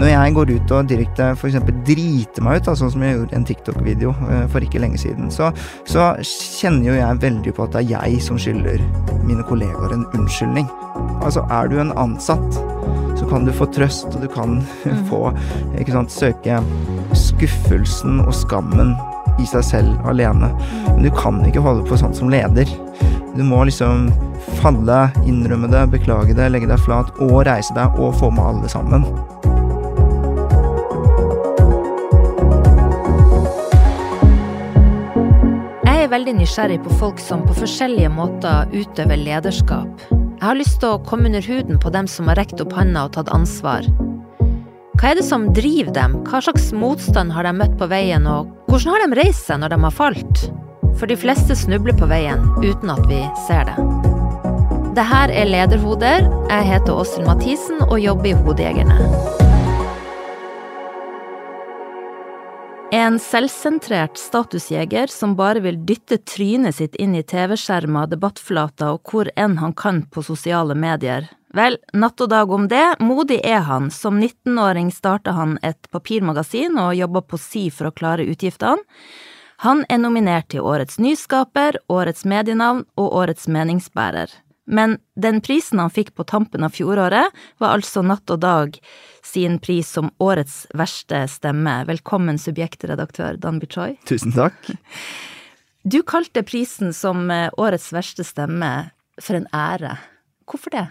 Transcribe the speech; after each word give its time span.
Når 0.00 0.08
jeg 0.08 0.34
går 0.36 0.50
ut 0.56 0.72
og 0.72 0.88
direkte 0.88 1.26
f.eks. 1.36 1.58
driter 1.84 2.44
meg 2.44 2.60
ut, 2.60 2.64
da, 2.64 2.74
sånn 2.78 2.92
som 2.94 3.02
jeg 3.04 3.18
gjorde 3.18 3.36
en 3.36 3.44
TikTok-video 3.48 4.14
eh, 4.30 4.44
for 4.52 4.64
ikke 4.64 4.80
lenge 4.80 5.00
siden, 5.00 5.28
så, 5.32 5.50
så, 5.84 6.12
kjenner 6.24 6.88
jo 6.88 6.96
jeg 6.96 7.20
veldig 7.26 7.52
på 7.56 7.66
at 7.66 7.74
det 7.76 7.82
er 7.82 8.06
jeg 8.08 8.22
som 8.24 8.38
skylder 8.40 8.80
mine 9.26 9.44
kollegaer 9.48 9.92
en 9.92 10.06
unnskyldning. 10.16 10.70
Altså, 11.20 11.44
er 11.52 11.68
du 11.68 11.76
en 11.82 11.92
ansatt, 12.00 12.56
så 13.18 13.28
kan 13.28 13.44
du 13.44 13.52
få 13.54 13.68
trøst, 13.74 14.08
og 14.14 14.24
du 14.24 14.30
kan 14.32 14.62
mm. 14.86 15.04
få 15.10 15.26
ikke 15.80 15.96
sant, 15.98 16.14
søke 16.14 16.62
skuffelsen 17.18 18.22
og 18.24 18.32
skammen 18.36 18.94
i 19.42 19.48
seg 19.48 19.66
selv 19.74 20.08
alene. 20.08 20.48
Men 20.88 21.04
du 21.04 21.12
kan 21.20 21.42
ikke 21.44 21.64
holde 21.64 21.84
på 21.88 22.00
sånn 22.00 22.16
som 22.16 22.32
leder. 22.32 22.68
Du 23.36 23.44
må 23.44 23.60
liksom 23.68 24.08
falle, 24.60 25.04
innrømme 25.28 25.68
det, 25.72 25.84
beklage 25.92 26.36
det, 26.36 26.48
legge 26.52 26.72
deg 26.72 26.80
flat 26.80 27.12
og 27.20 27.42
reise 27.48 27.76
deg 27.76 28.00
og 28.00 28.16
få 28.16 28.32
med 28.32 28.44
alle 28.48 28.72
sammen. 28.72 29.06
Veldig 36.12 36.34
nysgjerrig 36.36 36.80
på 36.84 36.96
folk 37.00 37.20
som 37.22 37.44
på 37.46 37.54
forskjellige 37.56 38.10
måter 38.12 38.68
utøver 38.74 39.16
lederskap. 39.16 40.02
Jeg 40.12 40.44
har 40.44 40.58
lyst 40.58 40.80
til 40.82 40.96
å 40.96 41.02
komme 41.06 41.30
under 41.30 41.44
huden 41.46 41.78
på 41.80 41.92
dem 41.94 42.08
som 42.10 42.28
har 42.28 42.36
rekt 42.40 42.60
opp 42.60 42.74
handa 42.76 43.06
og 43.06 43.14
tatt 43.14 43.30
ansvar. 43.32 43.86
Hva 45.00 45.12
er 45.12 45.18
det 45.18 45.24
som 45.26 45.48
driver 45.56 45.94
dem, 45.96 46.18
hva 46.28 46.42
slags 46.44 46.68
motstand 46.76 47.32
har 47.32 47.48
de 47.48 47.54
møtt 47.56 47.78
på 47.80 47.88
veien, 47.90 48.26
og 48.28 48.50
hvordan 48.68 48.92
har 48.92 49.06
de 49.06 49.20
reist 49.22 49.48
seg 49.48 49.62
når 49.62 49.72
de 49.72 49.80
har 49.86 49.96
falt? 49.96 50.44
For 51.00 51.08
de 51.08 51.16
fleste 51.16 51.56
snubler 51.56 51.96
på 51.96 52.10
veien 52.10 52.44
uten 52.60 52.92
at 52.92 53.06
vi 53.08 53.22
ser 53.46 53.70
det. 53.70 53.76
Det 54.92 55.06
her 55.08 55.32
er 55.32 55.48
Lederhoder. 55.48 56.28
Jeg 56.50 56.68
heter 56.68 56.92
Åshild 57.00 57.24
Mathisen 57.24 57.80
og 57.88 57.96
jobber 58.02 58.34
i 58.34 58.36
Hodejegerne. 58.44 59.51
En 62.92 63.14
selvsentrert 63.18 64.18
statusjeger 64.20 65.06
som 65.08 65.32
bare 65.36 65.62
vil 65.64 65.78
dytte 65.88 66.18
trynet 66.28 66.76
sitt 66.76 66.98
inn 67.00 67.14
i 67.16 67.22
TV-skjermer, 67.24 68.10
debattflater 68.10 68.98
og 68.98 69.08
hvor 69.08 69.30
enn 69.32 69.54
han 69.62 69.72
kan 69.72 70.02
på 70.12 70.20
sosiale 70.26 70.76
medier. 70.76 71.30
Vel, 71.56 71.78
natt 71.96 72.20
og 72.20 72.28
dag 72.28 72.52
om 72.52 72.66
det, 72.68 72.84
modig 73.00 73.40
er 73.48 73.64
han. 73.64 73.88
Som 73.88 74.20
19-åring 74.20 74.92
starta 74.92 75.32
han 75.32 75.56
et 75.64 75.88
papirmagasin 75.88 76.76
og 76.84 76.92
jobba 77.00 77.24
på 77.24 77.40
si 77.40 77.64
for 77.72 77.88
å 77.88 77.96
klare 77.96 78.28
utgiftene. 78.28 78.84
Han 79.64 79.86
er 79.88 80.04
nominert 80.04 80.50
til 80.52 80.60
Årets 80.60 81.00
nyskaper, 81.00 81.80
Årets 81.88 82.28
medienavn 82.28 82.84
og 83.00 83.20
Årets 83.24 83.48
meningsbærer. 83.48 84.28
Men 84.66 84.98
den 85.18 85.40
prisen 85.42 85.80
han 85.82 85.90
fikk 85.90 86.12
på 86.14 86.24
tampen 86.28 86.62
av 86.64 86.74
fjoråret, 86.76 87.34
var 87.58 87.74
altså 87.74 88.04
Natt 88.06 88.30
og 88.30 88.40
Dag 88.44 88.78
sin 89.26 89.58
pris 89.62 89.90
som 89.90 90.12
årets 90.22 90.64
verste 90.78 91.24
stemme. 91.30 91.80
Velkommen, 91.88 92.38
subjektredaktør 92.38 93.38
Dan 93.42 93.58
Bichoy. 93.62 93.96
Tusen 94.08 94.34
takk. 94.36 94.72
Du 95.82 95.98
kalte 96.06 96.44
prisen 96.46 96.94
som 96.94 97.26
eh, 97.34 97.50
årets 97.58 97.90
verste 97.94 98.22
stemme 98.26 98.70
for 99.18 99.40
en 99.40 99.48
ære. 99.50 99.96
Hvorfor 100.46 100.74
det? 100.74 100.86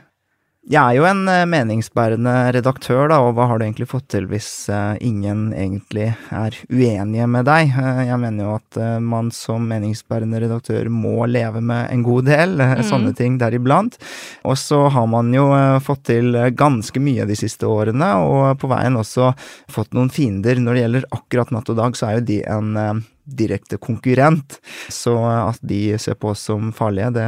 Jeg 0.70 0.78
er 0.78 0.94
jo 1.00 1.06
en 1.10 1.24
eh, 1.26 1.48
meningsbærende 1.50 2.32
redaktør, 2.54 3.08
da, 3.10 3.16
og 3.26 3.34
hva 3.34 3.48
har 3.50 3.58
du 3.58 3.64
egentlig 3.66 3.88
fått 3.90 4.12
til 4.14 4.28
hvis 4.30 4.70
uh, 4.70 4.94
ingen 5.02 5.48
egentlig 5.58 6.12
er 6.30 6.58
uenige 6.70 7.26
med 7.34 7.48
deg? 7.50 7.72
Uh, 7.74 8.04
jeg 8.06 8.20
mener 8.22 8.46
jo 8.46 8.52
at 8.60 8.78
man 9.02 9.32
som 9.34 9.66
meningsbærende 9.66 10.44
redaktør 10.44 10.86
må 10.94 11.26
leve 11.26 11.64
med 11.66 11.90
en 11.90 12.04
god 12.06 12.30
del 12.30 12.54
mm. 12.62 12.84
sånne 12.92 13.16
ting 13.18 13.40
deriblant. 13.42 13.98
Og 14.46 14.60
så 14.62 14.84
har 14.94 15.10
man 15.10 15.34
jo 15.34 15.48
fått 15.82 16.06
til 16.12 16.38
ganske 16.54 17.02
mye 17.02 17.26
de 17.26 17.40
siste 17.40 17.66
årene, 17.66 18.12
og 18.22 18.62
på 18.62 18.70
veien 18.70 19.02
også 19.02 19.32
fått 19.66 19.98
noen 19.98 20.14
fiender. 20.14 20.62
Når 20.62 20.78
det 20.78 20.86
gjelder 20.86 21.10
akkurat 21.18 21.56
Natt 21.58 21.74
og 21.74 21.82
Dag, 21.82 21.98
så 21.98 22.12
er 22.12 22.20
jo 22.20 22.28
de 22.30 22.44
en 22.46 23.02
direkte 23.24 23.78
konkurrent. 23.78 24.60
Så 24.90 25.16
at 25.26 25.60
de 25.62 25.98
ser 26.00 26.18
på 26.20 26.32
oss 26.34 26.46
som 26.50 26.72
farlige, 26.76 27.12
det 27.16 27.28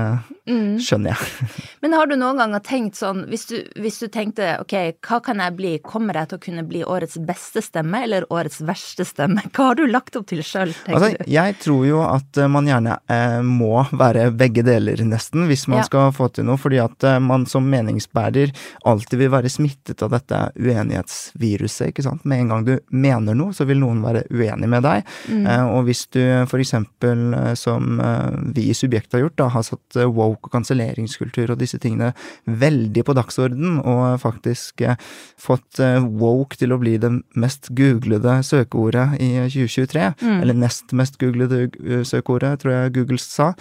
mm. 0.50 0.80
skjønner 0.84 1.14
jeg. 1.14 1.50
Men 1.86 1.96
har 1.98 2.10
du 2.10 2.16
noen 2.18 2.40
ganger 2.42 2.64
tenkt 2.66 3.00
sånn, 3.00 3.24
hvis 3.32 3.46
du, 3.50 3.56
hvis 3.82 4.00
du, 4.02 4.08
tenkte 4.14 4.54
ok, 4.62 4.76
hva 5.06 5.20
kan 5.24 5.42
jeg 5.44 5.56
bli, 5.58 5.74
kommer 5.86 6.20
jeg 6.20 6.32
til 6.32 6.40
å 6.40 6.44
kunne 6.48 6.66
bli 6.68 6.84
årets 6.86 7.18
beste 7.24 7.64
stemme 7.64 8.04
eller 8.08 8.28
årets 8.34 8.62
verste 8.66 9.06
stemme? 9.08 9.46
Hva 9.54 9.70
har 9.72 9.78
du 9.80 9.86
lagt 9.88 10.16
opp 10.18 10.28
til 10.30 10.42
sjøl, 10.46 10.74
tenker 10.84 10.98
altså, 10.98 11.24
du? 11.24 11.32
Jeg 11.32 11.58
tror 11.62 11.84
jo 11.88 12.02
at 12.06 12.40
eh, 12.42 12.50
man 12.52 12.68
gjerne 12.70 12.98
eh, 13.12 13.40
må 13.46 13.86
være 13.92 14.30
begge 14.38 14.64
deler, 14.66 15.00
nesten, 15.08 15.46
hvis 15.50 15.68
man 15.72 15.84
ja. 15.84 15.88
skal 15.88 16.14
få 16.16 16.30
til 16.34 16.48
noe. 16.48 16.60
Fordi 16.62 16.80
at 16.84 17.08
eh, 17.08 17.20
man 17.24 17.46
som 17.50 17.68
meningsbærer 17.70 18.54
alltid 18.90 19.22
vil 19.22 19.32
være 19.34 19.52
smittet 19.52 20.04
av 20.06 20.14
dette 20.16 20.40
uenighetsviruset, 20.58 21.92
ikke 21.92 22.06
sant. 22.06 22.26
Med 22.30 22.44
en 22.44 22.54
gang 22.54 22.68
du 22.68 22.74
mener 22.90 23.38
noe, 23.38 23.56
så 23.56 23.68
vil 23.70 23.82
noen 23.84 24.02
være 24.04 24.26
uenig 24.34 24.70
med 24.70 24.86
deg. 24.86 25.08
Mm. 25.30 25.46
Eh, 25.46 25.66
og 25.74 25.83
hvis 25.88 26.06
du 26.14 26.22
for 26.50 26.62
eksempel, 26.62 27.34
eh, 27.38 27.54
som 27.60 28.00
eh, 28.02 28.40
vi 28.56 28.70
i 28.72 28.78
Subjekt 28.78 29.14
har 29.16 29.26
gjort, 29.26 29.38
da, 29.42 29.50
har 29.54 29.66
satt 29.68 30.00
woke 30.14 30.48
og 30.48 30.54
kanselleringskultur 30.54 31.54
og 31.54 31.60
disse 31.62 31.80
tingene 31.82 32.14
veldig 32.46 33.04
på 33.06 33.16
dagsorden, 33.18 33.80
og 33.80 34.20
faktisk 34.24 34.84
eh, 34.86 35.00
fått 35.42 35.82
eh, 35.84 36.00
woke 36.02 36.60
til 36.60 36.74
å 36.74 36.80
bli 36.82 36.98
det 37.02 37.12
mest 37.40 37.72
googlede 37.76 38.40
søkeordet 38.46 39.20
i 39.24 39.32
2023, 39.48 40.10
mm. 40.22 40.42
eller 40.42 40.60
nest 40.66 40.94
mest 40.96 41.20
googlede 41.22 41.66
eh, 41.68 42.04
søkeordet, 42.08 42.60
tror 42.64 42.76
jeg 42.76 42.96
Google 42.98 43.22
sa, 43.22 43.54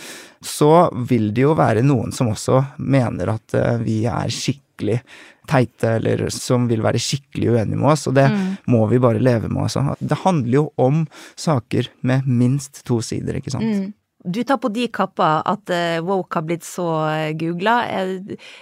så 0.43 0.89
vil 1.09 1.31
det 1.35 1.47
jo 1.47 1.57
være 1.59 1.85
noen 1.87 2.13
som 2.15 2.33
også 2.33 2.63
mener 2.83 3.37
at 3.37 3.55
vi 3.85 4.03
er 4.11 4.31
skikkelig 4.33 4.62
teite, 5.51 5.97
eller 5.99 6.29
som 6.35 6.69
vil 6.71 6.85
være 6.85 7.01
skikkelig 7.03 7.55
uenige 7.55 7.81
med 7.81 7.91
oss, 7.95 8.07
og 8.11 8.17
det 8.19 8.29
mm. 8.31 8.45
må 8.73 8.85
vi 8.91 9.01
bare 9.03 9.23
leve 9.23 9.51
med, 9.51 9.65
altså. 9.67 9.97
Det 9.99 10.21
handler 10.23 10.59
jo 10.61 10.69
om 10.81 11.03
saker 11.39 11.91
med 12.07 12.29
minst 12.29 12.85
to 12.89 13.01
sider, 13.05 13.41
ikke 13.41 13.55
sant. 13.55 13.67
Mm. 13.67 13.91
Du 14.23 14.39
tar 14.47 14.61
på 14.63 14.71
de 14.71 14.87
kappa 14.95 15.41
at 15.51 15.73
uh, 15.75 15.99
woke 16.07 16.39
har 16.39 16.47
blitt 16.47 16.67
så 16.67 16.87
uh, 17.09 17.33
googla, 17.35 17.81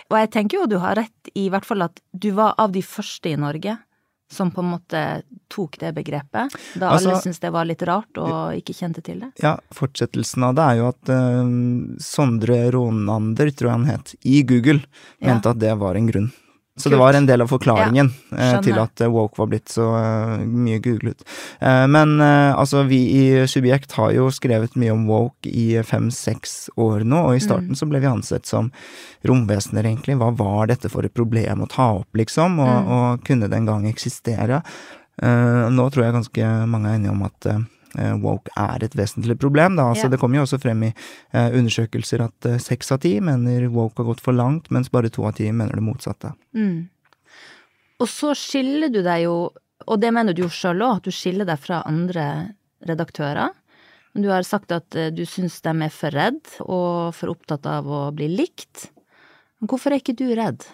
og 0.09 0.17
jeg 0.23 0.33
tenker 0.33 0.63
jo 0.63 0.71
du 0.71 0.79
har 0.81 0.97
rett 0.97 1.33
i 1.37 1.51
hvert 1.53 1.69
fall 1.69 1.85
at 1.85 2.01
du 2.17 2.31
var 2.39 2.57
av 2.61 2.73
de 2.73 2.81
første 2.85 3.29
i 3.29 3.37
Norge 3.41 3.77
som 4.31 4.51
på 4.55 4.63
en 4.63 4.71
måte 4.77 5.05
tok 5.51 5.79
det 5.81 5.93
begrepet, 5.97 6.55
da 6.79 6.93
altså, 6.95 7.11
alle 7.11 7.23
syntes 7.25 7.43
det 7.43 7.51
var 7.55 7.67
litt 7.67 7.83
rart 7.89 8.21
og 8.23 8.59
ikke 8.59 8.77
kjente 8.79 9.03
til 9.05 9.25
det? 9.25 9.33
Ja, 9.43 9.57
fortsettelsen 9.75 10.47
av 10.47 10.55
det 10.59 10.67
er 10.67 10.81
jo 10.81 10.91
at 10.93 11.13
uh, 11.13 11.55
Sondre 12.05 12.61
Ronander, 12.75 13.51
tror 13.51 13.73
jeg 13.73 13.79
han 13.79 13.89
het, 13.91 14.15
i 14.23 14.43
Google 14.47 14.81
mente 15.19 15.51
ja. 15.51 15.55
at 15.55 15.63
det 15.63 15.75
var 15.83 15.99
en 15.99 16.11
grunn. 16.11 16.31
Så 16.77 16.87
Kult. 16.87 16.93
det 16.93 16.99
var 17.01 17.17
en 17.19 17.27
del 17.27 17.43
av 17.43 17.49
forklaringen 17.51 18.09
ja, 18.31 18.37
eh, 18.39 18.61
til 18.65 18.79
at 18.81 19.03
eh, 19.03 19.11
woke 19.11 19.37
var 19.37 19.49
blitt 19.51 19.69
så 19.69 19.89
uh, 19.91 20.37
mye 20.41 20.79
googlet. 20.81 21.25
Men 21.61 22.21
altså, 22.23 22.85
vi 22.89 23.01
i 23.19 23.25
Subjekt 23.51 23.93
har 23.99 24.15
jo 24.15 24.29
skrevet 24.33 24.77
mye 24.81 24.95
om 24.95 25.03
woke 25.11 25.51
i 25.51 25.83
fem-seks 25.85 26.71
år 26.81 27.05
nå, 27.05 27.25
og 27.29 27.37
i 27.37 27.43
starten 27.43 27.75
mm. 27.75 27.81
så 27.81 27.89
ble 27.91 28.01
vi 28.01 28.09
ansett 28.09 28.49
som 28.49 28.71
romvesener, 29.29 29.91
egentlig. 29.91 30.17
Hva 30.21 30.31
var 30.39 30.71
dette 30.71 30.89
for 30.93 31.05
et 31.05 31.15
problem 31.17 31.67
å 31.67 31.69
ta 31.71 31.91
opp, 31.99 32.09
liksom, 32.17 32.57
og, 32.63 32.73
mm. 32.73 32.95
og 32.97 33.27
kunne 33.29 33.53
den 33.53 33.69
gang 33.69 33.87
eksistere? 33.91 34.63
nå 35.21 35.85
tror 35.93 36.07
jeg 36.07 36.15
ganske 36.15 36.47
mange 36.71 36.89
er 36.89 36.97
enige 36.97 37.13
om 37.13 37.27
at 37.27 37.45
Eh, 37.45 37.59
woke 38.23 38.53
er 38.59 38.85
et 38.85 38.95
vesentlig 38.97 39.37
problem. 39.41 39.77
Da. 39.79 39.89
Altså, 39.91 40.07
ja. 40.07 40.13
Det 40.13 40.21
kommer 40.23 40.41
jo 40.41 40.47
også 40.47 40.61
frem 40.63 40.85
i 40.89 40.93
uh, 40.93 41.49
undersøkelser 41.59 42.25
at 42.27 42.49
eh, 42.49 42.61
seks 42.63 42.93
av 42.95 43.01
ti 43.05 43.17
mener 43.25 43.67
woke 43.73 44.03
har 44.03 44.11
gått 44.13 44.23
for 44.25 44.37
langt, 44.37 44.71
mens 44.71 44.93
bare 44.93 45.11
to 45.13 45.27
av 45.29 45.37
ti 45.39 45.49
mener 45.53 45.79
det 45.79 45.85
motsatte. 45.85 46.33
Mm. 46.57 46.89
Og 48.01 48.09
så 48.09 48.35
skiller 48.39 48.93
du 48.93 49.03
deg 49.05 49.27
jo, 49.27 49.37
og 49.87 50.01
det 50.01 50.13
mener 50.15 50.37
du 50.37 50.45
jo 50.45 50.53
sjøl 50.53 50.85
òg, 50.87 51.01
at 51.01 51.09
du 51.09 51.15
skiller 51.15 51.49
deg 51.49 51.61
fra 51.61 51.83
andre 51.89 52.27
redaktører. 52.89 53.53
Du 54.17 54.27
har 54.33 54.43
sagt 54.47 54.73
at 54.75 54.97
du 55.15 55.23
syns 55.29 55.61
de 55.63 55.75
er 55.85 55.93
for 55.95 56.15
redd 56.17 56.41
og 56.65 57.13
for 57.15 57.31
opptatt 57.31 57.69
av 57.71 57.87
å 57.87 58.09
bli 58.15 58.27
likt. 58.33 58.89
Men 59.61 59.71
hvorfor 59.71 59.93
er 59.93 60.03
ikke 60.03 60.17
du 60.19 60.31
redd? 60.35 60.65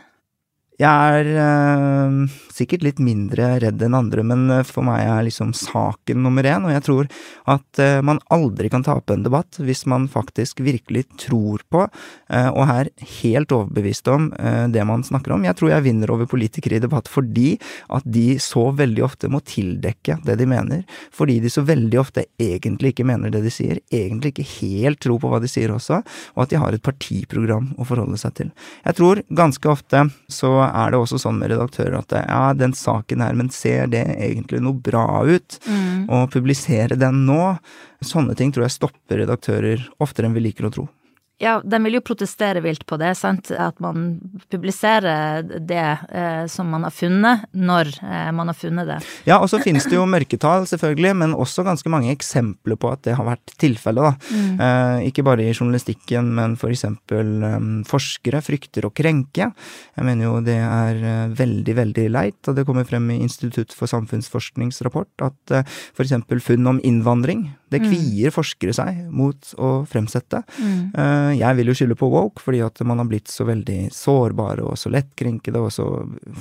Jeg 0.77 0.93
er 0.93 1.29
øh, 1.41 2.27
sikkert 2.53 2.83
litt 2.85 2.99
mindre 3.01 3.55
redd 3.63 3.81
enn 3.81 3.97
andre, 3.97 4.21
men 4.29 4.43
eh, 4.53 4.65
for 4.69 4.85
meg 4.85 5.07
er 5.09 5.25
liksom 5.25 5.55
saken 5.57 6.21
nummer 6.21 6.45
én, 6.45 6.67
og 6.69 6.75
jeg 6.75 6.85
tror 6.85 7.09
at 7.49 7.81
øh, 7.81 8.01
man 8.05 8.21
aldri 8.35 8.69
kan 8.73 8.85
tape 8.85 9.15
en 9.15 9.25
debatt 9.25 9.57
hvis 9.57 9.87
man 9.89 10.05
faktisk 10.13 10.61
virkelig 10.61 11.07
tror 11.23 11.65
på, 11.73 11.87
øh, 11.87 12.51
og 12.53 12.73
er 12.75 12.91
helt 13.23 13.55
overbevist 13.57 14.11
om 14.13 14.29
det 14.73 14.83
man 14.87 15.05
snakker 15.07 15.33
om. 15.33 15.47
Jeg 15.47 15.57
tror 15.57 15.71
jeg 15.71 15.85
vinner 15.87 16.11
over 16.13 16.29
politikere 16.29 16.77
i 16.77 16.83
debatt 16.83 17.09
fordi 17.09 17.55
at 17.97 18.05
de 18.05 18.37
så 18.43 18.67
veldig 18.77 19.05
ofte 19.07 19.31
må 19.33 19.41
tildekke 19.49 20.19
det 20.27 20.37
de 20.37 20.49
mener, 20.51 20.85
fordi 21.15 21.39
de 21.41 21.53
så 21.53 21.65
veldig 21.67 22.01
ofte 22.03 22.27
egentlig 22.43 22.93
ikke 22.93 23.09
mener 23.09 23.33
det 23.33 23.43
de 23.47 23.55
sier, 23.55 23.81
egentlig 23.89 24.35
ikke 24.35 24.49
helt 24.59 25.01
tror 25.01 25.23
på 25.23 25.33
hva 25.33 25.41
de 25.41 25.51
sier 25.51 25.73
også, 25.73 26.03
og 26.37 26.45
at 26.45 26.53
de 26.53 26.61
har 26.61 26.77
et 26.77 26.85
partiprogram 26.85 27.73
å 27.81 27.89
forholde 27.89 28.21
seg 28.21 28.37
til. 28.43 28.53
Jeg 28.85 29.01
tror 29.01 29.25
ganske 29.41 29.73
ofte 29.73 30.07
så 30.33 30.55
er 30.69 30.93
det 30.93 31.01
også 31.01 31.21
sånn 31.23 31.39
med 31.41 31.53
redaktører 31.53 31.99
at 31.99 32.15
ja, 32.19 32.43
den 32.57 32.75
saken 32.77 33.25
her, 33.25 33.37
men 33.39 33.51
ser 33.55 33.91
det 33.93 34.05
egentlig 34.17 34.63
noe 34.65 34.77
bra 34.77 35.23
ut? 35.27 35.59
Mm. 35.67 36.07
Å 36.11 36.27
publisere 36.33 36.99
den 36.99 37.25
nå? 37.29 37.57
Sånne 38.05 38.37
ting 38.39 38.53
tror 38.53 38.67
jeg 38.67 38.77
stopper 38.77 39.23
redaktører 39.23 39.89
oftere 40.03 40.29
enn 40.29 40.37
vi 40.37 40.45
liker 40.49 40.69
å 40.69 40.73
tro. 40.75 40.87
Ja, 41.43 41.59
de 41.61 41.81
vil 41.85 41.99
jo 41.99 42.01
protestere 42.05 42.63
vilt 42.65 42.87
på 42.89 42.97
det, 43.01 43.11
sant. 43.19 43.51
At 43.53 43.81
man 43.85 44.17
publiserer 44.53 45.45
det 45.45 45.85
eh, 46.09 46.47
som 46.49 46.71
man 46.73 46.87
har 46.87 46.95
funnet, 46.95 47.45
når 47.53 47.91
eh, 48.01 48.31
man 48.33 48.49
har 48.49 48.57
funnet 48.57 48.89
det. 48.89 48.99
Ja, 49.29 49.37
og 49.43 49.51
så 49.53 49.61
finnes 49.61 49.85
det 49.85 49.99
jo 49.99 50.07
mørketall, 50.09 50.65
selvfølgelig, 50.71 51.13
men 51.21 51.37
også 51.37 51.67
ganske 51.67 51.93
mange 51.93 52.09
eksempler 52.15 52.81
på 52.81 52.89
at 52.95 53.05
det 53.05 53.19
har 53.19 53.29
vært 53.29 53.53
tilfellet, 53.61 54.09
da. 54.09 54.33
Mm. 54.33 54.63
Eh, 54.67 55.09
ikke 55.11 55.27
bare 55.27 55.45
i 55.45 55.53
journalistikken, 55.53 56.33
men 56.39 56.57
for 56.61 56.73
eksempel 56.73 57.45
um, 57.45 57.69
forskere 57.87 58.41
frykter 58.45 58.89
å 58.89 58.93
krenke. 58.97 59.51
Jeg 59.53 60.09
mener 60.09 60.31
jo 60.31 60.41
det 60.45 60.57
er 60.57 61.03
uh, 61.05 61.37
veldig, 61.37 61.77
veldig 61.83 62.09
leit, 62.17 62.41
og 62.49 62.57
det 62.57 62.65
kommer 62.69 62.89
frem 62.89 63.13
i 63.13 63.21
Institutt 63.27 63.77
for 63.77 63.91
samfunnsforsknings 63.91 64.81
rapport 64.87 65.25
at 65.25 65.53
eh, 65.55 65.77
eksempel 66.07 66.41
funn 66.41 66.67
om 66.71 66.81
innvandring, 66.85 67.51
det 67.73 67.81
mm. 67.83 67.87
kvier 67.91 68.31
mm. 68.31 68.35
forskere 68.35 68.75
seg 68.77 69.01
mot 69.11 69.53
å 69.59 69.71
fremsette. 69.91 70.43
Mm. 70.63 70.81
Jeg 71.35 71.59
vil 71.59 71.71
jo 71.71 71.75
skylde 71.77 71.97
på 71.99 72.09
woke, 72.13 72.43
fordi 72.45 72.61
at 72.65 72.81
man 72.87 73.01
har 73.03 73.09
blitt 73.11 73.31
så 73.33 73.47
veldig 73.49 73.89
sårbare 73.95 74.65
og 74.67 74.79
så 74.81 74.93
lettkrenkede 74.95 75.63
og 75.63 75.73
så 75.75 75.87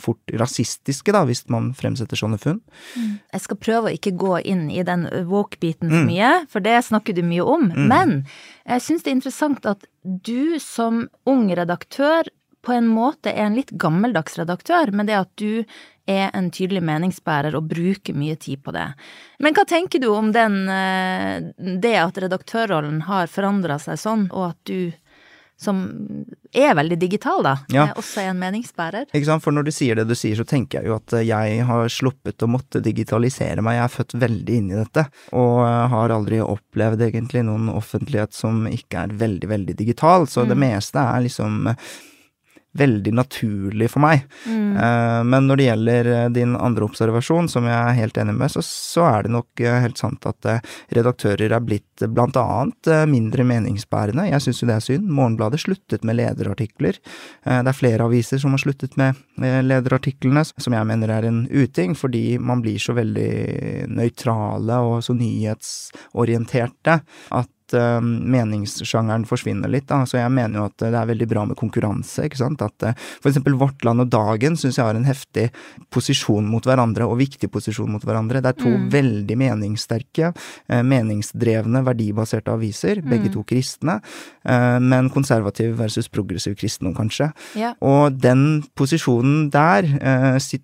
fort 0.01 0.35
rasistiske, 0.37 1.13
da, 1.15 1.23
hvis 1.27 1.45
man 1.53 1.71
fremsetter 1.77 2.19
sånne 2.19 2.39
funn. 2.41 2.61
Mm. 2.95 3.17
Jeg 3.33 3.45
skal 3.45 3.61
prøve 3.61 3.89
å 3.89 3.95
ikke 3.97 4.15
gå 4.19 4.39
inn 4.45 4.67
i 4.73 4.85
den 4.85 5.07
woke-biten 5.29 5.89
for 5.89 6.05
mm. 6.05 6.09
mye, 6.11 6.31
for 6.51 6.65
det 6.65 6.77
snakker 6.89 7.17
du 7.17 7.23
mye 7.25 7.45
om. 7.55 7.69
Mm. 7.73 7.85
Men 7.91 8.15
jeg 8.65 8.85
syns 8.85 9.05
det 9.05 9.13
er 9.13 9.19
interessant 9.19 9.69
at 9.69 9.85
du 10.03 10.59
som 10.61 11.05
ung 11.29 11.47
redaktør 11.57 12.29
på 12.65 12.73
en 12.73 12.87
måte 12.89 13.31
er 13.31 13.45
en 13.47 13.57
litt 13.57 13.71
gammeldags 13.77 14.39
redaktør, 14.39 14.91
men 14.91 15.09
det 15.09 15.19
at 15.19 15.31
du 15.39 15.63
er 16.05 16.29
en 16.37 16.51
tydelig 16.53 16.83
meningsbærer 16.85 17.55
og 17.57 17.69
bruker 17.69 18.17
mye 18.17 18.35
tid 18.41 18.61
på 18.65 18.73
det. 18.75 18.87
Men 19.41 19.55
hva 19.57 19.65
tenker 19.69 20.01
du 20.01 20.11
om 20.13 20.31
den, 20.35 20.67
eh, 20.69 21.49
det 21.81 21.95
at 22.01 22.19
redaktørrollen 22.25 23.01
har 23.09 23.31
forandra 23.31 23.79
seg 23.81 23.97
sånn, 24.01 24.29
og 24.31 24.51
at 24.51 24.61
du 24.69 24.93
som 25.57 25.77
er 26.51 26.75
veldig 26.75 26.97
digital, 26.99 27.43
da, 27.43 27.53
ja. 27.71 27.85
også 27.95 28.25
er 28.25 28.33
en 28.33 28.39
meningsbærer. 28.41 29.05
Ikke 29.15 29.27
sant, 29.29 29.43
for 29.43 29.55
når 29.55 29.69
du 29.69 29.71
sier 29.71 29.95
det 29.95 30.03
du 30.09 30.15
sier, 30.17 30.35
så 30.35 30.43
tenker 30.47 30.81
jeg 30.81 30.89
jo 30.89 30.97
at 30.97 31.15
jeg 31.23 31.67
har 31.69 31.91
sluppet 31.91 32.43
å 32.43 32.49
måtte 32.51 32.81
digitalisere 32.83 33.63
meg. 33.63 33.77
Jeg 33.77 33.85
er 33.85 33.93
født 33.93 34.17
veldig 34.25 34.57
inn 34.59 34.73
i 34.73 34.79
dette, 34.81 35.05
og 35.31 35.61
har 35.93 36.15
aldri 36.15 36.41
opplevd 36.43 37.05
egentlig 37.07 37.45
noen 37.47 37.71
offentlighet 37.71 38.35
som 38.35 38.65
ikke 38.67 39.05
er 39.05 39.15
veldig, 39.23 39.51
veldig 39.53 39.77
digital. 39.79 40.27
Så 40.27 40.43
mm. 40.43 40.51
det 40.51 40.59
meste 40.65 41.07
er 41.07 41.23
liksom 41.23 41.71
veldig 42.77 43.13
naturlig 43.15 43.89
for 43.93 44.03
meg. 44.03 44.25
Mm. 44.45 44.75
Uh, 44.75 45.21
men 45.27 45.47
når 45.47 45.59
det 45.59 45.67
gjelder 45.69 46.09
eh, 46.11 46.25
din 46.35 46.55
andre 46.55 46.87
observasjon, 46.89 47.47
som 47.51 47.67
jeg 47.69 47.75
er 47.75 47.99
helt 47.99 48.17
enig 48.19 48.35
med, 48.35 48.51
så, 48.51 48.63
så 48.65 49.05
er 49.07 49.25
det 49.25 49.33
nok 49.35 49.63
uh, 49.63 49.77
helt 49.83 50.01
sant 50.01 50.27
at 50.27 50.49
uh, 50.49 50.75
redaktører 50.95 51.55
er 51.55 51.63
blitt 51.63 52.03
blant 52.11 52.35
annet 52.39 52.89
mindre 53.07 53.45
meningsbærende. 53.47 54.27
Jeg 54.27 54.43
syns 54.43 54.61
jo 54.61 54.67
det 54.69 54.75
er 54.75 54.83
synd. 54.83 55.07
Morgenbladet 55.07 55.61
sluttet 55.63 56.03
med 56.03 56.17
lederartikler. 56.19 56.97
det 57.45 57.71
er 57.71 57.77
flere 57.77 58.03
aviser 58.09 58.41
som 58.41 58.51
har 58.51 58.59
sluttet 58.59 58.97
med 58.99 59.15
lederartiklene, 59.39 60.43
som 60.43 60.75
jeg 60.75 60.89
mener 60.89 61.13
er 61.15 61.27
en 61.29 61.45
uting, 61.47 61.95
fordi 61.95 62.35
man 62.43 62.59
blir 62.65 62.81
så 62.83 62.97
veldig 62.97 63.87
nøytrale 63.95 64.81
og 64.89 65.05
så 65.07 65.15
nyhetsorienterte 65.15 66.99
at 67.39 67.54
uh, 67.73 67.99
meningssjangeren 68.03 69.25
forsvinner 69.25 69.71
litt. 69.71 69.87
Da. 69.89 70.03
Så 70.05 70.19
jeg 70.19 70.31
mener 70.33 70.59
jo 70.59 70.67
at 70.69 70.77
det 70.83 70.91
er 70.91 71.09
veldig 71.09 71.27
bra 71.31 71.45
med 71.49 71.57
konkurranse. 71.59 72.27
ikke 72.27 72.39
sant? 72.39 72.61
At 72.61 72.85
uh, 72.85 72.93
for 73.23 73.31
eksempel 73.31 73.57
Vårt 73.59 73.85
Land 73.87 74.05
og 74.05 74.11
Dagen 74.13 74.57
syns 74.59 74.79
jeg 74.79 74.85
har 74.85 74.97
en 74.97 75.07
heftig 75.07 75.47
posisjon 75.93 76.45
mot 76.49 76.65
hverandre, 76.65 77.07
og 77.07 77.19
viktig 77.21 77.49
posisjon 77.51 77.91
mot 77.91 78.03
hverandre. 78.05 78.43
Det 78.43 78.51
er 78.51 78.59
to 78.59 78.73
mm. 78.73 78.87
veldig 78.93 79.39
meningssterke, 79.41 80.31
uh, 80.35 80.81
meningsdrevne, 80.85 81.83
verdibaserte 81.87 82.53
aviser. 82.53 83.01
Mm. 83.01 83.09
Begge 83.15 83.33
to 83.33 83.45
kristne, 83.47 83.99
men 84.45 85.07
konservativ 85.13 85.73
versus 85.79 86.07
progressiv 86.11 86.55
kristendom, 86.59 86.93
kanskje. 86.97 87.27
Ja. 87.57 87.71
Og 87.85 88.17
den 88.21 88.63
posisjonen 88.77 89.47
der, 89.53 89.87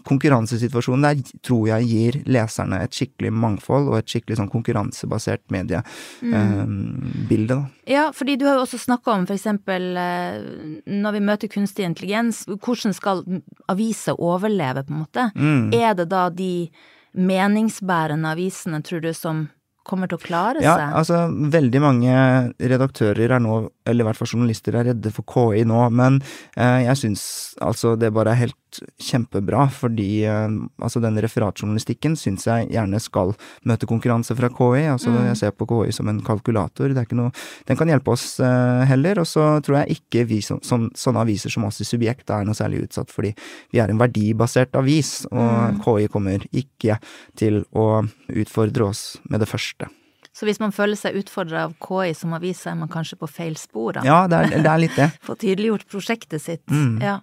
konkurransesituasjonen 0.07 1.05
der, 1.07 1.21
tror 1.45 1.69
jeg 1.69 1.87
gir 1.89 2.19
leserne 2.29 2.81
et 2.85 2.97
skikkelig 2.97 3.31
mangfold 3.33 3.89
og 3.89 3.97
et 3.99 4.11
skikkelig 4.11 4.37
sånn 4.41 4.51
konkurransebasert 4.53 5.43
medie. 5.53 5.81
Mm 6.21 6.90
bildet, 7.29 7.53
da. 7.55 7.59
Ja, 7.89 8.07
fordi 8.15 8.37
du 8.39 8.45
har 8.47 8.59
jo 8.59 8.65
også 8.65 8.79
snakka 8.81 9.15
om 9.15 9.27
eksempel 9.29 9.91
eh, 9.99 10.41
når 10.89 11.17
vi 11.17 11.23
møter 11.27 11.51
kunstig 11.51 11.87
intelligens, 11.87 12.43
hvordan 12.47 12.95
skal 12.97 13.23
aviser 13.71 14.19
overleve, 14.19 14.85
på 14.87 14.95
en 14.95 15.01
måte? 15.03 15.29
Mm. 15.35 15.71
Er 15.75 15.95
det 15.97 16.09
da 16.11 16.27
de 16.33 16.69
meningsbærende 17.17 18.31
avisene, 18.31 18.81
tror 18.85 19.03
du, 19.03 19.11
som 19.15 19.47
kommer 19.87 20.09
til 20.09 20.19
å 20.19 20.23
klare 20.23 20.61
seg? 20.61 20.67
Ja, 20.67 20.91
altså 20.97 21.25
veldig 21.31 21.81
mange 21.83 22.15
redaktører 22.59 23.37
er 23.37 23.43
nå, 23.43 23.63
eller 23.87 24.05
i 24.05 24.07
hvert 24.09 24.19
fall 24.19 24.29
journalister, 24.35 24.77
er 24.77 24.91
redde 24.91 25.13
for 25.15 25.27
KI 25.27 25.65
nå, 25.67 25.83
men 25.97 26.21
eh, 26.55 26.83
jeg 26.85 26.99
syns 27.01 27.23
altså 27.63 27.95
det 27.99 28.13
bare 28.15 28.35
er 28.35 28.45
helt 28.45 28.70
kjempebra, 29.01 29.65
fordi 29.73 30.23
eh, 30.29 30.55
altså 30.81 31.01
den 31.03 31.19
referatjournalistikken 31.23 32.15
syns 32.19 32.47
jeg 32.47 32.69
gjerne 32.71 32.99
skal 33.03 33.33
møte 33.67 33.89
konkurranse 33.89 34.35
fra 34.37 34.49
KI. 34.51 34.85
Altså 34.93 35.11
mm. 35.11 35.19
jeg 35.31 35.39
ser 35.41 35.55
på 35.55 35.67
KI 35.69 35.95
som 35.95 36.11
en 36.11 36.21
kalkulator. 36.25 36.91
Det 36.91 37.03
er 37.03 37.09
ikke 37.09 37.19
noe 37.19 37.33
Den 37.67 37.79
kan 37.79 37.91
hjelpe 37.91 38.13
oss 38.13 38.25
uh, 38.43 38.83
heller. 38.89 39.21
Og 39.21 39.29
så 39.29 39.45
tror 39.65 39.81
jeg 39.81 39.99
ikke 39.99 40.25
vi 40.29 40.41
som, 40.45 40.61
som, 40.65 40.89
sånne 40.97 41.23
aviser 41.25 41.53
som 41.53 41.65
oss 41.67 41.81
i 41.83 41.87
Subjekt 41.87 42.31
er 42.33 42.45
noe 42.47 42.57
særlig 42.57 42.85
utsatt, 42.87 43.11
fordi 43.13 43.33
vi 43.73 43.81
er 43.83 43.91
en 43.91 44.01
verdibasert 44.01 44.75
avis, 44.79 45.21
og 45.31 45.77
mm. 45.77 45.81
KI 45.85 46.11
kommer 46.11 46.45
ikke 46.51 46.99
til 47.39 47.63
å 47.77 48.03
utfordre 48.27 48.91
oss 48.91 49.03
med 49.29 49.43
det 49.43 49.49
første. 49.51 49.89
Så 50.31 50.47
hvis 50.47 50.61
man 50.61 50.71
føler 50.73 50.95
seg 50.99 51.17
utfordra 51.19 51.65
av 51.67 51.75
KI 51.83 52.13
som 52.17 52.33
avis, 52.37 52.63
er 52.69 52.77
man 52.79 52.91
kanskje 52.91 53.19
på 53.19 53.27
feil 53.29 53.57
spor, 53.59 53.97
da. 53.99 54.05
Ja, 54.07 54.23
det 54.31 54.39
er, 54.39 54.53
det 54.63 54.71
er 54.71 54.81
litt 54.81 54.97
det. 54.97 55.09
Få 55.27 55.35
tydeliggjort 55.39 55.87
prosjektet 55.91 56.43
sitt. 56.43 56.63
Mm. 56.71 57.01
Ja. 57.03 57.19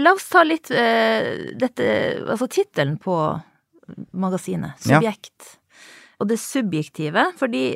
La 0.00 0.14
oss 0.16 0.28
ta 0.32 0.44
litt 0.46 0.70
uh, 0.72 1.50
dette 1.60 1.86
Altså 2.24 2.48
tittelen 2.50 2.96
på 3.02 3.16
magasinet. 4.14 4.78
Subjekt. 4.82 5.34
Ja. 5.44 5.82
Og 6.22 6.28
det 6.30 6.38
subjektive, 6.40 7.24
fordi 7.40 7.74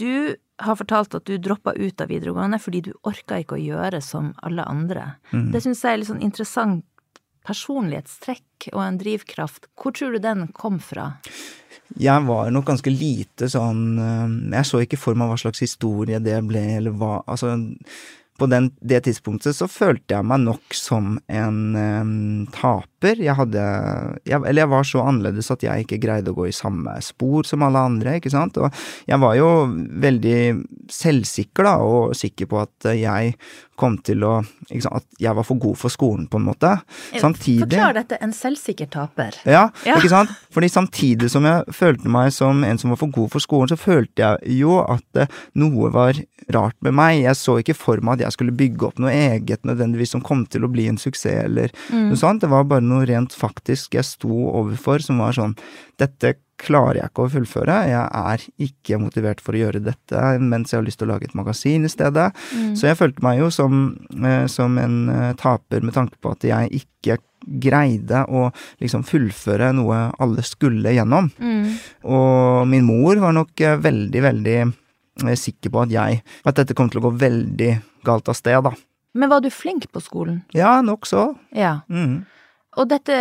du 0.00 0.36
har 0.60 0.76
fortalt 0.76 1.14
at 1.16 1.24
du 1.28 1.38
droppa 1.40 1.72
ut 1.76 2.02
av 2.02 2.10
videregående 2.10 2.58
fordi 2.60 2.82
du 2.88 2.92
orka 3.08 3.38
ikke 3.40 3.56
å 3.56 3.62
gjøre 3.62 4.02
som 4.04 4.34
alle 4.44 4.66
andre. 4.68 5.14
Mm. 5.32 5.48
Det 5.54 5.62
syns 5.64 5.84
jeg 5.84 5.94
er 5.94 6.02
litt 6.02 6.10
sånn 6.10 6.24
interessant 6.24 6.84
personlighetstrekk 7.48 8.68
og 8.74 8.82
en 8.84 9.00
drivkraft. 9.00 9.70
Hvor 9.80 9.94
tror 9.96 10.12
du 10.16 10.20
den 10.22 10.48
kom 10.56 10.76
fra? 10.84 11.14
Jeg 11.98 12.26
var 12.26 12.50
nok 12.54 12.68
ganske 12.68 12.92
lite 12.92 13.48
sånn 13.50 13.98
eh, 13.98 14.34
Jeg 14.54 14.66
så 14.68 14.82
ikke 14.84 14.98
for 15.00 15.18
meg 15.18 15.32
hva 15.32 15.38
slags 15.40 15.62
historie 15.64 16.20
det 16.22 16.36
ble, 16.46 16.62
eller 16.78 16.94
hva 16.94 17.16
Altså 17.26 17.56
på 18.40 18.48
den, 18.50 18.70
det 18.80 19.04
tidspunktet 19.06 19.56
så 19.58 19.68
følte 19.70 20.16
jeg 20.16 20.26
meg 20.26 20.42
nok 20.46 20.76
som 20.76 21.18
en 21.28 21.60
um, 21.76 22.46
taper. 22.54 22.89
Jeg 23.02 23.36
hadde 23.38 23.62
jeg, 24.28 24.40
Eller 24.40 24.62
jeg 24.62 24.70
var 24.70 24.84
så 24.84 25.04
annerledes 25.06 25.50
at 25.50 25.64
jeg 25.64 25.86
ikke 25.86 26.00
greide 26.02 26.32
å 26.32 26.36
gå 26.36 26.48
i 26.50 26.54
samme 26.54 26.96
spor 27.04 27.48
som 27.48 27.64
alle 27.66 27.80
andre, 27.90 28.18
ikke 28.20 28.32
sant. 28.32 28.58
Og 28.60 28.68
jeg 29.08 29.20
var 29.22 29.34
jo 29.38 29.48
veldig 30.04 30.38
selvsikker, 30.92 31.66
da, 31.66 31.76
og 31.80 32.16
sikker 32.18 32.50
på 32.50 32.60
at 32.60 32.90
jeg 32.96 33.34
kom 33.80 33.96
til 34.04 34.24
å 34.26 34.32
sant, 34.44 35.00
At 35.00 35.22
jeg 35.22 35.34
var 35.36 35.46
for 35.46 35.60
god 35.60 35.78
for 35.80 35.92
skolen, 35.92 36.26
på 36.30 36.40
en 36.40 36.46
måte. 36.50 36.72
Samtidig 37.20 37.70
Forklar 37.70 37.96
dette, 37.96 38.18
en 38.20 38.34
selvsikker 38.36 38.90
taper. 38.92 39.38
Ja, 39.48 39.68
ja, 39.86 39.96
ikke 39.96 40.12
sant. 40.12 40.34
Fordi 40.52 40.68
samtidig 40.72 41.30
som 41.32 41.46
jeg 41.48 41.76
følte 41.76 42.10
meg 42.12 42.32
som 42.36 42.64
en 42.66 42.80
som 42.80 42.92
var 42.92 43.00
for 43.00 43.12
god 43.14 43.30
for 43.32 43.44
skolen, 43.44 43.70
så 43.70 43.78
følte 43.80 44.24
jeg 44.24 44.58
jo 44.60 44.80
at 44.82 45.22
uh, 45.22 45.40
noe 45.60 45.90
var 45.94 46.18
rart 46.52 46.76
med 46.84 46.96
meg. 46.98 47.22
Jeg 47.24 47.38
så 47.38 47.56
ikke 47.62 47.76
for 47.78 48.02
meg 48.04 48.18
at 48.18 48.26
jeg 48.26 48.36
skulle 48.36 48.56
bygge 48.56 48.90
opp 48.90 49.00
noe 49.02 49.14
eget 49.14 49.64
nødvendigvis 49.68 50.14
som 50.16 50.24
kom 50.24 50.44
til 50.50 50.66
å 50.66 50.72
bli 50.72 50.88
en 50.90 51.00
suksess, 51.00 51.46
eller 51.46 51.72
mm. 51.90 52.10
noe 52.10 52.20
sånt. 52.20 52.44
Det 52.44 52.50
var 52.52 52.68
bare 52.68 52.84
noe 52.90 53.06
rent 53.08 53.34
faktisk 53.36 53.96
jeg 53.96 54.06
sto 54.08 54.50
overfor 54.50 55.02
som 55.04 55.22
var 55.22 55.36
sånn 55.36 55.56
Dette 56.00 56.36
klarer 56.60 57.00
jeg 57.00 57.10
ikke 57.10 57.24
å 57.24 57.30
fullføre. 57.32 57.76
Jeg 57.88 58.02
er 58.20 58.44
ikke 58.66 59.00
motivert 59.00 59.40
for 59.40 59.56
å 59.56 59.62
gjøre 59.62 59.82
dette 59.84 60.24
mens 60.42 60.72
jeg 60.72 60.80
har 60.80 60.86
lyst 60.86 61.00
til 61.00 61.08
å 61.08 61.14
lage 61.14 61.28
et 61.28 61.36
magasin 61.38 61.86
i 61.86 61.92
stedet. 61.92 62.30
Mm. 62.52 62.74
Så 62.78 62.90
jeg 62.90 62.98
følte 63.00 63.24
meg 63.24 63.40
jo 63.40 63.48
som, 63.54 63.80
eh, 64.20 64.44
som 64.52 64.76
en 64.80 64.96
eh, 65.08 65.32
taper 65.40 65.84
med 65.84 65.96
tanke 65.96 66.20
på 66.20 66.34
at 66.34 66.46
jeg 66.46 66.82
ikke 66.82 67.18
greide 67.40 68.26
å 68.28 68.50
liksom 68.82 69.06
fullføre 69.08 69.70
noe 69.76 70.10
alle 70.20 70.44
skulle 70.44 70.92
gjennom. 70.92 71.30
Mm. 71.40 71.72
Og 72.12 72.68
min 72.68 72.84
mor 72.84 73.22
var 73.22 73.36
nok 73.36 73.64
eh, 73.64 73.80
veldig, 73.80 74.24
veldig 74.28 74.58
sikker 75.36 75.72
på 75.72 75.82
at 75.82 75.90
jeg 75.92 76.20
At 76.48 76.56
dette 76.56 76.72
kom 76.72 76.88
til 76.88 77.00
å 77.00 77.10
gå 77.10 77.16
veldig 77.20 77.72
galt 78.06 78.28
av 78.32 78.36
sted, 78.38 78.60
da. 78.64 78.72
Men 79.12 79.28
var 79.32 79.42
du 79.42 79.50
flink 79.50 79.88
på 79.90 80.00
skolen? 80.00 80.42
Ja, 80.54 80.78
nokså. 80.86 81.32
Ja. 81.56 81.80
Mm. 81.90 82.22
Og 82.80 82.88
dette 82.88 83.14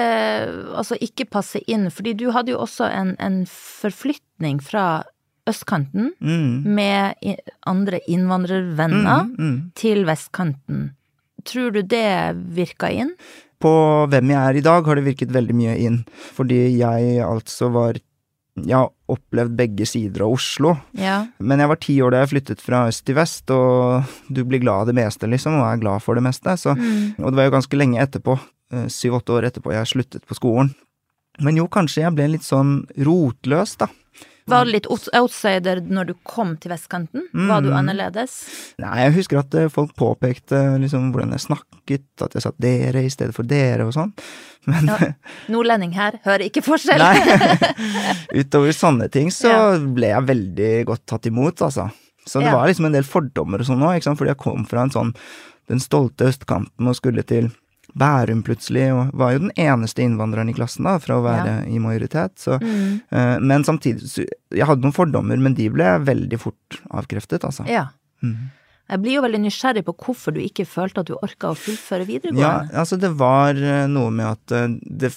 altså 0.79 0.97
ikke 1.03 1.27
passe 1.27 1.61
inn, 1.67 1.89
fordi 1.91 2.15
du 2.15 2.29
hadde 2.35 2.53
jo 2.53 2.61
også 2.63 2.87
en, 2.87 3.15
en 3.19 3.41
forflytning 3.49 4.61
fra 4.63 5.03
østkanten 5.49 6.13
mm. 6.21 6.67
med 6.77 7.41
andre 7.67 7.99
innvandrervenner 8.07 9.25
mm, 9.25 9.35
mm. 9.35 9.59
til 9.79 10.05
vestkanten. 10.07 10.89
Tror 11.47 11.73
du 11.75 11.81
det 11.81 12.35
virka 12.55 12.91
inn? 12.93 13.15
På 13.59 13.71
hvem 14.11 14.31
jeg 14.31 14.39
er 14.39 14.59
i 14.59 14.63
dag, 14.63 14.85
har 14.85 14.99
det 14.99 15.07
virket 15.07 15.33
veldig 15.35 15.55
mye 15.57 15.79
inn. 15.83 16.03
Fordi 16.35 16.61
jeg 16.79 17.17
altså 17.25 17.71
var 17.73 17.99
jeg 18.59 18.75
har 18.75 18.89
opplevd 19.07 19.53
begge 19.55 19.85
sider 19.87 20.25
av 20.25 20.33
Oslo. 20.35 20.73
Ja. 20.99 21.21
Men 21.39 21.61
jeg 21.63 21.71
var 21.71 21.79
ti 21.79 21.95
år 22.03 22.11
da 22.11 22.23
jeg 22.23 22.31
flyttet 22.33 22.63
fra 22.63 22.85
øst 22.89 23.05
til 23.07 23.15
vest, 23.15 23.51
og 23.55 24.09
du 24.27 24.41
blir 24.43 24.59
glad 24.63 24.83
av 24.83 24.89
det 24.89 24.97
meste, 24.99 25.29
liksom, 25.31 25.59
og 25.61 25.67
er 25.69 25.81
glad 25.83 26.03
for 26.03 26.19
det 26.19 26.25
meste. 26.25 26.57
Så, 26.59 26.75
Mm. 26.79 27.15
Og 27.19 27.31
det 27.31 27.37
var 27.39 27.47
jo 27.47 27.55
ganske 27.55 27.77
lenge 27.77 28.01
etterpå, 28.01 28.37
syv-åtte 28.71 29.33
år 29.33 29.49
etterpå, 29.49 29.71
jeg 29.73 29.87
sluttet 29.87 30.25
på 30.29 30.35
skolen. 30.37 30.75
Men 31.39 31.55
jo, 31.55 31.67
kanskje 31.67 32.03
jeg 32.03 32.15
ble 32.15 32.27
litt 32.35 32.43
sånn 32.43 32.85
rotløs, 32.97 33.77
da. 33.77 33.87
Var 34.49 34.65
du 34.65 34.71
litt 34.71 34.87
outsider 34.89 35.79
når 35.85 36.07
du 36.09 36.13
kom 36.25 36.55
til 36.57 36.71
vestkanten? 36.71 37.27
Var 37.33 37.61
du 37.61 37.69
Mm. 37.69 37.75
annerledes? 37.77 38.49
Nei, 38.81 39.03
jeg 39.03 39.13
husker 39.13 39.37
at 39.39 39.53
eh, 39.53 39.67
folk 39.69 39.93
påpekte 39.95 40.57
liksom 40.81 41.11
hvordan 41.13 41.31
jeg 41.37 41.43
snakket, 41.45 42.05
at 42.25 42.33
jeg 42.33 42.41
sa 42.41 42.51
dere 42.57 43.03
i 43.05 43.09
stedet 43.13 43.35
for 43.35 43.43
dere 43.43 43.85
og 43.85 43.93
sånn. 43.93 44.11
Men 44.65 44.87
Ja. 44.89 45.13
Nordlending 45.49 45.93
her, 45.93 46.19
hører 46.25 46.49
ikke 46.49 46.63
forskjell. 46.65 46.97
Nei. 46.97 47.21
Utover 48.41 48.73
sånne 48.73 49.09
ting 49.11 49.29
så 49.29 49.49
Ja. 49.53 49.77
ble 49.77 50.07
jeg 50.15 50.25
veldig 50.25 50.85
godt 50.89 51.05
tatt 51.05 51.25
imot, 51.29 51.61
altså. 51.61 51.91
Så 52.25 52.39
det 52.41 52.47
Ja. 52.49 52.57
var 52.57 52.67
liksom 52.67 52.85
en 52.87 52.91
del 52.97 53.03
fordommer 53.03 53.59
og 53.61 53.65
sånn 53.67 53.81
òg, 53.85 54.01
fordi 54.17 54.27
jeg 54.33 54.37
kom 54.37 54.65
fra 54.65 54.81
en 54.81 54.89
sånn 54.89 55.15
den 55.69 55.79
stolte 55.79 56.25
østkanten 56.25 56.87
og 56.87 56.95
skulle 56.95 57.23
til 57.23 57.51
Bærum 57.97 58.43
plutselig, 58.43 58.87
og 58.93 59.09
var 59.17 59.33
jo 59.33 59.39
den 59.47 59.51
eneste 59.57 60.03
innvandreren 60.05 60.49
i 60.49 60.53
klassen 60.53 60.85
da, 60.85 60.97
fra 60.99 61.15
å 61.17 61.23
være 61.25 61.67
i 61.67 61.79
majoritet. 61.79 62.35
Så, 62.37 62.59
Mm. 62.61 63.01
uh, 63.11 63.39
men 63.39 63.63
samtidig 63.63 64.27
Jeg 64.51 64.65
hadde 64.65 64.81
noen 64.81 64.93
fordommer, 64.95 65.37
men 65.37 65.53
de 65.53 65.69
ble 65.69 65.85
veldig 66.05 66.39
fort 66.39 66.79
avkreftet, 66.91 67.43
altså. 67.43 67.65
Ja. 67.67 67.87
Mhm. 68.21 68.51
Jeg 68.89 69.01
blir 69.03 69.17
jo 69.19 69.23
veldig 69.25 69.39
nysgjerrig 69.43 69.83
på 69.85 69.93
hvorfor 70.01 70.33
du 70.33 70.39
ikke 70.41 70.65
følte 70.65 71.03
at 71.03 71.09
du 71.11 71.15
orka 71.19 71.51
å 71.51 71.57
fullføre 71.57 72.07
videregående. 72.07 72.41
Ja, 72.41 72.81
altså 72.81 72.97
det 72.97 73.11
var 73.19 73.57
eh, 73.57 73.85
noe 73.91 74.09
med 74.13 74.25
at 74.25 74.55
eh, 74.55 74.71
det, 74.81 75.11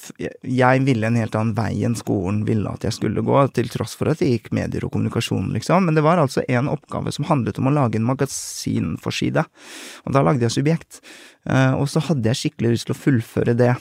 jeg 0.44 0.82
ville 0.84 1.08
en 1.08 1.16
helt 1.16 1.38
annen 1.38 1.54
vei 1.56 1.70
enn 1.86 1.96
skolen 1.96 2.42
ville 2.48 2.68
at 2.68 2.84
jeg 2.84 2.98
skulle 2.98 3.24
gå, 3.24 3.38
til 3.56 3.70
tross 3.72 3.96
for 3.96 4.12
at 4.12 4.20
jeg 4.20 4.36
gikk 4.36 4.52
medier 4.56 4.84
og 4.84 4.92
kommunikasjon, 4.92 5.48
liksom. 5.56 5.88
Men 5.88 5.96
det 5.96 6.04
var 6.04 6.20
altså 6.20 6.44
en 6.44 6.68
oppgave 6.72 7.14
som 7.16 7.28
handlet 7.30 7.60
om 7.62 7.70
å 7.70 7.76
lage 7.78 8.00
en 8.00 8.08
magasinforside. 8.10 9.46
Og 10.04 10.16
da 10.16 10.24
lagde 10.26 10.44
jeg 10.46 10.58
Subjekt. 10.58 11.00
Eh, 11.48 11.72
og 11.72 11.88
så 11.88 12.04
hadde 12.10 12.28
jeg 12.28 12.42
skikkelig 12.42 12.76
lyst 12.76 12.90
til 12.90 12.96
å 12.96 13.02
fullføre 13.02 13.56
det. 13.56 13.72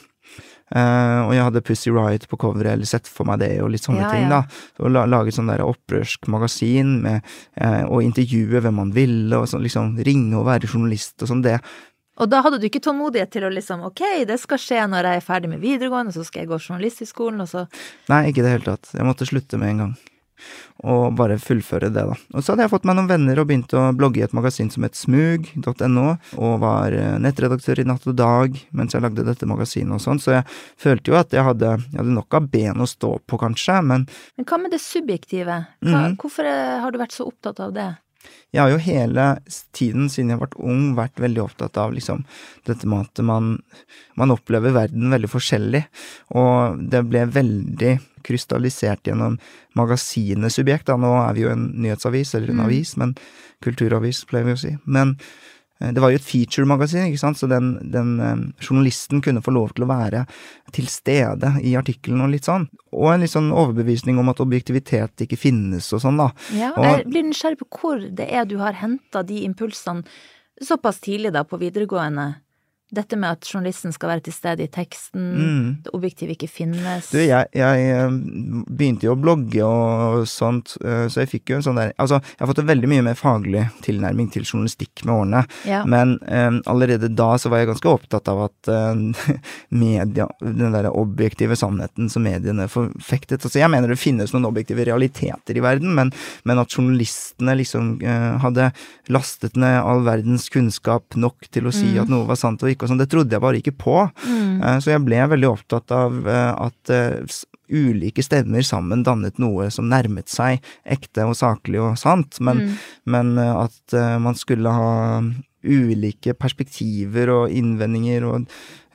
Eh, 0.71 1.19
og 1.25 1.33
jeg 1.35 1.43
hadde 1.43 1.63
Pussy 1.67 1.91
Riot 1.91 2.27
på 2.31 2.39
coveret, 2.39 2.77
eller 2.77 2.87
sett 2.87 3.09
for 3.11 3.27
meg 3.27 3.41
det, 3.43 3.51
og 3.63 3.71
litt 3.73 3.83
sånne 3.83 4.05
Ja, 4.05 4.11
ting, 4.13 4.29
da. 4.31 4.43
Og 4.79 4.93
la, 4.93 5.03
lage 5.09 5.33
sånn 5.35 5.51
der 5.51 5.63
opprørsk 5.65 6.29
magasin 6.31 6.99
med, 7.03 7.27
uh, 7.59 7.83
å 7.91 7.99
intervjue 8.03 8.61
hvem 8.63 8.77
man 8.79 8.93
ville, 8.95 9.35
og 9.35 9.49
sånn 9.51 9.65
liksom 9.65 9.97
ringe 10.07 10.37
og 10.39 10.47
være 10.47 10.69
journalist 10.69 11.19
og 11.21 11.31
sånn. 11.31 11.43
Det, 11.43 11.57
Og 12.21 12.29
da 12.31 12.41
hadde 12.45 12.61
du 12.61 12.67
ikke 12.69 12.83
tålmodighet 12.83 13.33
til 13.33 13.47
å 13.47 13.51
liksom 13.51 13.83
ok, 13.87 14.03
det 14.29 14.39
skal 14.39 14.61
skje 14.61 14.85
når 14.87 15.09
jeg 15.09 15.21
er 15.21 15.27
ferdig 15.27 15.51
med 15.51 15.63
videregående, 15.63 16.15
så 16.15 16.23
skal 16.27 16.45
jeg 16.45 16.51
gå 16.53 16.61
journalisthøgskolen, 16.61 17.43
og 17.43 17.51
så 17.51 17.65
Nei, 18.11 18.29
ikke 18.29 18.43
i 18.43 18.47
det 18.47 18.55
hele 18.55 18.69
tatt. 18.71 18.93
Jeg 18.95 19.07
måtte 19.07 19.27
slutte 19.27 19.59
med 19.59 19.75
en 19.75 19.83
gang. 19.85 19.93
Og 20.81 21.13
bare 21.17 21.37
fullføre 21.41 21.91
det, 21.93 22.03
da. 22.09 22.15
Og 22.33 22.41
så 22.41 22.53
hadde 22.53 22.65
jeg 22.65 22.73
fått 22.73 22.87
meg 22.89 22.97
noen 22.97 23.09
venner 23.09 23.41
og 23.41 23.47
begynt 23.51 23.73
å 23.77 23.83
blogge 23.93 24.21
i 24.21 24.25
et 24.25 24.33
magasin 24.33 24.71
som 24.73 24.85
het 24.87 24.97
smug.no, 24.97 26.05
og 26.41 26.53
var 26.63 26.95
eh, 26.97 27.17
nettredaktør 27.21 27.83
i 27.83 27.87
Natt 27.87 28.07
og 28.09 28.17
Dag 28.17 28.57
mens 28.77 28.95
jeg 28.95 29.05
lagde 29.05 29.25
dette 29.27 29.49
magasinet 29.49 29.97
og 29.97 30.03
sånn, 30.03 30.21
så 30.21 30.39
jeg 30.39 30.47
følte 30.81 31.13
jo 31.13 31.19
at 31.19 31.35
jeg 31.35 31.45
hadde, 31.45 31.75
jeg 31.91 32.01
hadde 32.01 32.15
nok 32.17 32.39
av 32.39 32.49
ben 32.51 32.81
å 32.81 32.89
stå 32.89 33.13
på, 33.29 33.41
kanskje, 33.41 33.77
men 33.85 34.07
Men 34.39 34.47
hva 34.49 34.57
med 34.61 34.73
det 34.73 34.81
subjektive? 34.81 35.59
Hva, 35.85 36.05
mm. 36.09 36.17
Hvorfor 36.21 36.49
eh, 36.49 36.79
har 36.81 36.93
du 36.93 36.97
vært 37.01 37.15
så 37.15 37.29
opptatt 37.29 37.61
av 37.61 37.75
det? 37.77 37.91
Jeg 38.51 38.59
har 38.61 38.71
jo 38.73 38.81
hele 38.83 39.25
tiden 39.71 40.09
siden 40.11 40.33
jeg 40.33 40.37
har 40.39 40.45
vært 40.45 40.59
ung 40.59 40.95
vært 40.97 41.21
veldig 41.23 41.43
opptatt 41.45 41.77
av 41.79 41.93
liksom 41.95 42.25
dette 42.67 42.87
med 42.89 43.07
at 43.07 43.21
man, 43.23 43.53
man 44.19 44.33
opplever 44.35 44.75
verden 44.75 45.13
veldig 45.13 45.29
forskjellig, 45.31 45.85
og 46.35 46.81
det 46.91 47.05
ble 47.07 47.25
veldig 47.31 47.93
krystallisert 48.27 49.07
gjennom 49.07 49.39
magasinet 49.79 50.53
Subjekt, 50.53 50.89
da. 50.91 50.97
Nå 50.99 51.13
er 51.23 51.37
vi 51.37 51.45
jo 51.45 51.53
en 51.53 51.69
nyhetsavis, 51.81 52.35
eller 52.35 52.51
en 52.51 52.59
Mm. 52.61 52.65
avis, 52.67 52.97
men 52.97 53.15
kulturavis, 53.63 54.25
pleier 54.27 54.45
vi 54.45 54.53
å 54.53 54.59
si. 54.59 54.77
Men 54.85 55.15
det 55.89 56.01
var 56.03 56.13
jo 56.13 56.19
et 56.19 56.25
feature-magasin, 56.25 57.07
ikke 57.09 57.21
sant, 57.21 57.39
så 57.39 57.49
den, 57.49 57.73
den 57.93 58.11
eh, 58.21 58.43
journalisten 58.61 59.23
kunne 59.25 59.41
få 59.41 59.53
lov 59.55 59.73
til 59.75 59.85
å 59.85 59.89
være 59.89 60.25
til 60.75 60.89
stede 60.91 61.55
i 61.65 61.73
artikkelen 61.79 62.21
og 62.25 62.31
litt 62.33 62.49
sånn. 62.49 62.67
Og 62.93 63.09
en 63.13 63.25
litt 63.25 63.33
sånn 63.33 63.49
overbevisning 63.49 64.19
om 64.21 64.29
at 64.31 64.43
objektivitet 64.43 65.25
ikke 65.25 65.39
finnes 65.39 65.89
og 65.95 66.03
sånn, 66.03 66.21
da. 66.21 66.29
Ja, 66.57 66.71
jeg 66.77 67.09
blir 67.09 67.25
nysgjerrig 67.27 67.61
på 67.63 67.69
hvor 67.81 68.05
det 68.21 68.29
er 68.29 68.45
du 68.49 68.59
har 68.61 68.77
henta 68.77 69.25
de 69.25 69.41
impulsene 69.47 70.05
såpass 70.61 71.01
tidlig 71.01 71.33
da 71.33 71.43
på 71.47 71.59
videregående. 71.61 72.27
Dette 72.91 73.15
med 73.15 73.37
at 73.37 73.47
journalisten 73.47 73.93
skal 73.95 74.09
være 74.11 74.23
til 74.25 74.33
stede 74.35 74.65
i 74.65 74.67
teksten, 74.67 75.21
Mm. 75.31 75.67
det 75.85 75.93
objektive 75.95 76.33
ikke 76.35 76.49
finnes. 76.51 77.09
Du, 77.11 77.17
jeg, 77.23 77.47
jeg 77.55 77.85
eh, 77.87 78.09
begynte 78.67 79.07
jo 79.07 79.13
å 79.15 79.19
blogge 79.21 79.63
og 79.63 80.25
sånt, 80.27 80.73
eh, 80.83 81.05
så 81.07 81.21
jeg 81.23 81.29
fikk 81.31 81.53
jo 81.53 81.55
en 81.59 81.63
sånn 81.63 81.79
der 81.79 81.93
Altså, 81.97 82.19
jeg 82.21 82.39
har 82.43 82.49
fått 82.51 82.59
en 82.63 82.67
veldig 82.67 82.89
mye 82.91 83.05
mer 83.05 83.15
faglig 83.15 83.63
tilnærming 83.85 84.27
til 84.33 84.43
journalistikk 84.43 85.05
med 85.05 85.13
årene, 85.15 85.43
ja. 85.69 85.83
men 85.85 86.17
um, 86.27 86.61
allerede 86.67 87.07
da 87.15 87.29
så 87.39 87.49
var 87.51 87.61
jeg 87.63 87.69
ganske 87.71 87.89
opptatt 87.93 88.27
av 88.31 88.43
at 88.49 88.71
uh, 88.71 89.37
media, 89.69 90.27
den 90.41 90.73
der 90.75 90.89
objektive 90.91 91.55
sannheten 91.59 92.09
som 92.11 92.23
mediene 92.27 92.67
forfektet 92.71 93.41
Altså, 93.41 93.59
jeg 93.61 93.71
mener 93.71 93.89
det 93.93 93.99
finnes 94.01 94.33
noen 94.35 94.45
objektive 94.49 94.83
realiteter 94.87 95.57
i 95.57 95.63
verden, 95.63 95.95
men, 95.97 96.11
men 96.43 96.59
at 96.61 96.75
journalistene 96.75 97.55
liksom 97.57 97.93
uh, 98.03 98.35
hadde 98.43 98.71
lastet 99.11 99.55
ned 99.59 99.79
all 99.81 100.03
verdens 100.05 100.49
kunnskap 100.53 101.15
nok 101.19 101.47
til 101.51 101.67
å 101.67 101.73
si 101.75 101.87
Mm. 101.91 101.97
at 102.03 102.09
noe 102.13 102.23
var 102.29 102.37
sant 102.39 102.61
og 102.63 102.69
ikke 102.71 102.80
og 102.83 102.91
sånn, 102.91 102.99
det 103.01 103.09
trodde 103.11 103.31
jeg 103.35 103.41
bare 103.43 103.59
ikke 103.61 103.75
på. 103.77 103.95
Mm. 104.27 104.61
Eh, 104.63 104.77
Så 104.83 104.91
jeg 104.93 105.03
ble 105.05 105.21
veldig 105.35 105.49
opptatt 105.51 105.91
av 105.95 106.27
eh, 106.27 106.51
at 106.67 106.89
eh, 106.93 107.39
ulike 107.71 108.23
stemmer 108.25 108.61
sammen 108.67 109.03
dannet 109.07 109.37
noe 109.39 109.69
som 109.71 109.87
nærmet 109.87 110.27
seg 110.27 110.59
ekte 110.83 111.23
og 111.29 111.35
saklig 111.39 111.79
og 111.81 111.97
sant, 111.97 112.39
men, 112.41 112.57
Mm. 112.57 112.75
men 113.05 113.37
at 113.39 113.93
man 114.19 114.35
skulle 114.35 114.69
ha 114.75 115.21
ulike 115.63 116.33
perspektiver 116.33 117.29
og 117.29 117.51
innvendinger 117.53 118.25
og, 118.27 118.47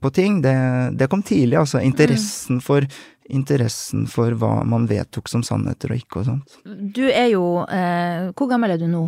på 0.03 0.11
ting, 0.13 0.43
det, 0.43 0.53
det 0.99 1.09
kom 1.09 1.23
tidlig, 1.23 1.57
altså. 1.59 1.81
Interessen 1.81 2.61
for 2.61 2.85
Interessen 3.29 4.05
for 4.07 4.31
hva 4.39 4.61
man 4.69 4.85
vedtok 4.87 5.27
som 5.29 5.43
sannheter 5.43 5.91
og 5.91 5.99
ikke 5.99 6.21
og 6.21 6.27
sånt. 6.29 6.59
Du 6.95 7.03
er 7.09 7.31
jo 7.33 7.65
eh, 7.67 8.29
Hvor 8.39 8.47
gammel 8.53 8.71
er 8.77 8.79
du 8.79 8.87
nå? 8.87 9.01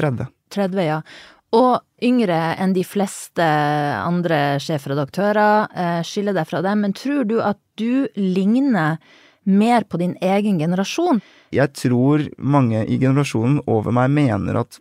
30. 0.00 0.28
30, 0.54 0.80
ja. 0.86 1.00
Og 1.54 1.78
yngre 2.02 2.56
enn 2.58 2.74
de 2.74 2.82
fleste 2.84 3.44
andre 3.44 4.58
sjefredaktører. 4.62 5.68
Eh, 5.70 6.00
skiller 6.04 6.34
deg 6.36 6.48
fra 6.48 6.62
dem. 6.64 6.82
Men 6.82 6.96
tror 6.96 7.24
du 7.28 7.38
at 7.40 7.60
du 7.78 8.08
ligner 8.16 8.98
mer 9.46 9.86
på 9.88 10.00
din 10.02 10.16
egen 10.20 10.58
generasjon? 10.60 11.22
Jeg 11.54 11.72
tror 11.78 12.24
mange 12.38 12.82
i 12.90 12.98
generasjonen 13.00 13.60
over 13.70 13.94
meg 13.94 14.10
mener 14.14 14.58
at 14.64 14.78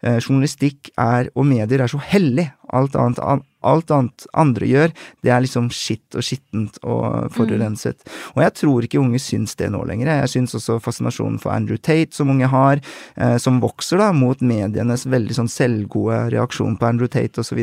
eh, 0.00 0.16
journalistikk 0.16 0.90
er, 0.96 1.28
og 1.36 1.46
medier 1.48 1.84
er 1.84 1.92
så 1.92 2.00
hellig. 2.00 2.46
Alt 2.74 2.96
annet, 2.98 3.20
an, 3.20 3.42
alt 3.66 3.92
annet 3.94 4.26
andre 4.34 4.68
gjør, 4.70 4.94
det 5.22 5.32
er 5.32 5.44
liksom 5.44 5.68
skitt 5.74 6.16
og 6.16 6.24
skittent 6.26 6.80
og 6.82 7.28
forurenset. 7.36 8.00
Og 8.34 8.42
jeg 8.42 8.56
tror 8.62 8.86
ikke 8.86 9.02
unge 9.02 9.20
syns 9.22 9.54
det 9.60 9.68
nå 9.74 9.84
lenger. 9.86 10.10
Jeg 10.24 10.32
syns 10.34 10.56
også 10.58 10.80
fascinasjonen 10.82 11.38
for 11.42 11.54
Andrew 11.54 11.78
Tate, 11.78 12.16
som 12.16 12.32
unge 12.32 12.50
har, 12.50 12.82
eh, 13.20 13.36
som 13.42 13.60
vokser 13.62 14.02
da 14.02 14.10
mot 14.16 14.40
medienes 14.40 15.06
veldig 15.06 15.38
sånn 15.40 15.52
selvgode 15.52 16.26
reaksjon 16.34 16.80
på 16.80 16.88
Andrew 16.88 17.12
Tate 17.12 17.44
osv., 17.44 17.62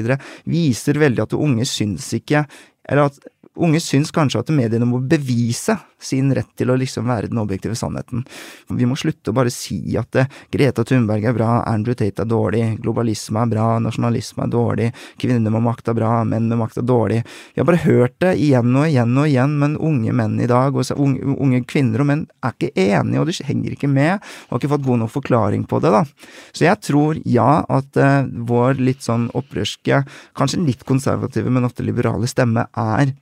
viser 0.49 1.01
veldig 1.01 1.25
at 1.25 1.35
unge 1.37 1.65
syns 1.67 2.05
ikke 2.15 2.45
Eller 2.83 3.07
at 3.07 3.17
unge 3.55 3.79
syns 3.83 4.11
kanskje 4.13 4.41
at 4.41 4.51
mediene 4.53 4.87
må 4.89 4.99
bevise 4.99 5.77
sin 6.03 6.33
rett 6.35 6.49
til 6.59 6.71
å 6.71 6.77
liksom 6.79 7.07
være 7.07 7.29
den 7.31 7.39
objektive 7.39 7.75
sannheten. 7.79 8.25
Vi 8.67 8.87
må 8.89 8.97
slutte 8.99 9.31
å 9.31 9.37
bare 9.37 9.51
si 9.53 9.95
at 9.99 10.17
eh, 10.19 10.29
Greta 10.51 10.83
Thunberg 10.87 11.25
er 11.29 11.35
bra, 11.37 11.61
Andrew 11.69 11.95
Tate 11.97 12.25
er 12.25 12.29
dårlig, 12.29 12.63
globalisme 12.83 13.43
er 13.43 13.51
bra, 13.53 13.67
nasjonalisme 13.83 14.45
er 14.45 14.51
dårlig, 14.51 14.89
kvinner 15.21 15.53
med 15.53 15.65
makt 15.67 15.93
er 15.93 15.97
bra, 15.97 16.11
menn 16.27 16.49
med 16.51 16.59
makt 16.59 16.81
er 16.81 16.87
dårlig. 16.89 17.21
Vi 17.53 17.61
har 17.61 17.69
bare 17.69 17.83
hørt 17.85 18.17
det 18.23 18.33
igjen 18.43 18.75
og 18.75 18.89
igjen 18.89 19.15
og 19.15 19.29
igjen, 19.29 19.57
men 19.61 19.79
unge 19.79 20.15
menn 20.19 20.37
i 20.43 20.49
dag, 20.49 20.75
og 20.75 20.91
unge, 20.99 21.63
kvinner 21.69 22.03
og 22.03 22.09
menn, 22.09 22.27
er 22.43 22.55
ikke 22.57 22.73
enige, 22.75 23.21
og 23.21 23.29
de 23.29 23.47
henger 23.47 23.77
ikke 23.77 23.91
med, 23.91 24.19
og 24.47 24.57
har 24.57 24.63
ikke 24.63 24.73
fått 24.75 24.87
god 24.87 25.03
nok 25.03 25.13
forklaring 25.13 25.67
på 25.69 25.79
det, 25.83 25.93
da. 25.93 26.03
Så 26.51 26.67
jeg 26.67 26.81
tror 26.83 27.19
ja, 27.29 27.63
at 27.71 27.99
eh, 27.99 28.29
vår 28.49 28.81
litt 28.81 29.05
sånn 29.05 29.29
opprørske, 29.37 30.03
kanskje 30.37 30.63
litt 30.65 30.83
konservative, 30.87 31.51
men 31.53 31.67
ofte 31.67 31.85
liberale 31.85 32.27
stemme 32.29 32.67
er 32.73 33.13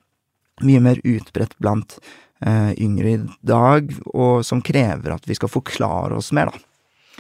mye 0.68 0.82
mer 0.84 1.02
utbredt 1.04 1.58
blant 1.62 1.98
eh, 2.46 2.74
yngre 2.82 3.16
i 3.16 3.22
dag, 3.46 3.92
og 4.14 4.46
som 4.48 4.64
krever 4.66 5.16
at 5.16 5.28
vi 5.30 5.38
skal 5.38 5.52
forklare 5.52 6.20
oss 6.20 6.32
mer, 6.36 6.52
da. 6.52 6.68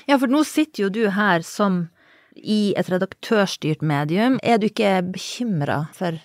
Ja, 0.07 0.17
for 0.17 0.31
nå 0.31 0.41
sitter 0.47 0.87
jo 0.87 0.93
du 0.93 1.03
her 1.13 1.43
som 1.45 1.85
i 2.35 2.73
et 2.79 2.89
redaktørstyrt 2.89 3.83
medium. 3.85 4.39
Er 4.41 4.57
du 4.57 4.69
ikke 4.69 4.95
bekymra 5.11 5.83
for 5.95 6.17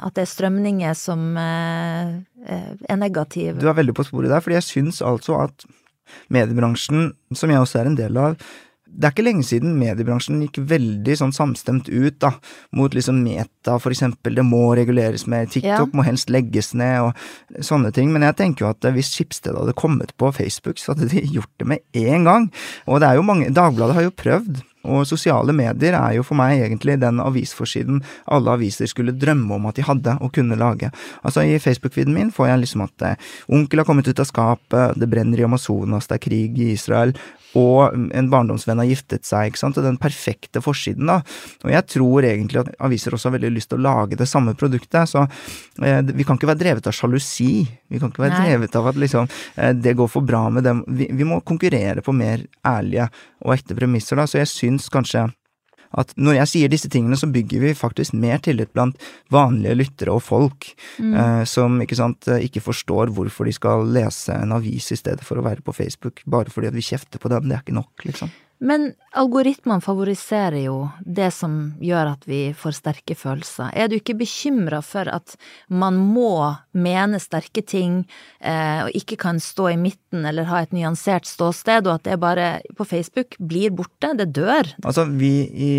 at 0.00 0.16
det 0.16 0.24
er 0.24 0.30
strømninger 0.30 0.96
som 0.96 1.36
eh, 1.36 2.16
eh, 2.46 2.72
er 2.88 3.00
negative? 3.00 3.58
Du 3.60 3.68
er 3.68 3.76
veldig 3.76 3.96
på 3.98 4.06
sporet 4.08 4.32
der, 4.32 4.42
fordi 4.44 4.56
jeg 4.60 4.68
syns 4.68 5.02
altså 5.04 5.42
at 5.44 5.66
mediebransjen, 6.32 7.12
som 7.36 7.52
jeg 7.52 7.62
også 7.62 7.82
er 7.82 7.90
en 7.90 7.98
del 7.98 8.18
av, 8.18 8.38
det 8.90 9.06
er 9.06 9.14
ikke 9.14 9.24
lenge 9.24 9.44
siden 9.46 9.76
mediebransjen 9.80 10.40
gikk 10.44 10.60
veldig 10.70 11.16
sånn 11.20 11.34
samstemt 11.34 11.88
ut 11.88 12.18
da, 12.22 12.32
mot 12.76 12.94
liksom 12.94 13.20
Meta, 13.24 13.76
for 13.80 13.94
eksempel. 13.94 14.36
Det 14.36 14.44
må 14.46 14.62
reguleres 14.76 15.26
mer. 15.30 15.46
TikTok 15.50 15.92
ja. 15.92 15.96
må 15.96 16.04
helst 16.06 16.32
legges 16.32 16.72
ned, 16.78 17.10
og 17.10 17.62
sånne 17.64 17.92
ting. 17.96 18.10
Men 18.14 18.26
jeg 18.28 18.38
tenker 18.40 18.66
jo 18.66 18.72
at 18.72 18.90
hvis 18.96 19.12
Skipsted 19.14 19.56
hadde 19.56 19.76
kommet 19.78 20.12
på 20.20 20.32
Facebook, 20.36 20.80
så 20.80 20.94
hadde 20.94 21.10
de 21.12 21.24
gjort 21.36 21.52
det 21.62 21.70
med 21.74 22.02
en 22.10 22.28
gang. 22.28 22.50
Og 22.88 23.00
det 23.00 23.10
er 23.10 23.20
jo 23.20 23.26
mange 23.26 23.54
Dagbladet 23.54 23.96
har 23.98 24.08
jo 24.08 24.18
prøvd. 24.24 24.60
Og 24.88 25.04
sosiale 25.04 25.52
medier 25.52 25.92
er 25.92 26.14
jo 26.16 26.22
for 26.24 26.38
meg 26.40 26.62
egentlig 26.64 26.94
den 27.02 27.20
avisforsiden 27.20 27.98
alle 28.32 28.54
aviser 28.56 28.88
skulle 28.88 29.12
drømme 29.12 29.58
om 29.58 29.66
at 29.68 29.76
de 29.76 29.84
hadde 29.84 30.14
og 30.24 30.32
kunne 30.36 30.56
lage. 30.56 30.88
Altså 31.20 31.44
I 31.44 31.58
Facebook-feeden 31.60 32.16
min 32.16 32.30
får 32.32 32.48
jeg 32.48 32.62
liksom 32.62 32.86
at 32.86 33.04
eh, 33.04 33.28
onkel 33.52 33.82
har 33.82 33.88
kommet 33.88 34.08
ut 34.08 34.22
av 34.22 34.28
skapet, 34.30 34.96
det 34.96 35.10
brenner 35.12 35.42
i 35.42 35.44
Amazonas, 35.44 36.08
det 36.08 36.16
er 36.16 36.24
krig 36.24 36.56
i 36.64 36.70
Israel, 36.72 37.12
og 37.58 37.96
en 38.14 38.30
barndomsvenn 38.30 38.78
har 38.82 38.88
giftet 38.90 39.26
seg, 39.26 39.50
ikke 39.50 39.62
sant, 39.62 39.78
og 39.80 39.86
den 39.86 39.98
perfekte 40.00 40.62
forsiden, 40.62 41.10
da. 41.10 41.18
Og 41.64 41.72
jeg 41.72 41.86
tror 41.96 42.26
egentlig 42.28 42.62
at 42.62 42.70
aviser 42.86 43.16
også 43.16 43.30
har 43.30 43.36
veldig 43.38 43.52
lyst 43.56 43.72
til 43.72 43.80
å 43.80 43.86
lage 43.88 44.18
det 44.20 44.28
samme 44.30 44.54
produktet, 44.58 45.10
så 45.10 45.24
eh, 45.82 46.00
vi 46.06 46.26
kan 46.26 46.38
ikke 46.38 46.52
være 46.52 46.62
drevet 46.62 46.90
av 46.90 46.96
sjalusi. 46.96 47.64
Vi 47.90 48.00
kan 48.00 48.12
ikke 48.12 48.24
være 48.26 48.36
Nei. 48.38 48.46
drevet 48.46 48.78
av 48.78 48.90
at 48.92 49.02
liksom 49.02 49.28
eh, 49.56 49.74
det 49.74 49.96
går 49.98 50.12
for 50.12 50.26
bra 50.26 50.46
med 50.52 50.66
dem. 50.68 50.84
Vi, 50.86 51.10
vi 51.10 51.26
må 51.26 51.40
konkurrere 51.46 52.04
på 52.06 52.14
mer 52.14 52.46
ærlige 52.66 53.10
og 53.44 53.56
ekte 53.56 53.78
premisser, 53.78 54.20
da, 54.20 54.28
så 54.30 54.42
jeg 54.42 54.52
syns 54.52 54.90
kanskje 54.92 55.26
at 55.98 56.12
når 56.16 56.38
jeg 56.38 56.50
sier 56.52 56.72
disse 56.72 56.90
tingene, 56.92 57.18
så 57.18 57.30
bygger 57.30 57.64
vi 57.64 57.72
faktisk 57.78 58.14
mer 58.14 58.38
tillit 58.44 58.72
blant 58.76 58.98
vanlige 59.32 59.78
lyttere 59.78 60.14
og 60.14 60.22
folk, 60.22 60.70
mm. 60.98 61.14
eh, 61.14 61.42
som 61.50 61.80
ikke 61.82 61.98
sant, 61.98 62.28
eh, 62.30 62.44
ikke 62.46 62.62
forstår 62.62 63.10
hvorfor 63.16 63.48
de 63.48 63.56
skal 63.56 63.88
lese 63.90 64.36
en 64.36 64.54
avis 64.54 64.92
i 64.94 65.00
stedet 65.00 65.26
for 65.26 65.40
å 65.40 65.46
være 65.46 65.64
på 65.66 65.74
Facebook, 65.76 66.22
bare 66.30 66.52
fordi 66.52 66.70
at 66.70 66.78
vi 66.78 66.86
kjefter 66.92 67.22
på 67.22 67.32
dem. 67.32 67.48
Det 67.50 67.58
er 67.58 67.64
ikke 67.64 67.80
nok, 67.80 68.06
liksom. 68.06 68.30
Men 68.60 68.90
algoritmene 69.16 69.80
favoriserer 69.80 70.60
jo 70.66 70.90
det 71.00 71.30
som 71.32 71.72
gjør 71.80 72.12
at 72.12 72.26
vi 72.28 72.40
får 72.56 72.76
sterke 72.76 73.16
følelser. 73.16 73.70
Er 73.72 73.88
du 73.88 73.96
ikke 73.96 74.18
bekymra 74.20 74.82
for 74.84 75.08
at 75.08 75.34
man 75.72 75.96
må 75.96 76.52
mene 76.76 77.18
sterke 77.22 77.64
ting, 77.64 78.02
eh, 78.38 78.84
og 78.84 78.92
ikke 78.96 79.16
kan 79.24 79.40
stå 79.40 79.70
i 79.72 79.78
midten 79.80 80.26
eller 80.28 80.48
ha 80.50 80.60
et 80.60 80.74
nyansert 80.76 81.26
ståsted, 81.28 81.88
og 81.88 81.96
at 81.96 82.06
det 82.10 82.20
bare 82.20 82.50
på 82.76 82.84
Facebook 82.84 83.38
blir 83.40 83.72
borte? 83.72 84.12
Det 84.20 84.28
dør. 84.36 84.68
Altså, 84.84 85.06
vi 85.08 85.48
i 85.48 85.72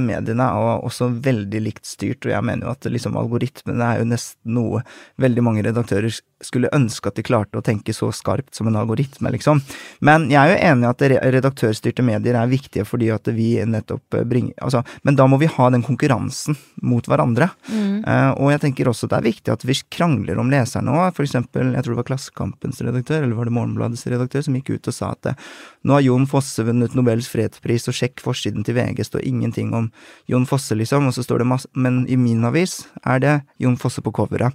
mediene 0.00 0.50
er 0.50 0.84
også 0.84 1.12
veldig 1.24 1.62
likt 1.68 1.86
styrt, 1.86 2.26
og 2.26 2.34
jeg 2.34 2.48
mener 2.50 2.66
jo 2.66 2.74
at 2.74 2.90
liksom 2.90 3.18
algoritmene 3.20 3.92
er 3.94 4.02
jo 4.02 4.10
nesten 4.10 4.58
noe 4.58 4.82
veldig 5.22 5.46
mange 5.46 5.64
redaktører 5.66 6.10
skulle 6.44 6.72
ønske 6.76 7.08
at 7.08 7.16
de 7.16 7.24
klarte 7.24 7.58
å 7.58 7.64
tenke 7.64 7.94
så 7.96 8.10
skarpt 8.12 8.56
som 8.56 8.68
en 8.68 8.76
algoritme, 8.76 9.30
liksom. 9.32 9.62
Men 10.04 10.28
jeg 10.32 10.40
er 10.42 10.52
jo 10.52 10.72
enig 10.72 10.84
i 10.84 10.90
at 10.90 11.04
redaktørstyrte 11.38 12.04
medier 12.04 12.23
er 12.32 12.48
viktige 12.48 12.86
fordi 12.88 13.10
at 13.12 13.28
vi 13.36 13.58
nettopp 13.68 14.16
eh, 14.16 14.24
bringer 14.24 14.54
Altså, 14.64 14.80
men 15.04 15.16
da 15.18 15.26
må 15.28 15.36
vi 15.40 15.48
ha 15.50 15.66
den 15.72 15.82
konkurransen 15.84 16.56
mot 16.84 17.04
hverandre. 17.10 17.50
Mm. 17.68 18.00
Uh, 18.06 18.30
og 18.40 18.52
jeg 18.52 18.62
tenker 18.62 18.88
også 18.88 19.08
det 19.10 19.18
er 19.18 19.26
viktig 19.26 19.52
at 19.52 19.64
vi 19.66 19.76
krangler 19.92 20.40
om 20.40 20.48
leserne 20.52 20.94
òg. 20.94 21.20
Eksempel, 21.24 21.74
jeg 21.74 21.84
tror 21.84 21.94
det 21.94 22.00
var 22.00 22.08
Klassekampens 22.08 22.80
redaktør, 22.84 23.24
eller 23.24 23.36
var 23.36 23.48
det 23.48 23.54
Morgenbladets 23.56 24.06
redaktør, 24.08 24.44
som 24.46 24.56
gikk 24.56 24.72
ut 24.74 24.90
og 24.90 24.96
sa 24.96 25.12
at 25.12 25.30
eh, 25.30 25.52
nå 25.84 25.98
har 25.98 26.06
Jon 26.06 26.26
Fosse 26.30 26.64
vunnet 26.64 26.96
Nobels 26.96 27.28
fredspris, 27.32 27.88
og 27.90 27.98
sjekk 27.98 28.24
forsiden 28.24 28.64
til 28.66 28.78
VG, 28.78 29.04
står 29.10 29.26
ingenting 29.28 29.74
om 29.76 29.90
Jon 30.30 30.48
Fosse, 30.48 30.76
liksom. 30.78 31.10
Og 31.10 31.16
så 31.16 31.24
står 31.26 31.42
det 31.42 31.50
masse 31.50 31.68
Men 31.74 32.04
i 32.08 32.16
min 32.20 32.44
avis 32.46 32.84
er 33.04 33.20
det 33.24 33.38
Jon 33.60 33.76
Fosse 33.80 34.04
på 34.04 34.14
coveret. 34.14 34.54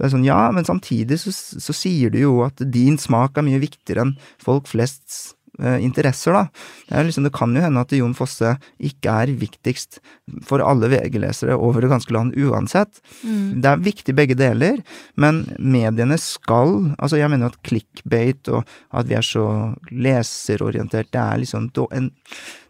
Så 0.00 0.06
det 0.06 0.08
er 0.08 0.12
sånn, 0.14 0.24
ja, 0.24 0.40
men 0.56 0.64
samtidig 0.64 1.18
så, 1.20 1.32
så 1.34 1.74
sier 1.76 2.12
du 2.12 2.22
jo 2.22 2.38
at 2.46 2.62
din 2.72 2.96
smak 2.96 3.36
er 3.36 3.44
mye 3.44 3.60
viktigere 3.60 4.06
enn 4.06 4.14
folk 4.40 4.70
flests 4.70 5.34
interesser, 5.80 6.36
da. 6.36 6.46
Det, 6.88 7.04
liksom, 7.08 7.26
det, 7.26 7.34
kan 7.36 7.54
jo 7.56 7.64
hende 7.64 7.82
at 7.84 7.92
Jon 7.96 8.14
Fosse 8.16 8.54
ikke 8.78 9.16
er 9.24 9.34
viktigst 9.40 10.00
for 10.46 10.62
alle 10.64 10.90
VG-lesere 10.92 11.56
over 11.58 11.84
det 11.84 11.90
ganske 11.92 12.14
land 12.14 12.36
uansett. 12.38 13.02
Mm. 13.22 13.60
Det 13.62 13.72
er 13.72 13.84
viktig 13.84 14.16
begge 14.16 14.38
deler, 14.38 14.80
men 15.20 15.44
mediene 15.58 16.18
skal 16.20 16.70
Altså, 17.00 17.16
jeg 17.18 17.30
mener 17.32 17.50
at 17.50 17.60
clickbait 17.66 18.48
og 18.52 18.68
at 18.96 19.08
vi 19.08 19.16
er 19.16 19.24
så 19.24 19.44
leserorientert, 19.90 21.10
det 21.12 21.20
er 21.20 21.40
liksom 21.42 21.68
en 21.96 22.10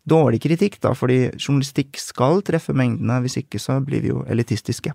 dårlig 0.09 0.41
kritikk, 0.43 0.79
da, 0.83 0.95
fordi 0.97 1.29
journalistikk 1.37 1.99
skal 2.01 2.43
treffe 2.47 2.75
mengdene, 2.77 3.21
hvis 3.25 3.39
ikke 3.43 3.61
så 3.63 3.79
blir 3.85 4.05
vi 4.05 4.13
jo 4.13 4.25
elitistiske. 4.31 4.93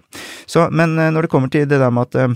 Så, 0.50 0.68
men 0.72 0.98
eh, 1.00 1.12
når 1.14 1.26
det 1.26 1.32
kommer 1.34 1.52
til 1.52 1.68
det 1.70 1.80
der 1.82 1.94
med 1.94 2.10
at 2.10 2.20
eh, 2.24 2.36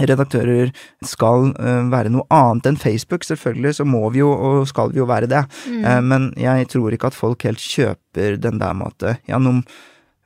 redaktører 0.00 0.72
skal 1.04 1.52
uh, 1.56 1.88
være 1.92 2.12
noe 2.12 2.26
annet 2.34 2.70
enn 2.70 2.80
Facebook. 2.80 3.26
Selvfølgelig 3.26 3.78
så 3.80 3.88
må 3.88 4.04
vi 4.14 4.22
jo, 4.24 4.30
og 4.30 4.68
skal 4.70 4.94
vi 4.94 5.02
jo 5.02 5.08
være 5.08 5.30
det. 5.32 5.44
Mm. 5.66 5.82
Uh, 5.84 6.00
men 6.04 6.30
jeg 6.40 6.70
tror 6.72 6.94
ikke 6.94 7.12
at 7.12 7.18
folk 7.18 7.46
helt 7.48 7.62
kjøper 7.62 8.40
den 8.40 8.62
der 8.62 8.76
med 8.76 8.92
at 8.96 9.22
ja, 9.28 9.40
nå 9.42 9.60
Eh, 9.60 9.72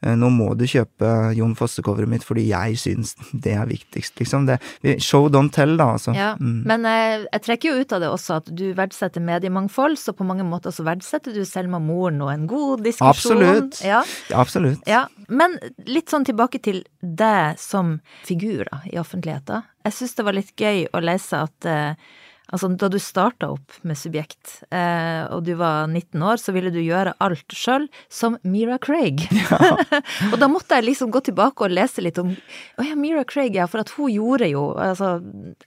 nå 0.01 0.31
må 0.33 0.53
du 0.57 0.65
kjøpe 0.69 1.09
Jon 1.37 1.53
Fosse-coveret 1.59 2.09
mitt 2.09 2.25
fordi 2.25 2.47
jeg 2.49 2.79
syns 2.81 3.13
det 3.33 3.53
er 3.57 3.69
viktigst, 3.69 4.17
liksom. 4.21 4.47
Det, 4.49 4.59
show 5.05 5.29
don't 5.33 5.53
tell, 5.55 5.77
da, 5.77 5.91
altså. 5.97 6.15
Ja, 6.17 6.33
mm. 6.41 6.63
Men 6.69 6.87
jeg, 6.89 7.19
eh, 7.19 7.27
jeg, 7.27 7.45
trekker 7.47 7.71
jo 7.71 7.85
ut 7.85 7.95
av 7.97 8.05
det 8.05 8.13
også 8.13 8.39
at 8.41 8.49
du 8.57 8.65
verdsetter 8.79 9.25
mediemangfold, 9.25 9.99
så 10.01 10.15
på 10.17 10.27
mange 10.27 10.47
måter 10.47 10.75
så 10.75 10.87
verdsetter 10.89 11.37
du 11.37 11.43
Selma 11.49 11.83
Moren 11.83 12.23
og 12.25 12.33
en 12.33 12.47
god 12.51 12.87
diskusjon. 12.87 13.45
Absolutt. 13.45 13.83
Ja. 13.85 14.01
Absolutt. 14.37 14.89
Ja. 14.89 15.05
Men 15.29 15.59
litt 15.89 16.13
sånn 16.13 16.27
tilbake 16.29 16.63
til 16.65 16.83
deg 17.01 17.61
som 17.61 17.99
figur 18.27 18.65
da, 18.71 18.83
i 18.89 18.97
offentligheten. 19.01 19.69
Jeg 19.85 19.97
syns 19.97 20.17
det 20.17 20.27
var 20.27 20.37
litt 20.37 20.57
gøy 20.57 20.87
å 20.93 21.01
lese 21.05 21.45
at 21.47 21.69
uh, 21.69 22.11
Altså, 22.51 22.69
da 22.75 22.89
du 22.91 22.99
starta 22.99 23.53
opp 23.55 23.77
med 23.87 23.99
Subjekt, 23.99 24.61
eh, 24.75 25.23
og 25.31 25.45
du 25.47 25.53
var 25.59 25.87
19 25.87 26.23
år, 26.27 26.41
så 26.43 26.55
ville 26.55 26.73
du 26.75 26.81
gjøre 26.83 27.15
alt 27.23 27.55
sjøl, 27.55 27.87
som 28.11 28.39
Mira 28.43 28.79
Craig. 28.83 29.27
Ja. 29.41 30.01
og 30.33 30.37
da 30.39 30.47
måtte 30.51 30.77
jeg 30.79 30.87
liksom 30.87 31.11
gå 31.11 31.23
tilbake 31.27 31.65
og 31.65 31.73
lese 31.73 32.03
litt 32.05 32.19
om 32.21 32.29
Å 32.31 32.85
ja, 32.85 32.95
Mira 32.99 33.25
Craig, 33.27 33.57
ja, 33.57 33.67
for 33.71 33.83
at 33.83 33.91
hun 33.97 34.11
gjorde 34.13 34.51
jo 34.51 34.69
altså, 34.79 35.17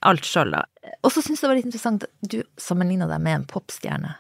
alt 0.06 0.28
sjøl, 0.28 0.54
da. 0.56 0.64
Og 1.04 1.12
så 1.12 1.24
syns 1.24 1.42
jeg 1.42 1.46
det 1.46 1.52
var 1.52 1.60
litt 1.60 1.68
interessant 1.70 2.06
at 2.08 2.32
du 2.32 2.40
sammenligna 2.60 3.08
deg 3.10 3.24
med 3.24 3.40
en 3.40 3.46
popstjerne. 3.50 4.16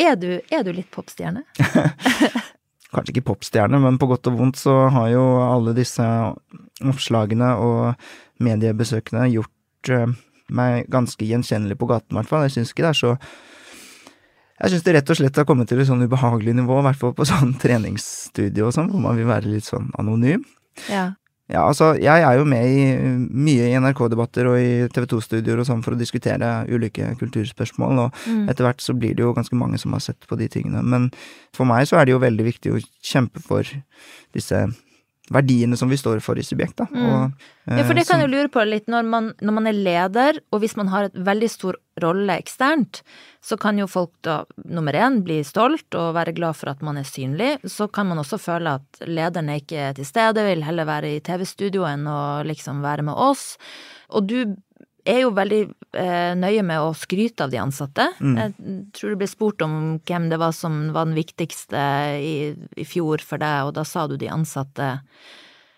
Er 0.00 0.18
du, 0.18 0.28
er 0.50 0.66
du 0.66 0.72
litt 0.74 0.90
popstjerne? 0.94 1.44
Kanskje 2.94 3.14
ikke 3.14 3.28
popstjerne, 3.32 3.78
men 3.82 3.98
på 3.98 4.08
godt 4.10 4.30
og 4.30 4.38
vondt 4.38 4.58
så 4.60 4.74
har 4.94 5.10
jo 5.12 5.24
alle 5.42 5.74
disse 5.76 6.04
oppslagene 6.82 7.54
og 7.62 8.42
mediebesøkene 8.42 9.28
gjort 9.32 9.94
eh, 9.94 10.14
meg 10.56 10.88
ganske 10.92 11.26
gjenkjennelig 11.26 11.78
på 11.80 11.88
gaten, 11.90 12.14
i 12.14 12.20
hvert 12.20 12.30
fall. 12.30 12.46
Jeg 12.46 12.56
syns 12.58 12.72
ikke 12.74 12.86
det 12.86 12.92
er 12.92 13.00
så 13.00 13.16
Jeg 14.62 14.70
syns 14.70 14.84
det 14.86 14.94
rett 14.94 15.10
og 15.10 15.18
slett 15.18 15.38
har 15.40 15.46
kommet 15.48 15.68
til 15.68 15.80
et 15.82 15.88
sånn 15.88 16.06
ubehagelig 16.06 16.54
nivå, 16.54 16.78
i 16.78 16.86
hvert 16.88 17.00
fall 17.00 17.14
på 17.16 17.26
sånn 17.32 17.56
treningsstudio 17.60 18.70
og 18.70 18.76
sånn, 18.76 18.92
hvor 18.92 19.02
man 19.02 19.18
vil 19.18 19.30
være 19.30 19.50
litt 19.50 19.66
sånn 19.66 19.90
anonym. 19.98 20.46
Ja. 20.86 21.12
Ja, 21.44 21.66
altså, 21.68 21.90
jeg 22.00 22.22
er 22.24 22.38
jo 22.38 22.46
med 22.48 22.64
i 22.64 22.84
mye 23.28 23.66
i 23.68 23.74
NRK-debatter 23.76 24.46
og 24.48 24.54
i 24.56 24.86
TV 24.88 25.04
2-studioer 25.10 25.60
og 25.60 25.66
sånn 25.68 25.82
for 25.84 25.92
å 25.92 25.98
diskutere 26.00 26.62
ulike 26.72 27.10
kulturspørsmål, 27.20 28.00
og 28.06 28.22
mm. 28.24 28.46
etter 28.48 28.64
hvert 28.64 28.80
så 28.80 28.94
blir 28.96 29.12
det 29.12 29.26
jo 29.26 29.34
ganske 29.36 29.58
mange 29.60 29.76
som 29.82 29.92
har 29.92 30.00
sett 30.06 30.24
på 30.24 30.38
de 30.40 30.48
tingene. 30.48 30.80
Men 30.80 31.10
for 31.52 31.68
meg 31.68 31.84
så 31.90 32.00
er 32.00 32.08
det 32.08 32.14
jo 32.14 32.22
veldig 32.22 32.48
viktig 32.48 32.72
å 32.72 32.80
kjempe 33.04 33.44
for 33.44 33.68
disse 34.32 34.62
verdiene 35.32 35.76
som 35.76 35.88
vi 35.88 35.96
står 35.96 36.20
for 36.24 36.38
i 36.38 36.44
Subjekt. 36.44 36.76
Da. 36.82 36.86
Mm. 36.92 37.04
Og, 37.08 37.46
eh, 37.66 37.78
ja, 37.78 37.84
for 37.86 37.96
det 37.96 38.04
kan 38.08 38.20
jeg 38.20 38.32
lure 38.32 38.50
på 38.52 38.64
litt. 38.68 38.88
Når 38.92 39.06
man, 39.08 39.30
når 39.40 39.56
man, 39.56 39.68
er 39.70 39.78
leder, 39.86 40.40
og 40.52 40.60
hvis 40.60 40.76
man 40.76 40.90
har 40.92 41.08
et 41.08 41.16
veldig 41.16 41.48
stor 41.50 41.78
rolle 42.02 42.36
eksternt, 42.36 43.00
så 43.44 43.56
kan 43.60 43.78
jo 43.78 43.88
folk 43.88 44.12
da 44.26 44.42
nummer 44.64 44.96
én 44.96 45.22
bli 45.24 45.40
stolt 45.46 45.96
og 45.96 46.14
være 46.18 46.34
glad 46.36 46.58
for 46.58 46.72
at 46.74 46.84
man 46.84 47.00
er 47.00 47.08
synlig. 47.08 47.56
Så 47.64 47.88
kan 47.88 48.10
man 48.10 48.20
også 48.20 48.40
føle 48.40 48.76
at 48.80 49.04
lederen 49.08 49.48
er 49.48 49.62
ikke 49.62 49.92
til 49.96 50.08
stede, 50.08 50.44
vil 50.44 50.66
heller 50.66 50.88
være 50.88 51.16
i 51.16 51.24
TV-studio 51.24 51.86
enn 51.88 52.08
å 52.10 52.20
liksom 52.44 52.84
være 52.84 53.06
med 53.08 53.16
oss. 53.16 53.54
Og 54.14 54.28
du 54.28 54.38
er 55.04 55.20
jo 55.22 55.30
veldig 55.36 55.60
eh, 56.00 56.32
nøye 56.38 56.64
med 56.66 56.80
å 56.80 56.92
skryte 56.96 57.46
av 57.46 57.52
de 57.52 57.60
ansatte. 57.60 58.08
Mm. 58.20 58.34
Jeg 58.40 58.74
tror 58.96 59.12
du 59.12 59.20
ble 59.20 59.28
spurt 59.30 59.64
om 59.64 59.78
hvem 60.08 60.28
det 60.32 60.40
var 60.40 60.54
som 60.56 60.88
var 60.96 61.08
den 61.08 61.16
viktigste 61.18 61.80
i, 62.18 62.34
i 62.54 62.86
fjor 62.88 63.24
for 63.24 63.42
deg, 63.42 63.68
og 63.68 63.74
da 63.78 63.84
sa 63.88 64.06
du 64.08 64.16
de 64.20 64.30
ansatte. 64.32 64.94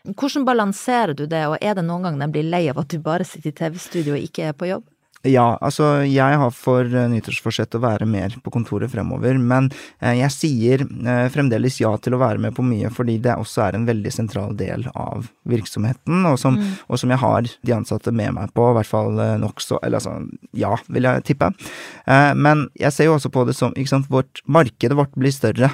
Hvordan 0.06 0.46
balanserer 0.46 1.16
du 1.18 1.24
det, 1.26 1.42
og 1.50 1.58
er 1.60 1.74
det 1.74 1.86
noen 1.86 2.06
gang 2.06 2.20
de 2.22 2.30
blir 2.36 2.46
lei 2.46 2.66
av 2.70 2.78
at 2.82 2.92
du 2.92 3.02
bare 3.02 3.26
sitter 3.26 3.50
i 3.50 3.58
TV-studio 3.64 4.14
og 4.14 4.28
ikke 4.28 4.50
er 4.50 4.58
på 4.58 4.70
jobb? 4.70 4.86
Ja, 5.26 5.46
altså 5.64 6.02
jeg 6.06 6.38
har 6.40 6.52
for 6.54 6.86
uh, 6.86 7.06
nyttårsforsett 7.10 7.74
å 7.76 7.82
være 7.82 8.06
mer 8.08 8.34
på 8.42 8.52
kontoret 8.54 8.92
fremover, 8.92 9.38
men 9.38 9.68
uh, 9.72 10.12
jeg 10.14 10.32
sier 10.34 10.84
uh, 10.86 11.26
fremdeles 11.32 11.80
ja 11.80 11.92
til 12.02 12.16
å 12.16 12.20
være 12.22 12.42
med 12.42 12.54
på 12.56 12.64
mye 12.66 12.90
fordi 12.94 13.18
det 13.24 13.34
også 13.34 13.64
er 13.66 13.78
en 13.78 13.86
veldig 13.88 14.12
sentral 14.14 14.54
del 14.58 14.86
av 14.94 15.28
virksomheten, 15.48 16.26
og 16.28 16.38
som, 16.40 16.58
mm. 16.58 16.74
og 16.90 17.02
som 17.02 17.12
jeg 17.12 17.22
har 17.22 17.50
de 17.50 17.76
ansatte 17.76 18.14
med 18.14 18.36
meg 18.36 18.52
på, 18.56 18.68
i 18.70 18.76
hvert 18.78 18.90
fall 18.90 19.18
nokså 19.40 19.78
Eller 19.82 19.98
altså, 19.98 20.14
ja, 20.56 20.74
vil 20.92 21.06
jeg 21.08 21.24
tippe. 21.26 21.48
men 22.36 22.66
jeg 22.78 22.92
ser 22.94 23.08
jo 23.08 23.16
også 23.16 23.30
på 23.32 23.44
det 23.48 23.56
som, 23.56 23.74
ikke 23.76 23.92
sant, 23.92 24.10
vårt 24.12 24.42
markedet 24.46 24.96
vårt 24.98 25.14
blir 25.18 25.34
større 25.34 25.70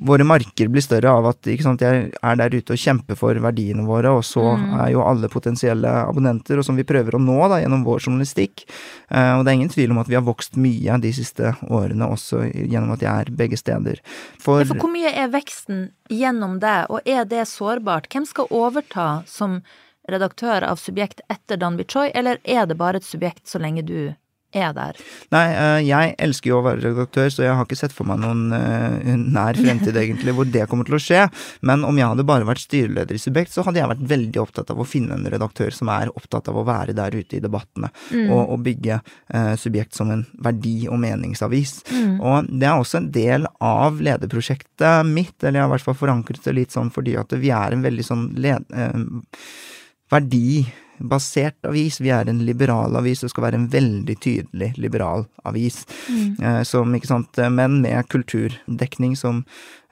våre 0.00 0.24
marker 0.24 0.68
blir 0.68 0.82
større 0.84 1.10
av 1.10 1.26
at 1.30 1.48
sant, 1.62 1.82
jeg 1.82 2.10
er 2.12 2.38
der 2.38 2.54
ute 2.54 2.74
og 2.74 2.80
kjemper 2.80 3.18
for 3.18 3.38
verdiene 3.42 3.86
våre, 3.88 4.12
og 4.18 4.24
så 4.26 4.44
mm. 4.58 4.66
er 4.84 4.92
jo 4.94 5.04
alle 5.04 5.30
potensielle 5.32 5.92
abonnenter, 6.04 6.60
og 6.60 6.66
som 6.66 6.78
vi 6.78 6.86
prøver 6.88 7.16
å 7.16 7.22
nå 7.22 7.38
da, 7.48 7.60
gjennom 7.62 7.86
vår 7.86 8.04
journalistikk. 8.04 8.66
Eh, 9.08 9.32
og 9.36 9.44
det 9.44 9.52
er 9.52 9.58
ingen 9.58 9.72
tvil 9.72 9.94
om 9.94 10.02
at 10.02 10.10
vi 10.10 10.18
har 10.18 10.26
vokst 10.26 10.58
mye 10.60 11.00
de 11.02 11.12
siste 11.16 11.54
årene, 11.66 12.10
også 12.18 12.44
gjennom 12.52 12.94
at 12.96 13.04
jeg 13.04 13.24
er 13.24 13.34
begge 13.40 13.58
steder. 13.60 14.02
For, 14.42 14.62
ja, 14.62 14.70
for 14.70 14.84
hvor 14.84 14.92
mye 14.92 15.12
er 15.12 15.32
veksten 15.32 15.88
gjennom 16.12 16.58
det, 16.62 16.78
og 16.92 17.08
er 17.08 17.28
det 17.28 17.48
sårbart? 17.50 18.10
Hvem 18.12 18.28
skal 18.28 18.50
overta 18.54 19.10
som 19.28 19.60
redaktør 20.08 20.64
av 20.64 20.80
Subjekt 20.80 21.20
etter 21.32 21.60
Danby 21.60 21.84
Choi, 21.88 22.08
eller 22.16 22.40
er 22.44 22.68
det 22.68 22.78
bare 22.80 23.00
et 23.00 23.06
subjekt 23.06 23.48
så 23.48 23.60
lenge 23.60 23.84
du 23.84 24.14
er 24.56 24.72
der? 24.72 24.96
Nei, 25.34 25.44
eh, 25.52 25.78
jeg 25.84 26.14
elsker 26.24 26.48
jo 26.48 26.58
å 26.62 26.64
være 26.64 26.80
redaktør, 26.86 27.28
så 27.32 27.44
jeg 27.44 27.52
har 27.52 27.66
ikke 27.66 27.76
sett 27.76 27.92
for 27.92 28.08
meg 28.08 28.22
noen 28.22 28.46
uh, 28.54 29.10
nær 29.20 29.58
fremtid 29.58 29.96
egentlig 30.02 30.32
hvor 30.36 30.48
det 30.48 30.64
kommer 30.70 30.88
til 30.88 30.96
å 30.96 31.02
skje. 31.02 31.26
Men 31.68 31.84
om 31.84 31.98
jeg 31.98 32.08
hadde 32.08 32.26
bare 32.28 32.48
vært 32.48 32.64
styreleder 32.64 33.18
i 33.18 33.20
Subjekt, 33.20 33.52
så 33.52 33.66
hadde 33.66 33.82
jeg 33.82 33.90
vært 33.92 34.06
veldig 34.14 34.40
opptatt 34.40 34.72
av 34.72 34.80
å 34.80 34.88
finne 34.88 35.18
en 35.18 35.28
redaktør 35.28 35.74
som 35.76 35.92
er 35.92 36.12
opptatt 36.14 36.48
av 36.48 36.56
å 36.56 36.64
være 36.68 36.96
der 36.96 37.18
ute 37.18 37.36
i 37.36 37.42
debattene, 37.44 37.92
mm. 38.08 38.24
og, 38.32 38.42
og, 38.46 38.64
bygge 38.64 39.00
uh, 39.02 39.52
Subjekt 39.60 40.00
som 40.00 40.14
en 40.16 40.24
verdi- 40.44 40.88
og 40.88 40.96
meningsavis. 41.04 41.82
Mm. 41.92 42.16
Og 42.16 42.48
det 42.48 42.72
er 42.72 42.80
også 42.80 43.02
en 43.02 43.12
del 43.12 43.48
av 43.60 44.00
lederprosjektet 44.00 45.12
mitt, 45.12 45.36
eller 45.42 45.60
jeg 45.60 45.66
har 45.66 45.72
i 45.72 45.76
hvert 45.76 45.88
fall 45.90 46.02
forankret 46.06 46.44
det 46.48 46.56
litt 46.56 46.74
sånn 46.74 46.92
fordi 46.94 47.18
at 47.20 47.36
vi 47.36 47.52
er 47.52 47.76
en 47.76 47.84
veldig 47.84 48.12
sånn 48.14 48.28
led, 48.40 48.64
uh, 48.72 49.32
verdi 50.08 50.64
basert 50.98 51.66
avis. 51.66 52.00
Vi 52.00 52.10
er 52.14 52.28
en 52.28 52.44
liberal 52.46 52.96
avis, 52.98 53.22
det 53.22 53.30
skal 53.32 53.48
være 53.48 53.60
en 53.60 53.68
veldig 53.72 54.16
tydelig 54.22 54.72
liberal 54.80 55.26
avis. 55.48 55.84
Mm. 56.08 56.36
Eh, 56.42 56.62
som, 56.68 56.94
ikke 56.94 57.10
sant, 57.10 57.38
eh, 57.38 57.50
men 57.50 57.80
med 57.82 58.08
kulturdekning 58.12 59.16
som 59.16 59.44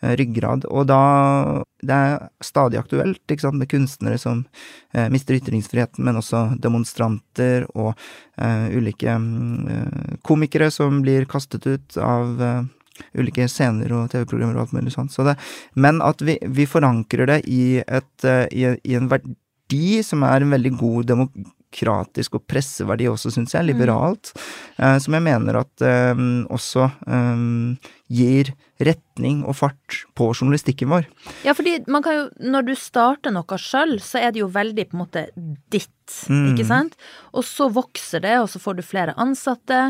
eh, 0.02 0.16
ryggrad. 0.18 0.66
Og 0.70 0.86
da 0.90 1.62
Det 1.86 1.92
er 1.92 2.30
stadig 2.42 2.78
aktuelt, 2.80 3.20
ikke 3.30 3.44
sant, 3.44 3.58
med 3.60 3.68
kunstnere 3.68 4.18
som 4.18 4.46
eh, 4.94 5.08
mister 5.12 5.36
ytringsfriheten, 5.36 6.02
men 6.02 6.16
også 6.16 6.56
demonstranter 6.58 7.66
og 7.76 7.92
eh, 8.40 8.72
ulike 8.72 9.12
eh, 9.12 10.16
komikere 10.24 10.70
som 10.70 11.02
blir 11.02 11.28
kastet 11.30 11.66
ut 11.66 11.98
av 12.00 12.66
ulike 13.12 13.44
scener 13.46 13.92
og 13.92 14.10
TV-programmer 14.10 14.56
og 14.56 14.64
alt 14.64 14.72
mulig 14.72 14.94
sånt. 14.94 15.12
Så 15.12 15.22
det, 15.22 15.36
men 15.74 16.00
at 16.02 16.22
vi, 16.24 16.38
vi 16.42 16.66
forankrer 16.66 17.28
det 17.28 17.42
i, 17.44 17.82
et, 17.86 18.24
i, 18.50 18.72
i 18.82 18.96
en 18.96 19.10
verdi 19.12 19.36
verdi, 19.66 20.02
som 20.02 20.22
er 20.22 20.42
en 20.42 20.50
veldig 20.54 20.72
god 20.78 21.06
demokratisk 21.06 22.34
og 22.34 22.46
presseverdi 22.46 23.08
også, 23.08 23.30
syns 23.30 23.54
jeg, 23.54 23.66
liberalt, 23.66 24.32
mm. 24.34 24.84
eh, 24.84 24.98
som 24.98 25.14
jeg 25.14 25.22
mener 25.22 25.60
at 25.60 25.82
eh, 25.82 26.14
også 26.50 26.90
eh, 27.06 27.76
gir 28.06 28.52
retning 28.82 29.42
og 29.48 29.56
fart 29.56 30.04
på 30.16 30.28
journalistikken 30.34 30.90
vår. 30.92 31.08
Ja, 31.46 31.56
fordi 31.56 31.78
man 31.90 32.04
kan 32.04 32.18
jo, 32.18 32.24
når 32.44 32.68
du 32.68 32.74
starter 32.78 33.32
noe 33.34 33.60
sjøl, 33.60 33.98
så 34.04 34.20
er 34.20 34.34
det 34.34 34.44
jo 34.44 34.52
veldig 34.52 34.88
på 34.90 34.98
en 34.98 35.04
måte 35.04 35.28
ditt 35.72 35.92
mm. 36.28 36.52
ikke 36.52 36.66
sant? 36.68 36.96
Og 37.32 37.44
så 37.46 37.68
vokser 37.72 38.22
det, 38.24 38.34
og 38.42 38.50
så 38.52 38.60
får 38.62 38.76
du 38.76 38.82
flere 38.86 39.14
ansatte. 39.20 39.80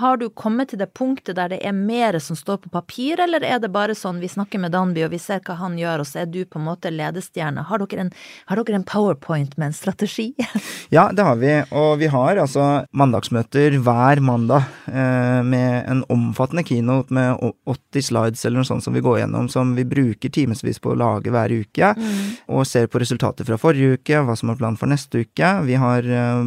Har 0.00 0.20
du 0.20 0.28
kommet 0.30 0.70
til 0.70 0.80
det 0.80 0.90
punktet 0.96 1.36
der 1.38 1.50
det 1.52 1.60
er 1.66 1.74
mer 1.74 2.18
som 2.22 2.38
står 2.38 2.60
på 2.62 2.72
papir, 2.72 3.20
eller 3.24 3.44
er 3.44 3.58
det 3.62 3.72
bare 3.74 3.96
sånn 3.98 4.22
vi 4.22 4.30
snakker 4.30 4.62
med 4.62 4.74
Danby 4.76 5.04
og 5.06 5.12
vi 5.14 5.20
ser 5.22 5.42
hva 5.46 5.58
han 5.58 5.78
gjør, 5.80 6.04
og 6.04 6.10
så 6.10 6.22
er 6.22 6.30
du 6.30 6.44
på 6.46 6.62
en 6.62 6.68
måte 6.68 6.94
ledestjerne? 6.94 7.66
Har 7.68 7.82
dere 7.82 8.06
en, 8.06 8.14
har 8.50 8.62
dere 8.62 8.80
en 8.80 8.86
powerpoint 8.86 9.58
med 9.58 9.72
en 9.72 9.76
strategi? 9.76 10.30
ja, 10.96 11.08
det 11.10 11.26
har 11.26 11.42
vi, 11.42 11.52
og 11.74 11.98
vi 12.02 12.10
har 12.14 12.38
altså 12.38 12.68
mandagsmøter 12.94 13.80
hver 13.82 14.22
mandag 14.22 14.70
eh, 14.86 15.42
med 15.42 15.90
en 15.90 16.04
omfattende 16.12 16.62
keynote 16.66 17.14
med 17.14 17.34
80 17.68 18.06
slides 18.08 18.44
eller 18.46 18.62
noe 18.62 18.68
sånt 18.68 18.84
som 18.84 18.96
vi 18.96 19.02
går 19.04 19.20
gjennom, 19.22 19.48
som 19.52 19.74
vi 19.76 19.84
bruker 19.88 20.32
timevis 20.32 20.80
på 20.82 20.92
å 20.92 20.98
lage 20.98 21.32
hver 21.32 21.52
uke, 21.52 21.92
mm. 21.96 22.48
og 22.54 22.66
ser 22.68 22.88
på 22.90 23.00
resultater 23.02 23.46
fra 23.48 23.58
forrige 23.60 23.98
uke, 23.98 24.22
hva 24.24 24.36
som 24.38 24.52
er 24.52 24.58
planen 24.60 24.78
for 24.80 24.90
neste 24.90 25.24
uke. 25.24 25.52
Vi 25.68 25.78
har 25.80 26.06
eh, 26.06 26.42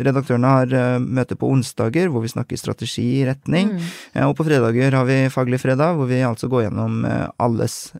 Redaktørene 0.00 0.54
har 0.54 0.74
eh, 0.76 0.96
møte 1.02 1.38
på 1.38 1.50
onsdager 1.50 2.10
hvor 2.12 2.24
vi 2.24 2.32
snakker 2.32 2.60
strategi, 2.60 3.06
i 3.20 3.26
retning. 3.26 3.72
Mm. 3.74 3.90
Og 4.28 4.34
på 4.38 4.46
fredager 4.46 4.94
har 4.96 5.06
vi 5.08 5.18
Faglig 5.30 5.60
fredag, 5.62 5.94
hvor 5.98 6.08
vi 6.10 6.20
altså 6.26 6.48
går 6.50 6.66
gjennom 6.66 7.04
eh, 7.06 7.26
alles 7.42 7.92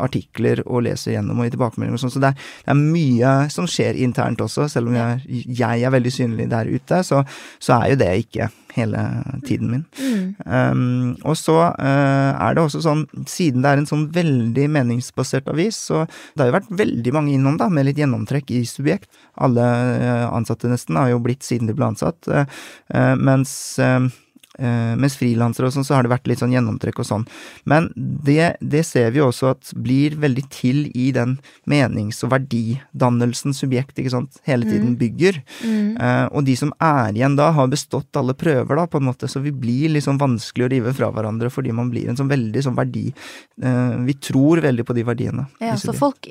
artikler 0.00 0.62
og 0.64 0.84
leser 0.86 1.14
gjennom 1.14 1.38
og 1.40 1.46
gir 1.46 1.54
tilbakemeldinger 1.54 1.98
og 1.98 2.02
sånn. 2.02 2.14
Så 2.14 2.22
det 2.22 2.32
er, 2.32 2.48
det 2.64 2.72
er, 2.74 2.80
mye 2.80 3.34
som 3.52 3.68
skjer 3.70 3.98
internt 4.04 4.40
også, 4.44 4.68
selv 4.72 4.90
om 4.90 4.96
jeg, 4.96 5.44
jeg 5.60 5.84
er 5.84 5.94
veldig 5.94 6.12
synlig 6.14 6.48
der 6.50 6.70
ute, 6.70 7.02
så, 7.06 7.22
så 7.62 7.80
er 7.80 7.92
jo 7.92 8.00
det 8.00 8.10
ikke 8.24 8.50
hele 8.76 9.02
tiden 9.46 9.72
min. 9.72 9.84
Mm. 9.98 10.24
Um, 10.46 11.16
og 11.26 11.36
så 11.38 11.56
uh, 11.72 12.30
er 12.32 12.56
det 12.56 12.64
også 12.64 12.82
sånn, 12.84 13.04
siden 13.30 13.64
det 13.64 13.72
er 13.72 13.82
en 13.82 13.90
sånn 13.90 14.06
veldig 14.14 14.66
meningsbasert 14.76 15.50
avis, 15.52 15.78
så 15.90 16.04
det 16.06 16.44
har 16.44 16.50
jo 16.52 16.58
vært 16.60 16.72
veldig 16.82 17.14
mange 17.16 17.34
innom, 17.36 17.58
da, 17.60 17.70
med 17.72 17.88
litt 17.88 18.00
gjennomtrekk 18.00 18.54
i 18.56 18.62
Subjekt. 18.68 19.10
Alle 19.40 19.66
uh, 19.66 20.26
ansatte 20.34 20.70
nesten 20.70 20.98
har 21.00 21.12
jo 21.12 21.22
blitt 21.24 21.46
siden 21.46 21.70
de 21.70 21.76
ble 21.76 21.92
ansatt, 21.92 22.30
uh, 22.30 23.14
mens 23.20 23.58
Uh, 23.80 24.10
mens 24.60 25.16
frilansere 25.16 25.68
og 25.68 25.74
sånn, 25.74 25.86
så 25.86 25.96
har 25.96 26.04
det 26.04 26.12
vært 26.12 26.28
litt 26.28 26.42
sånn 26.42 26.52
gjennomtrekk 26.52 27.00
og 27.00 27.06
sånn. 27.08 27.24
Men 27.70 27.88
det, 27.96 28.56
det, 28.60 28.82
ser 28.86 29.10
vi 29.14 29.22
også 29.24 29.52
at 29.54 29.72
blir 29.80 30.16
veldig 30.20 30.44
til 30.52 30.82
i 30.92 31.10
den 31.16 31.36
menings- 31.70 32.20
og 32.26 32.32
verdidannelsen 32.34 33.54
subjekt 33.56 34.00
ikke 34.00 34.12
sant, 34.12 34.40
hele 34.48 34.68
tiden 34.68 34.94
mm. 34.94 34.98
bygger. 35.00 35.40
Mm. 35.64 35.96
Uh, 35.96 36.26
og 36.36 36.46
de 36.48 36.56
som 36.58 36.72
er 36.76 37.16
igjen 37.16 37.36
da, 37.38 37.50
har 37.56 37.70
bestått 37.72 38.20
alle 38.20 38.36
prøver, 38.38 38.76
da, 38.76 38.86
på 38.90 39.00
en 39.00 39.08
måte, 39.08 39.28
så 39.30 39.42
vi 39.44 39.52
blir 39.54 39.94
liksom 39.96 40.20
vanskelig 40.20 40.66
å 40.66 40.70
rive 40.72 40.94
fra 40.96 41.10
hverandre 41.14 41.50
fordi 41.52 41.74
man 41.76 41.90
blir 41.92 42.10
en 42.10 42.18
sånn 42.18 42.30
veldig 42.30 42.64
sånn 42.64 42.76
verdi 42.78 43.06
uh, 43.10 43.96
Vi 44.06 44.16
tror 44.22 44.62
veldig 44.64 44.86
på 44.86 44.96
de 44.96 45.06
verdiene. 45.06 45.46
Ja, 45.62 45.76
så 45.80 45.94
folk 45.96 46.28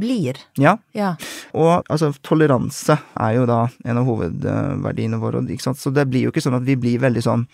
blir. 0.00 0.38
Ja. 0.60 0.76
ja. 0.96 1.14
Og 1.54 1.86
altså, 1.90 2.10
toleranse 2.26 2.96
er 3.20 3.36
jo 3.36 3.46
da 3.48 3.62
en 3.84 4.00
av 4.00 4.08
hovedverdiene 4.08 5.20
våre, 5.20 5.42
ikke 5.52 5.70
sant, 5.70 5.80
så 5.80 5.92
det 5.94 6.06
blir 6.10 6.26
jo 6.26 6.34
ikke 6.34 6.42
sånn 6.44 6.58
at 6.58 6.66
vi 6.66 6.76
blir 6.80 7.00
veldig 7.02 7.24
sånn 7.24 7.46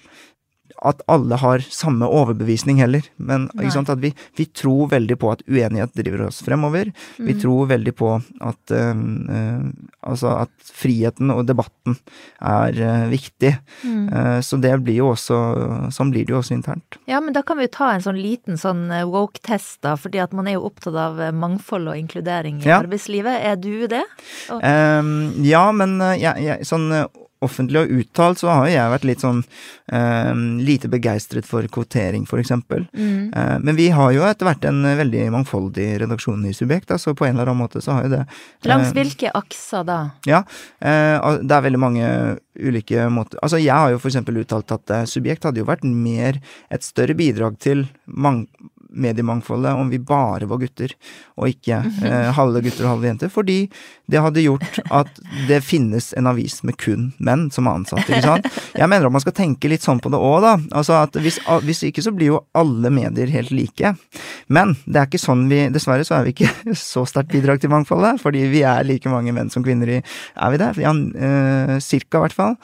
at 0.85 1.01
alle 1.09 1.37
har 1.41 1.65
samme 1.71 2.07
overbevisning 2.07 2.81
heller. 2.81 3.05
Men 3.17 3.49
vi, 3.55 4.13
vi, 4.37 4.45
tror 4.45 4.91
veldig 4.93 5.17
på 5.19 5.31
at 5.33 5.43
uenighet 5.49 5.95
driver 5.97 6.27
oss 6.29 6.43
fremover. 6.45 6.93
Mm. 7.19 7.27
Vi 7.27 7.37
tror 7.41 7.71
veldig 7.71 7.95
på 7.97 8.11
at, 8.45 8.75
uh, 8.75 9.69
altså 10.07 10.35
at 10.45 10.73
friheten 10.77 11.33
og 11.33 11.47
debatten 11.49 11.97
er 12.41 12.81
uh, 12.81 13.07
viktig. 13.13 13.55
Mm. 13.85 14.07
Uh, 14.13 14.39
så 14.45 14.61
det 14.61 14.75
blir 14.85 15.01
jo 15.01 15.13
også 15.15 15.37
Sånn 15.93 16.11
blir 16.13 16.27
det 16.27 16.33
jo 16.33 16.39
også 16.41 16.55
internt. 16.57 16.97
Ja, 17.09 17.19
men 17.23 17.35
da 17.37 17.43
kan 17.47 17.59
vi 17.59 17.67
jo 17.67 17.73
ta 17.77 17.91
en 17.93 18.03
sånn 18.05 18.19
liten 18.19 18.59
sånn 18.61 18.89
woke-test, 19.11 19.79
da. 19.87 19.95
Fordi 20.01 20.21
at 20.23 20.35
man 20.37 20.49
er 20.49 20.57
jo 20.57 20.67
opptatt 20.69 20.97
av 20.99 21.21
mangfold 21.37 21.93
og 21.93 22.01
inkludering 22.01 22.61
i 22.63 22.69
ja. 22.69 22.81
arbeidslivet. 22.83 23.39
Er 23.47 23.61
du 23.61 23.87
det? 23.91 24.03
Og... 24.53 24.65
Ja, 25.47 25.65
men 25.77 25.99
jeg, 26.19 26.43
jeg, 26.43 26.67
sånn 26.69 26.91
offentlig 27.47 27.83
og 27.83 27.95
uttalt 28.01 28.43
så 28.43 28.51
har 28.53 28.67
jo 28.69 28.75
jeg 28.75 28.93
vært 28.93 29.07
litt 29.09 29.25
sånn 29.25 29.43
eh, 29.95 30.33
lite 30.67 30.91
begeistret 30.93 31.49
for 31.49 31.67
kvotering, 31.73 32.27
eksempel. 32.43 32.87
Mm. 32.93 33.31
Eh, 33.31 33.57
men 33.63 33.79
vi 33.79 33.89
har 33.95 34.13
jo 34.15 34.27
etter 34.27 34.49
hvert 34.51 34.67
en 34.69 34.83
veldig 35.01 35.27
mangfoldig 35.35 35.89
redaksjon 36.05 36.45
i 36.49 36.55
Subjekt, 36.57 36.93
så 37.01 37.15
på 37.17 37.27
en 37.29 37.37
eller 37.37 37.51
annen 37.51 37.65
måte 37.65 37.83
så 37.85 37.97
har 37.97 38.07
jo 38.07 38.15
det 38.17 38.23
eh, 38.25 38.71
Langs 38.71 38.93
hvilke 38.97 39.31
akser 39.37 39.87
da? 39.87 39.99
Ja, 40.29 40.43
eh, 40.81 41.17
det 41.43 41.57
er 41.57 41.67
veldig 41.69 41.83
mange 41.83 42.09
ulike 42.57 43.09
måter 43.13 43.41
Altså 43.45 43.61
jeg 43.61 43.75
har 43.75 43.93
jo 43.93 44.01
eksempel 44.11 44.41
uttalt 44.43 44.73
at 44.75 44.95
eh, 44.95 45.09
Subjekt 45.11 45.47
hadde 45.47 45.63
jo 45.63 45.69
vært 45.69 45.85
mer 45.87 46.41
et 46.73 46.87
større 46.87 47.17
bidrag 47.19 47.59
til 47.63 47.87
mang 48.07 48.45
mediemangfoldet 48.97 49.77
om 49.77 49.91
vi 49.93 50.01
bare 50.03 50.49
var 50.49 50.61
gutter, 50.63 50.93
og 51.37 51.51
ikke 51.53 51.81
eh, 52.09 52.31
halve 52.37 52.63
gutter 52.65 52.87
og 52.87 52.97
halve 52.97 53.11
jenter. 53.11 53.33
Fordi 53.33 53.59
det 54.11 54.23
hadde 54.23 54.45
gjort 54.45 54.81
at 54.95 55.21
det 55.49 55.61
finnes 55.67 56.13
en 56.17 56.31
avis 56.31 56.61
med 56.67 56.79
kun 56.81 57.11
menn 57.19 57.49
som 57.55 57.69
er 57.69 57.81
ansatte. 57.81 58.07
ikke 58.09 58.25
sant? 58.27 58.49
Jeg 58.77 58.91
mener 58.91 59.09
at 59.09 59.17
man 59.17 59.25
skal 59.25 59.37
tenke 59.37 59.71
litt 59.71 59.85
sånn 59.85 60.01
på 60.03 60.13
det 60.13 60.21
òg, 60.21 60.39
da. 60.45 60.55
Altså 60.79 60.99
at 61.01 61.19
hvis, 61.21 61.41
hvis, 61.67 61.85
ikke 61.91 62.05
så 62.05 62.15
blir 62.15 62.35
jo 62.35 62.43
alle 62.57 62.93
medier 62.95 63.31
helt 63.35 63.53
like. 63.55 63.95
Men 64.49 64.77
det 64.87 65.01
er 65.01 65.11
ikke 65.11 65.23
sånn 65.23 65.47
vi 65.51 65.65
Dessverre 65.73 66.07
så 66.07 66.19
er 66.19 66.27
vi 66.27 66.35
ikke 66.35 66.75
så 66.87 67.05
sterkt 67.09 67.35
bidrag 67.35 67.63
til 67.63 67.73
mangfoldet, 67.73 68.21
fordi 68.23 68.47
vi 68.53 68.63
er 68.67 68.87
like 68.87 69.11
mange 69.13 69.35
menn 69.37 69.53
som 69.53 69.65
kvinner 69.67 69.99
i 69.99 70.03
Er 70.03 70.53
vi 70.53 70.61
det? 70.61 70.73
Ja, 70.83 70.93
eh, 70.93 71.79
cirka, 71.83 72.21
i 72.21 72.27
hvert 72.27 72.37
fall. 72.37 72.57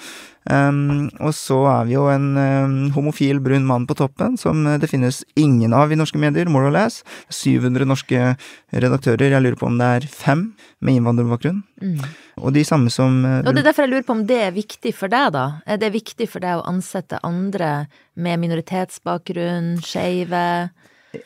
Um, 0.50 1.06
og 1.22 1.30
så 1.38 1.60
er 1.70 1.86
vi 1.86 1.94
jo 1.94 2.08
en 2.10 2.32
um, 2.34 2.74
homofil 2.96 3.38
brun 3.42 3.66
mann 3.68 3.86
på 3.86 3.94
toppen, 3.98 4.34
som 4.40 4.64
det 4.66 4.90
finnes 4.90 5.20
ingen 5.38 5.74
av 5.76 5.92
i 5.92 5.98
norske 5.98 6.18
medier, 6.18 6.50
more 6.50 6.66
or 6.66 6.74
less. 6.74 7.02
700 7.30 7.86
norske 7.86 8.34
redaktører, 8.74 9.30
jeg 9.30 9.44
lurer 9.44 9.58
på 9.60 9.68
om 9.70 9.78
det 9.78 9.90
er 9.98 10.08
fem 10.10 10.48
med 10.82 10.98
innvandrerbakgrunn. 10.98 11.62
Mm. 11.82 12.02
Og 12.42 12.54
de 12.56 12.64
samme 12.66 12.90
som 12.90 13.22
uh, 13.22 13.38
Og 13.44 13.52
det 13.52 13.62
er 13.62 13.70
derfor 13.70 13.86
jeg 13.86 13.94
lurer 13.94 14.08
på 14.08 14.16
om 14.18 14.26
det 14.26 14.40
er 14.48 14.56
viktig 14.56 14.94
for 14.98 15.12
deg, 15.12 15.30
da? 15.36 15.46
Er 15.66 15.78
det 15.82 15.94
viktig 15.94 16.28
for 16.32 16.42
deg 16.42 16.58
å 16.58 16.66
ansette 16.70 17.22
andre 17.22 17.86
med 18.18 18.42
minoritetsbakgrunn, 18.42 19.76
skeive? 19.86 20.46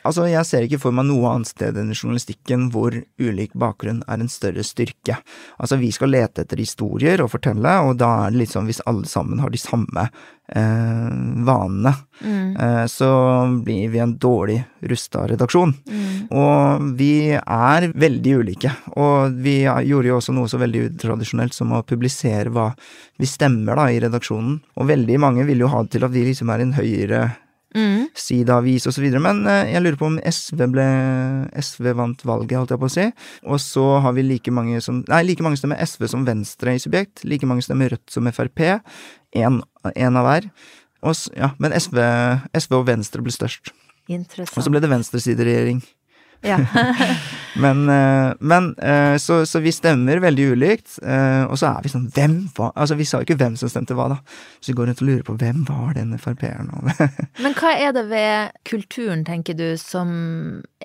Altså, 0.03 0.25
jeg 0.27 0.43
ser 0.47 0.65
ikke 0.65 0.81
for 0.83 0.95
meg 0.95 1.07
noe 1.07 1.29
annet 1.31 1.47
sted 1.51 1.77
enn 1.79 1.91
i 1.93 1.95
journalistikken 1.95 2.65
hvor 2.73 2.95
ulik 3.23 3.53
bakgrunn 3.55 4.01
er 4.07 4.19
en 4.19 4.31
større 4.31 4.65
styrke. 4.67 5.15
Altså, 5.61 5.77
vi 5.79 5.91
skal 5.95 6.11
lete 6.11 6.43
etter 6.43 6.59
historier 6.59 7.23
og 7.23 7.31
fortelle, 7.31 7.77
og 7.87 7.95
da 8.01 8.09
er 8.25 8.33
det 8.35 8.41
litt 8.41 8.55
sånn 8.55 8.67
hvis 8.67 8.83
alle 8.89 9.07
sammen 9.07 9.39
har 9.39 9.53
de 9.53 9.61
samme 9.61 10.07
eh, 10.07 11.07
vanene, 11.47 11.95
Mm. 12.17 12.57
eh, 12.57 12.85
så 12.89 13.07
blir 13.63 13.91
vi 13.93 13.99
en 14.01 14.15
dårlig 14.17 14.57
rusta 14.89 15.27
redaksjon. 15.29 15.73
Mm. 15.85 16.27
Og 16.33 16.87
vi 16.97 17.29
er 17.37 17.87
veldig 17.93 18.33
ulike, 18.41 18.71
og 18.97 19.35
vi 19.37 19.59
gjorde 19.61 20.09
jo 20.09 20.17
også 20.17 20.33
noe 20.33 20.49
så 20.49 20.57
veldig 20.57 20.87
utradisjonelt 20.89 21.53
som 21.53 21.75
å 21.77 21.83
publisere 21.85 22.49
hva 22.49 22.71
vi 23.19 23.29
stemmer 23.29 23.77
da 23.77 23.85
i 23.93 23.99
redaksjonen, 24.01 24.59
og 24.75 24.89
veldig 24.89 25.19
mange 25.21 25.45
vil 25.45 25.61
jo 25.61 25.69
ha 25.69 25.83
det 25.83 25.91
til 25.93 26.07
at 26.09 26.11
vi 26.15 26.25
liksom 26.25 26.49
er 26.49 26.65
en 26.65 26.73
høyere 26.73 27.21
Mm. 27.77 28.07
så 28.95 29.03
videre, 29.03 29.21
men 29.21 29.43
eh, 29.49 29.73
jeg 29.73 29.83
lurer 29.83 29.99
på 29.99 30.09
om 30.09 30.17
SV 30.17 30.63
ble 30.73 30.87
SV 31.61 31.91
vant 31.99 32.23
valget, 32.25 32.57
holdt 32.57 32.73
jeg 32.73 32.81
på 32.81 32.89
å 32.89 32.95
si. 32.95 33.07
Og 33.45 33.61
så 33.61 33.85
har 34.03 34.15
vi 34.17 34.25
like 34.25 34.53
mange 34.53 34.81
som 34.83 35.03
Nei, 35.07 35.21
like 35.27 35.45
mange 35.45 35.59
stemmer 35.61 35.81
SV 35.83 36.07
som 36.11 36.25
Venstre 36.27 36.73
i 36.73 36.81
Subjekt. 36.81 37.23
Like 37.27 37.49
mange 37.49 37.65
stemmer 37.65 37.93
Rødt 37.93 38.13
som 38.13 38.27
Frp. 38.33 38.63
Én 39.37 39.61
av 40.17 40.25
hver. 40.25 40.49
Og, 41.05 41.13
ja, 41.37 41.51
men 41.61 41.75
SV, 41.77 41.99
SV 42.57 42.79
og 42.79 42.87
Venstre 42.89 43.21
ble 43.23 43.35
størst. 43.35 43.71
Og 44.57 44.63
så 44.65 44.71
ble 44.73 44.81
det 44.81 44.89
venstresideregjering. 44.91 45.81
Ja. 46.45 46.59
Men, 47.57 47.89
eh, 47.89 48.33
men 48.39 48.75
eh, 48.77 49.15
så, 49.17 49.39
så 49.49 49.59
vi 49.59 49.71
stemmer 49.73 50.19
veldig 50.21 50.43
ulikt, 50.53 50.99
eh, 51.01 51.41
og 51.49 51.57
så 51.57 51.71
er 51.71 51.79
vi 51.81 51.89
sånn 51.89 52.03
Hvem 52.13 52.35
var 52.53 52.69
Altså, 52.77 52.93
vi 52.99 53.07
sa 53.09 53.17
jo 53.17 53.25
ikke 53.25 53.37
hvem 53.39 53.55
som 53.57 53.71
stemte 53.71 53.95
hva, 53.97 54.05
da. 54.11 54.17
Så 54.61 54.69
vi 54.69 54.75
går 54.77 54.91
rundt 54.91 55.01
og 55.01 55.07
lurer 55.09 55.23
på 55.25 55.33
hvem 55.41 55.63
var 55.65 55.95
den 55.97 56.13
Frp-eren? 56.21 56.69
Men 57.43 57.55
hva 57.57 57.71
er 57.73 57.95
det 57.97 58.03
ved 58.11 58.53
kulturen, 58.69 59.23
tenker 59.25 59.57
du, 59.57 59.71
som 59.81 60.11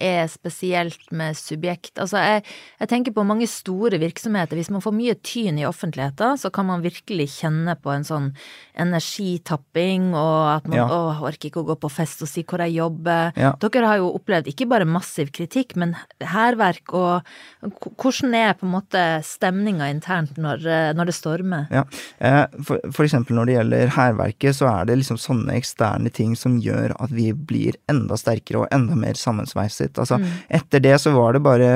er 0.01 0.25
spesielt 0.33 1.13
med 1.13 1.37
subjekt? 1.37 1.93
Altså, 2.01 2.23
jeg, 2.25 2.47
jeg 2.81 2.93
tenker 2.95 3.17
på 3.19 3.27
mange 3.29 3.51
store 3.53 4.01
virksomheter. 4.01 4.57
Hvis 4.57 4.73
man 4.73 4.81
får 4.85 4.97
mye 4.97 5.19
tyn 5.21 5.61
i 5.61 5.69
offentligheten, 5.69 6.41
så 6.41 6.49
kan 6.57 6.71
man 6.73 6.81
virkelig 6.87 7.29
kjenne 7.37 7.77
på 7.85 7.93
en 7.93 8.09
sånn 8.09 8.31
energitapping, 8.81 10.15
og 10.17 10.57
at 10.57 10.69
man 10.69 10.79
Ja. 10.79 10.89
orker 11.21 11.51
ikke 11.51 11.61
å 11.63 11.69
gå 11.69 11.77
på 11.85 11.91
fest 11.93 12.23
og 12.25 12.29
si 12.33 12.43
hvor 12.49 12.65
jeg 12.65 12.79
jobber. 12.81 13.33
Ja. 13.37 13.53
Dere 13.61 13.87
har 13.93 14.01
jo 14.01 14.13
opplevd 14.17 14.49
ikke 14.49 14.69
bare 14.73 14.89
massiv 14.89 15.29
kritikk, 15.29 15.42
men 15.77 15.95
hærverk, 16.21 16.93
og 16.95 17.23
hvordan 18.01 18.35
er 18.37 18.55
på 18.59 18.67
en 18.67 18.75
måte 18.75 19.03
stemninga 19.27 19.89
internt 19.91 20.39
når, 20.41 20.65
når 20.97 21.11
det 21.11 21.15
stormer? 21.17 21.67
Ja, 21.73 21.85
eh, 22.19 22.45
for, 22.67 22.81
for 22.93 23.07
eksempel 23.07 23.37
når 23.37 23.49
det 23.49 23.57
gjelder 23.57 23.95
hærverket, 23.97 24.57
så 24.59 24.69
er 24.71 24.89
det 24.89 24.99
liksom 25.01 25.19
sånne 25.21 25.57
eksterne 25.59 26.13
ting 26.15 26.37
som 26.39 26.59
gjør 26.63 26.95
at 27.03 27.13
vi 27.15 27.31
blir 27.33 27.79
enda 27.91 28.19
sterkere 28.21 28.63
og 28.63 28.75
enda 28.75 28.97
mer 28.99 29.19
sammensveiset. 29.19 29.99
Altså, 29.99 30.21
etter 30.53 30.83
det 30.83 30.95
så 31.03 31.15
var 31.17 31.37
det 31.37 31.45
bare 31.45 31.71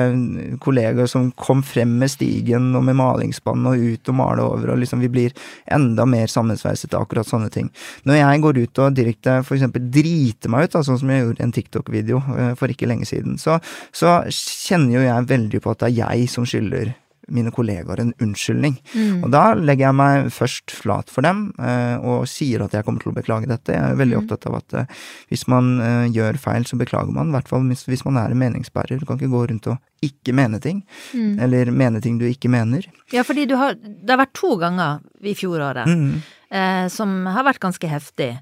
kollegaer 0.63 1.09
som 1.11 1.29
kom 1.37 1.63
frem 1.65 1.97
med 1.99 2.11
stigen 2.13 2.71
og 2.77 2.85
med 2.87 2.97
malingsspann 2.99 3.67
og 3.67 3.81
ut 3.81 4.13
og 4.13 4.19
male 4.21 4.45
over, 4.45 4.73
og 4.73 4.81
liksom 4.81 5.03
vi 5.03 5.11
blir 5.11 5.35
enda 5.73 6.05
mer 6.07 6.31
sammensveiset 6.31 6.95
av 6.95 7.07
akkurat 7.07 7.27
sånne 7.27 7.51
ting. 7.53 7.69
Når 8.07 8.21
jeg 8.21 8.43
går 8.45 8.63
ut 8.63 8.83
og 8.83 8.97
direkte 8.97 9.39
eksempel 9.57 9.87
driter 9.91 10.51
meg 10.51 10.67
ut, 10.67 10.75
da, 10.75 10.83
sånn 10.85 10.99
som 11.01 11.11
jeg 11.11 11.23
gjorde 11.23 11.41
i 11.41 11.45
en 11.47 11.55
TikTok-video 11.55 12.21
eh, 12.35 12.51
for 12.59 12.71
ikke 12.71 12.89
lenge 12.89 13.07
siden, 13.09 13.37
så, 13.41 13.56
så 13.91 14.19
kjenner 14.31 14.97
jo 14.99 15.01
jeg 15.07 15.27
veldig 15.27 15.61
på 15.61 15.71
at 15.71 15.79
det 15.79 15.91
er 15.93 15.99
jeg 16.17 16.29
som 16.29 16.45
skylder 16.45 16.95
mine 17.29 17.51
kollegaer 17.51 17.99
en 17.99 18.13
unnskyldning. 18.23 18.77
Mm. 18.95 19.23
Og 19.25 19.31
da 19.33 19.49
legger 19.59 19.89
jeg 19.89 19.95
meg 19.99 20.29
først 20.31 20.71
flat 20.71 21.09
for 21.11 21.25
dem, 21.27 21.41
eh, 21.59 21.97
og 21.99 22.21
sier 22.31 22.63
at 22.63 22.71
jeg 22.71 22.85
kommer 22.87 23.03
til 23.03 23.11
å 23.11 23.17
beklage 23.17 23.49
dette. 23.51 23.73
Jeg 23.75 23.83
er 23.83 23.97
veldig 23.99 24.15
Mm. 24.15 24.21
opptatt 24.23 24.47
av 24.47 24.55
at 24.55 24.73
eh, 24.79 24.85
hvis 25.27 25.43
man 25.51 25.81
eh, 25.83 26.07
gjør 26.15 26.39
feil, 26.39 26.63
så 26.63 26.77
beklager 26.79 27.11
man. 27.11 27.27
I 27.27 27.35
hvert 27.35 27.49
fall 27.49 27.67
hvis, 27.67 27.83
hvis 27.83 28.05
man 28.05 28.15
er 28.15 28.31
en 28.31 28.39
meningsbærer. 28.39 28.97
Du 29.01 29.05
kan 29.05 29.17
ikke 29.19 29.27
gå 29.35 29.43
rundt 29.51 29.67
og 29.67 29.77
ikke 30.01 30.31
mene 30.39 30.61
ting. 30.63 30.85
Mm. 31.13 31.35
Eller 31.43 31.65
mene 31.75 31.99
ting 32.01 32.17
du 32.17 32.23
ikke 32.29 32.47
mener. 32.49 32.87
Ja, 33.11 33.23
fordi 33.27 33.45
du 33.45 33.57
har 33.57 33.75
Det 33.75 34.07
har 34.09 34.23
vært 34.23 34.33
to 34.33 34.55
ganger 34.57 35.01
i 35.21 35.33
fjoråret 35.35 35.85
Mm. 35.85 36.21
eh, 36.49 36.87
som 36.87 37.25
har 37.25 37.43
vært 37.43 37.59
ganske 37.59 37.89
heftig. 37.91 38.37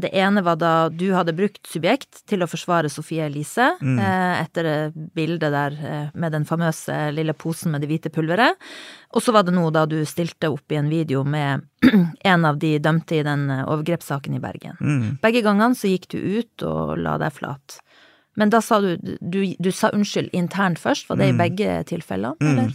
Det 0.00 0.12
ene 0.14 0.44
var 0.46 0.54
da 0.60 0.72
du 0.94 1.08
hadde 1.10 1.32
brukt 1.34 1.66
subjekt 1.66 2.20
til 2.30 2.44
å 2.44 2.46
forsvare 2.46 2.86
Sofie 2.90 3.24
Elise 3.26 3.72
Mm. 3.82 3.98
eh, 3.98 4.42
etter 4.44 4.62
det 4.62 4.92
bildet 5.14 5.40
der 5.50 5.72
eh, 5.72 6.10
med 6.14 6.30
den 6.32 6.44
famøse 6.46 7.10
lille 7.12 7.34
posen 7.34 7.72
med 7.72 7.80
det 7.82 7.88
hvite 7.90 8.12
pulveret. 8.14 8.54
Og 9.14 9.22
så 9.22 9.32
var 9.34 9.42
det 9.42 9.54
nå 9.56 9.72
da 9.74 9.86
du 9.86 10.04
stilte 10.06 10.52
opp 10.52 10.70
i 10.70 10.76
en 10.78 10.88
video 10.88 11.24
med 11.24 11.66
en 12.24 12.44
av 12.44 12.58
de 12.62 12.78
dømte 12.78 13.18
i 13.18 13.24
den 13.26 13.50
eh, 13.50 13.64
overgrepssaken 13.66 14.34
i 14.38 14.38
Bergen. 14.38 14.78
Mm. 14.80 15.18
Begge 15.20 15.42
gangene 15.42 15.74
så 15.74 15.90
gikk 15.90 16.06
du 16.14 16.18
ut 16.38 16.62
og 16.62 16.96
la 17.02 17.18
deg 17.18 17.32
flat. 17.34 17.80
Men 18.38 18.50
da 18.54 18.60
sa 18.62 18.78
du 18.80 18.92
Du, 19.20 19.40
du 19.58 19.70
sa 19.74 19.90
unnskyld 19.90 20.30
internt 20.32 20.78
først, 20.78 21.08
var 21.10 21.16
det 21.18 21.32
i 21.32 21.32
Mm. 21.32 21.38
begge 21.42 21.84
tilfellene, 21.90 22.36
Mm. 22.38 22.58
eller? 22.58 22.70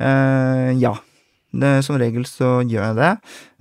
Eh, 0.00 0.72
ja. 0.80 0.94
Som 1.84 1.98
regel 2.00 2.24
så 2.24 2.62
gjør 2.64 2.86
jeg 2.88 2.96
det. 2.96 3.10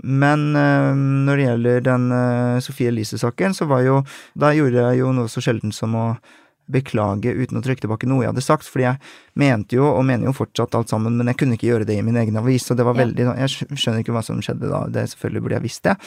Men 0.04 0.56
eh, 0.56 0.92
når 1.28 1.38
det 1.38 1.48
gjelder 1.48 1.82
den 1.90 2.12
eh, 2.16 2.60
Sofie 2.64 2.92
Elise-saken, 2.92 3.54
så 3.58 3.68
var 3.68 3.84
jo 3.84 4.04
Da 4.34 4.54
gjorde 4.56 4.80
jeg 4.90 5.02
jo 5.04 5.12
noe 5.14 5.28
så 5.32 5.44
sjelden 5.44 5.76
som 5.76 5.98
å 6.00 6.06
beklage 6.72 7.34
uten 7.36 7.60
å 7.60 7.62
trykke 7.64 7.84
tilbake 7.84 8.08
noe 8.08 8.24
jeg 8.24 8.32
hadde 8.32 8.44
sagt, 8.46 8.68
fordi 8.70 8.86
jeg 8.86 9.00
mente 9.42 9.76
jo, 9.76 9.90
og 9.90 10.06
mener 10.08 10.30
jo 10.30 10.36
fortsatt 10.36 10.76
alt 10.78 10.92
sammen, 10.94 11.18
men 11.20 11.28
jeg 11.28 11.40
kunne 11.42 11.58
ikke 11.58 11.68
gjøre 11.68 11.88
det 11.90 11.98
i 12.00 12.06
min 12.06 12.16
egen 12.22 12.38
avis, 12.40 12.70
og 12.72 12.80
det 12.80 12.86
var 12.88 12.96
veldig 12.96 13.26
Jeg 13.28 13.52
skjønner 13.76 14.04
ikke 14.04 14.16
hva 14.16 14.24
som 14.24 14.40
skjedde 14.44 14.70
da, 14.72 14.86
det 14.88 15.10
selvfølgelig 15.12 15.44
burde 15.44 15.58
jeg 15.58 15.66
visst 15.66 15.84
det. 15.90 15.98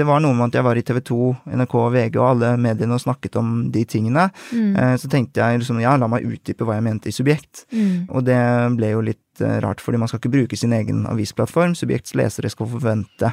Det 0.00 0.06
var 0.08 0.22
noe 0.24 0.36
med 0.36 0.50
at 0.50 0.60
jeg 0.60 0.66
var 0.70 0.80
i 0.80 0.84
TV 0.86 1.00
2, 1.10 1.20
NRK, 1.56 1.76
VG 1.96 2.20
og 2.20 2.28
alle 2.30 2.54
mediene 2.60 2.96
og 2.96 3.04
snakket 3.04 3.36
om 3.40 3.54
de 3.72 3.84
tingene. 3.88 4.28
Mm. 4.52 4.72
Eh, 4.76 4.94
Så 5.00 5.08
tenkte 5.12 5.40
jeg 5.40 5.62
liksom, 5.62 5.80
ja, 5.84 5.96
la 6.00 6.08
meg 6.08 6.24
utdype 6.28 6.64
hva 6.64 6.76
jeg 6.78 6.86
mente 6.88 7.08
i 7.12 7.16
Subjekt. 7.16 7.66
Mm. 7.72 8.08
Og 8.08 8.24
det 8.24 8.40
ble 8.76 8.94
jo 8.94 9.04
litt 9.04 9.24
rart, 9.40 9.80
fordi 9.80 10.00
man 10.00 10.08
skal 10.08 10.20
ikke 10.20 10.34
bruke 10.36 10.56
sin 10.58 10.72
egen 10.76 11.06
avisplattform. 11.10 11.74
Subjekts 11.78 12.14
lesere 12.18 12.50
skal 12.52 12.70
forvente 12.70 13.32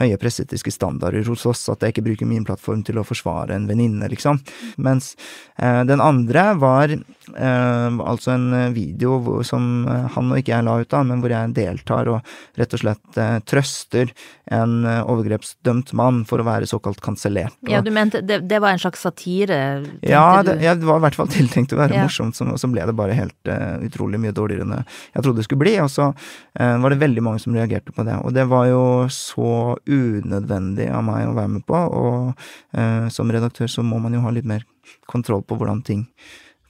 høye 0.00 0.16
presseetiske 0.18 0.72
standarder 0.74 1.22
hos 1.28 1.44
oss, 1.46 1.68
at 1.70 1.84
jeg 1.84 1.94
ikke 1.94 2.06
bruker 2.08 2.26
min 2.26 2.44
plattform 2.46 2.82
til 2.86 2.98
å 2.98 3.04
forsvare 3.06 3.54
en 3.54 3.68
venninne, 3.70 4.08
liksom. 4.10 4.40
Mens 4.82 5.12
eh, 5.58 5.82
den 5.86 6.02
andre 6.02 6.48
var 6.58 6.90
eh, 6.94 7.98
altså 8.02 8.32
en 8.34 8.48
video 8.74 9.18
hvor, 9.22 9.44
som 9.46 9.84
eh, 9.88 10.08
han 10.16 10.32
og 10.32 10.40
ikke 10.40 10.54
jeg 10.56 10.66
la 10.66 10.78
ut, 10.82 10.90
da, 10.90 11.02
men 11.06 11.22
hvor 11.22 11.30
jeg 11.34 11.54
deltar 11.56 12.10
og 12.10 12.34
rett 12.58 12.74
og 12.74 12.82
slett 12.82 13.20
eh, 13.22 13.36
trøster 13.46 14.10
en 14.54 14.80
eh, 14.84 15.00
overgrepsdømt 15.08 15.94
mann 15.96 16.24
for 16.28 16.42
å 16.42 16.46
være 16.48 16.66
såkalt 16.68 16.98
kansellert. 17.04 17.54
Ja, 17.70 17.80
du 17.84 17.92
mente 17.94 18.20
det, 18.20 18.42
det 18.50 18.58
var 18.64 18.74
en 18.74 18.82
slags 18.82 19.04
satire? 19.06 19.60
ja, 20.02 20.42
det, 20.44 20.58
ja, 20.64 20.74
det 20.74 20.88
var 20.88 20.98
i 21.00 21.04
hvert 21.06 21.20
fall 21.22 21.30
tiltenkt 21.32 21.72
å 21.76 21.80
være 21.80 21.94
Ja. 21.94 22.02
morsomt, 22.08 22.34
og 22.42 22.58
så 22.58 22.66
ble 22.72 22.82
det 22.90 22.96
bare 22.98 23.14
helt 23.14 23.46
eh, 23.50 23.78
utrolig 23.86 24.18
mye 24.20 24.34
dårligere 24.34 24.66
enn 24.66 24.74
jeg 24.82 25.22
trodde 25.22 25.38
det 25.38 25.46
skulle 25.46 25.62
bli. 25.62 25.76
Og 25.84 25.90
så 25.92 26.10
var 26.54 26.90
det 26.92 26.98
veldig 27.00 27.22
mange 27.24 27.40
som 27.42 27.54
reagerte 27.56 27.92
på 27.94 28.04
det, 28.06 28.14
og 28.22 28.32
det 28.34 28.44
var 28.50 28.66
jo 28.68 28.82
så 29.12 29.74
unødvendig 29.90 30.88
av 30.92 31.04
meg 31.06 31.28
å 31.28 31.36
være 31.36 31.52
med 31.56 31.66
på. 31.68 31.76
Og 31.76 32.32
eh, 32.76 33.10
som 33.12 33.30
redaktør 33.32 33.70
så 33.70 33.84
må 33.86 34.00
man 34.02 34.16
jo 34.16 34.24
ha 34.24 34.32
litt 34.34 34.48
mer 34.48 34.66
kontroll 35.10 35.44
på 35.44 35.58
hvordan 35.60 35.84
ting 35.84 36.08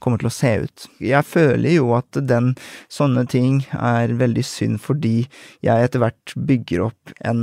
kommer 0.05 0.21
til 0.21 0.29
å 0.29 0.33
se 0.35 0.51
ut. 0.63 0.85
Jeg 1.01 1.25
føler 1.25 1.75
jo 1.79 1.89
at 1.97 2.19
den 2.29 2.53
sånne 2.93 3.25
ting 3.31 3.63
er 3.73 4.13
veldig 4.19 4.43
synd 4.45 4.79
fordi 4.85 5.25
jeg 5.65 5.87
etter 5.89 6.03
hvert 6.03 6.35
bygger 6.37 6.85
opp 6.87 7.13
en 7.25 7.41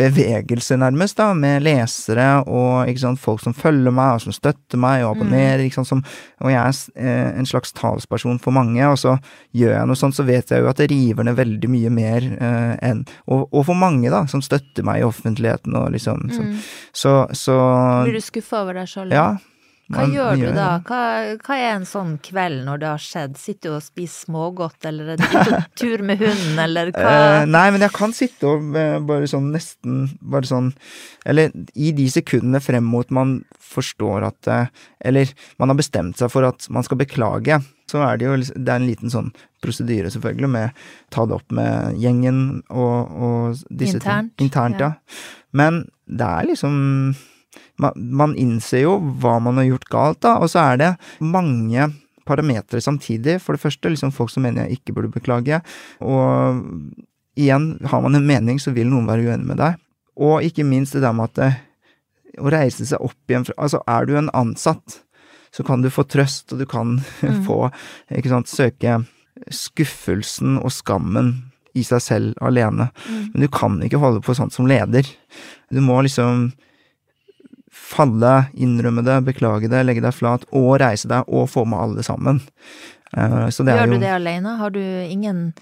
bevegelse, 0.00 0.78
nærmest, 0.80 1.18
da, 1.20 1.30
med 1.36 1.62
lesere 1.66 2.28
og 2.48 2.88
sant, 3.00 3.20
folk 3.20 3.42
som 3.44 3.54
følger 3.56 3.92
meg, 3.94 4.16
og 4.16 4.24
som 4.24 4.34
støtter 4.34 4.80
meg 4.80 5.04
og 5.04 5.14
abonnerer, 5.18 5.64
ikke 5.66 5.80
sant, 5.80 5.90
som, 5.90 6.02
og 6.40 6.50
jeg 6.52 6.60
er 6.60 7.04
eh, 7.04 7.38
en 7.40 7.48
slags 7.48 7.74
talsperson 7.76 8.40
for 8.42 8.56
mange, 8.56 8.80
og 8.88 8.96
så 9.00 9.16
gjør 9.56 9.76
jeg 9.76 9.90
noe 9.90 10.00
sånt, 10.00 10.16
så 10.16 10.24
vet 10.28 10.50
jeg 10.52 10.64
jo 10.64 10.70
at 10.70 10.80
det 10.80 10.90
river 10.92 11.26
ned 11.28 11.38
veldig 11.38 11.70
mye 11.70 11.92
mer 11.92 12.26
eh, 12.32 12.74
enn 12.90 13.04
og, 13.26 13.46
og 13.52 13.64
for 13.68 13.76
mange, 13.78 14.10
da, 14.12 14.24
som 14.30 14.42
støtter 14.44 14.86
meg 14.86 15.02
i 15.02 15.06
offentligheten 15.06 15.76
og 15.76 15.90
liksom 15.94 16.28
så, 16.30 16.40
Mm. 16.40 16.56
så, 16.96 17.12
så 17.36 17.54
Blir 18.06 18.16
du 18.16 18.24
skuffa 18.24 18.62
over 18.62 18.78
deg 18.80 18.88
sjøl? 18.88 19.10
Ja. 19.12 19.26
Hva 19.90 20.04
man 20.04 20.12
gjør 20.14 20.36
du 20.38 20.46
da? 20.54 20.66
Hva, 20.86 21.00
hva 21.42 21.56
er 21.58 21.72
en 21.72 21.86
sånn 21.88 22.12
kveld 22.22 22.62
når 22.66 22.82
det 22.82 22.88
har 22.92 23.02
skjedd? 23.02 23.34
Sitter 23.40 23.72
du 23.72 23.76
og 23.80 23.82
spiser 23.82 24.28
smågodt, 24.28 24.86
eller 24.86 25.14
er 25.16 25.18
du 25.18 25.24
på 25.34 25.58
tur 25.80 26.04
med 26.06 26.22
hunden, 26.22 26.60
eller 26.62 26.92
hva? 26.94 27.14
Eh, 27.40 27.46
nei, 27.50 27.64
men 27.74 27.82
jeg 27.82 27.94
kan 27.96 28.14
sitte 28.14 28.52
og 28.52 28.78
eh, 28.78 28.98
bare 29.06 29.26
sånn 29.30 29.48
nesten 29.54 30.04
Bare 30.20 30.46
sånn 30.46 30.70
Eller 31.26 31.50
i 31.74 31.90
de 31.96 32.06
sekundene 32.12 32.60
frem 32.62 32.86
mot 32.86 33.10
man 33.14 33.40
forstår 33.58 34.28
at 34.28 34.50
eh, 34.50 34.70
Eller 35.10 35.32
man 35.58 35.72
har 35.72 35.80
bestemt 35.80 36.20
seg 36.22 36.30
for 36.30 36.46
at 36.46 36.68
man 36.70 36.86
skal 36.86 37.00
beklage, 37.00 37.58
så 37.90 38.04
er 38.06 38.20
det 38.20 38.28
jo 38.28 38.36
Det 38.38 38.68
er 38.68 38.78
en 38.78 38.86
liten 38.86 39.10
sånn 39.10 39.32
prosedyre, 39.60 40.12
selvfølgelig, 40.14 40.52
med 40.54 40.84
ta 41.12 41.26
det 41.28 41.36
opp 41.36 41.50
med 41.52 41.98
gjengen 42.00 42.62
og, 42.70 43.10
og 43.10 43.58
disse 43.68 43.98
Internt, 43.98 44.36
ting. 44.38 44.46
Internt, 44.46 44.80
ja. 44.80 44.94
ja. 44.94 45.50
Men 45.52 45.82
det 46.06 46.30
er 46.30 46.48
liksom 46.48 46.78
man, 47.80 47.92
man 47.96 48.36
innser 48.38 48.84
jo 48.84 48.98
hva 49.22 49.38
man 49.42 49.58
har 49.60 49.68
gjort 49.70 49.88
galt, 49.92 50.20
da, 50.26 50.36
og 50.38 50.50
så 50.52 50.62
er 50.72 50.80
det 50.80 50.90
mange 51.20 51.88
parametere 52.28 52.82
samtidig. 52.84 53.38
For 53.42 53.56
det 53.56 53.62
første 53.64 53.90
liksom 53.90 54.12
folk 54.14 54.30
som 54.30 54.44
mener 54.46 54.66
jeg 54.68 54.78
ikke 54.80 54.94
burde 54.98 55.10
beklage, 55.14 55.62
og 56.04 56.62
igjen, 57.40 57.72
har 57.88 58.02
man 58.04 58.14
en 58.18 58.26
mening, 58.28 58.60
så 58.62 58.74
vil 58.76 58.90
noen 58.92 59.08
være 59.08 59.26
uenig 59.30 59.48
med 59.48 59.58
deg. 59.62 59.78
Og 60.20 60.44
ikke 60.44 60.66
minst 60.68 60.92
det 60.94 61.02
der 61.02 61.14
med 61.16 61.30
at 61.30 61.38
det, 61.40 61.50
å 62.40 62.50
reise 62.52 62.84
seg 62.86 63.02
opp 63.02 63.30
igjen 63.32 63.44
fra 63.48 63.54
Altså, 63.58 63.80
er 63.90 64.06
du 64.06 64.12
en 64.18 64.28
ansatt, 64.36 65.00
så 65.50 65.64
kan 65.66 65.82
du 65.82 65.88
få 65.90 66.04
trøst, 66.06 66.52
og 66.52 66.60
du 66.62 66.66
kan 66.70 66.98
Mm. 67.26 67.40
få, 67.46 67.56
ikke 68.14 68.30
sant, 68.30 68.48
søke 68.48 69.00
skuffelsen 69.54 70.58
og 70.60 70.70
skammen 70.74 71.32
i 71.78 71.82
seg 71.86 72.02
selv 72.02 72.40
alene. 72.44 72.88
Mm. 73.06 73.20
Men 73.32 73.44
du 73.44 73.48
kan 73.52 73.78
ikke 73.84 74.00
holde 74.02 74.22
på 74.24 74.34
sånt 74.36 74.54
som 74.54 74.68
leder. 74.70 75.06
Du 75.70 75.80
må 75.84 76.00
liksom 76.02 76.50
falle, 77.70 78.46
innrømme 78.54 79.04
det, 79.06 79.18
beklage 79.24 79.68
det, 79.70 79.84
legge 79.86 80.02
deg 80.02 80.14
flat, 80.16 80.44
og 80.52 80.78
reise 80.82 81.08
deg, 81.10 81.24
og 81.28 81.48
få 81.50 81.64
med 81.66 81.78
alle 81.78 82.02
sammen. 82.06 82.40
Eh, 83.16 83.48
Så 83.50 83.64
det 83.64 83.72
er 83.74 83.84
Gjør 83.86 83.94
jo 83.94 83.98
du 84.00 84.04
det 84.06 84.14
alene? 84.14 84.56
Har 84.58 84.70
du 84.74 84.80
ingen 84.82 85.52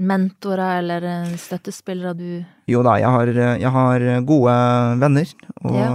mentorer 0.00 0.78
eller 0.80 1.04
eh, 1.04 1.34
støttespillere 1.36 2.14
du 2.16 2.44
Jo 2.70 2.82
da, 2.86 2.94
jeg 3.00 3.10
har, 3.12 3.32
jeg 3.60 3.70
har 3.74 4.06
gode 4.28 4.54
venner, 5.02 5.34
og 5.64 5.76
Ja. 5.76 5.90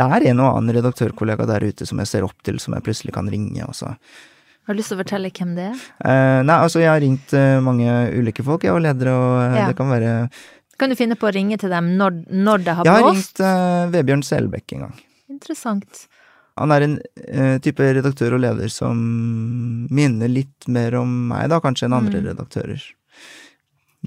det 0.00 0.06
er 0.06 0.30
en 0.30 0.40
og 0.40 0.56
annen 0.56 0.74
redaktørkollega 0.78 1.46
der 1.46 1.66
ute 1.68 1.86
som 1.86 1.98
jeg 2.00 2.06
ser 2.08 2.24
opp 2.24 2.38
til, 2.42 2.58
som 2.62 2.74
jeg 2.74 2.82
plutselig 2.86 3.12
kan 3.16 3.28
ringe, 3.28 3.64
og 3.66 3.74
så 3.76 3.96
Har 4.66 4.74
du 4.74 4.78
lyst 4.78 4.88
til 4.92 4.98
å 4.98 5.02
fortelle 5.02 5.30
hvem 5.34 5.54
det 5.56 5.66
er? 5.72 5.78
Eh, 6.04 6.42
Nei, 6.46 6.56
altså, 6.62 6.80
jeg 6.80 6.88
har 6.92 7.00
ringt 7.00 7.32
eh, 7.34 7.60
mange 7.60 7.90
ulike 8.16 8.44
folk, 8.44 8.62
jeg, 8.64 8.72
og 8.72 8.80
ledere, 8.84 9.12
og 9.12 9.56
Ja. 9.56 9.66
det 9.68 9.76
kan 9.76 9.88
være 9.90 10.30
Kan 10.80 10.88
du 10.92 10.96
finne 10.96 11.16
på 11.20 11.28
å 11.28 11.32
ringe 11.36 11.58
til 11.60 11.68
dem 11.72 11.92
når, 12.00 12.22
når 12.32 12.62
det 12.64 12.74
har 12.78 12.88
Jeg 12.88 12.94
har 12.96 13.04
blåst? 13.04 13.36
ringt 13.36 13.44
uh, 13.44 13.90
Vebjørn 13.92 14.22
Selbekk 14.24 14.72
en 14.78 14.86
gang. 14.86 14.94
Interessant. 15.28 16.06
Han 16.60 16.72
er 16.74 16.84
en 16.86 16.94
uh, 17.00 17.58
type 17.64 17.84
redaktør 18.00 18.34
og 18.38 18.42
leder 18.46 18.72
som 18.72 18.96
minner 19.92 20.28
litt 20.32 20.66
mer 20.72 20.96
om 21.00 21.12
meg, 21.30 21.46
da, 21.52 21.60
kanskje, 21.64 21.86
enn 21.88 21.96
andre 22.00 22.20
Mm. 22.20 22.26
redaktører. 22.32 22.82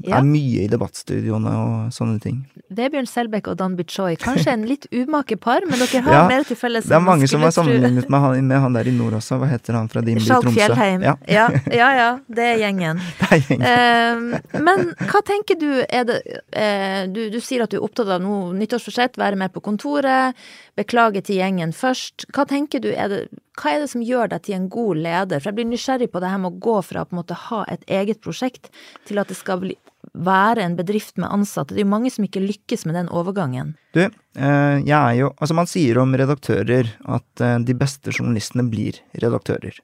Ja. 0.01 0.17
Er 0.17 0.23
mye 0.25 0.63
i 0.63 0.69
debattstudioene 0.71 1.51
og 1.53 1.91
sånne 1.93 2.17
ting. 2.21 2.39
Vebjørn 2.73 3.05
Selbekk 3.05 3.51
og 3.51 3.59
Dan 3.59 3.75
Bichoy. 3.77 4.15
Kanskje 4.17 4.55
en 4.55 4.63
litt 4.65 4.87
umake 4.89 5.37
par, 5.37 5.61
men 5.69 5.77
dere 5.77 6.01
har 6.07 6.15
Ja, 6.15 6.23
mer 6.31 6.47
til 6.49 6.57
felles 6.57 6.87
Det 6.89 6.95
er 6.97 7.03
mange 7.05 7.27
som 7.29 7.45
har 7.45 7.53
sammenlignet 7.53 8.09
med 8.09 8.23
han, 8.23 8.47
med 8.49 8.63
han 8.63 8.73
der 8.73 8.89
i 8.89 8.93
nord 8.95 9.13
også. 9.19 9.37
Hva 9.37 9.51
heter 9.51 9.77
han 9.77 9.91
fra 9.93 10.01
din 10.01 10.17
by, 10.17 10.25
Tromsø? 10.25 10.55
Fjellheim. 10.57 11.05
Ja, 11.05 11.13
Ja, 11.29 11.45
ja, 11.69 11.91
ja, 11.99 12.09
det 12.25 12.49
er 12.55 12.57
gjengen. 12.63 13.03
det 13.21 13.29
er 13.29 13.45
gjengen. 13.45 13.67
Eh, 13.69 14.59
men 14.65 14.83
hva 14.97 15.21
tenker 15.29 15.61
du 15.61 15.69
er 15.85 16.09
det 16.09 16.19
eh, 16.57 17.05
du, 17.13 17.27
du 17.29 17.37
sier 17.37 17.61
at 17.61 17.69
du 17.69 17.77
er 17.77 17.85
opptatt 17.85 18.09
av 18.17 18.25
noe 18.25 18.49
nyttårsforsett, 18.57 19.21
være 19.21 19.37
mer 19.37 19.53
på 19.53 19.61
kontoret, 19.61 20.33
beklage 20.73 21.21
til 21.21 21.37
gjengen 21.37 21.69
først. 21.77 22.25
Hva 22.33 22.49
tenker 22.49 22.81
du 22.81 22.89
er 22.97 23.13
det 23.13 23.23
hva 23.61 23.69
er 23.69 23.83
det 23.83 23.91
som 23.91 24.01
gjør 24.01 24.31
deg 24.31 24.45
til 24.47 24.55
en 24.57 24.69
god 24.71 24.99
leder? 25.05 25.41
For 25.41 25.51
jeg 25.51 25.57
blir 25.59 25.67
nysgjerrig 25.69 26.09
på 26.09 26.21
det 26.23 26.31
her 26.31 26.39
med 26.41 26.55
å 26.55 26.61
gå 26.63 26.79
fra 26.85 27.03
å 27.03 27.05
på 27.05 27.13
en 27.13 27.19
måte 27.19 27.37
ha 27.37 27.59
et 27.69 27.83
eget 27.85 28.21
prosjekt 28.23 28.71
til 29.05 29.21
at 29.21 29.29
det 29.29 29.37
skal 29.37 29.61
bli, 29.61 29.75
være 30.13 30.63
en 30.63 30.77
bedrift 30.77 31.17
med 31.17 31.31
ansatte. 31.33 31.73
Det 31.73 31.81
er 31.81 31.87
jo 31.87 31.93
mange 31.93 32.11
som 32.13 32.25
ikke 32.27 32.43
lykkes 32.43 32.85
med 32.85 32.97
den 32.97 33.09
overgangen. 33.09 33.75
Du, 33.95 34.05
jeg 34.33 34.93
er 34.97 35.15
jo 35.19 35.27
Altså, 35.37 35.53
man 35.53 35.67
sier 35.69 35.99
om 36.01 36.13
redaktører 36.17 36.87
at 37.05 37.41
eh, 37.43 37.57
de 37.67 37.75
beste 37.77 38.09
journalistene 38.13 38.65
blir 38.71 38.97
redaktører. 39.21 39.75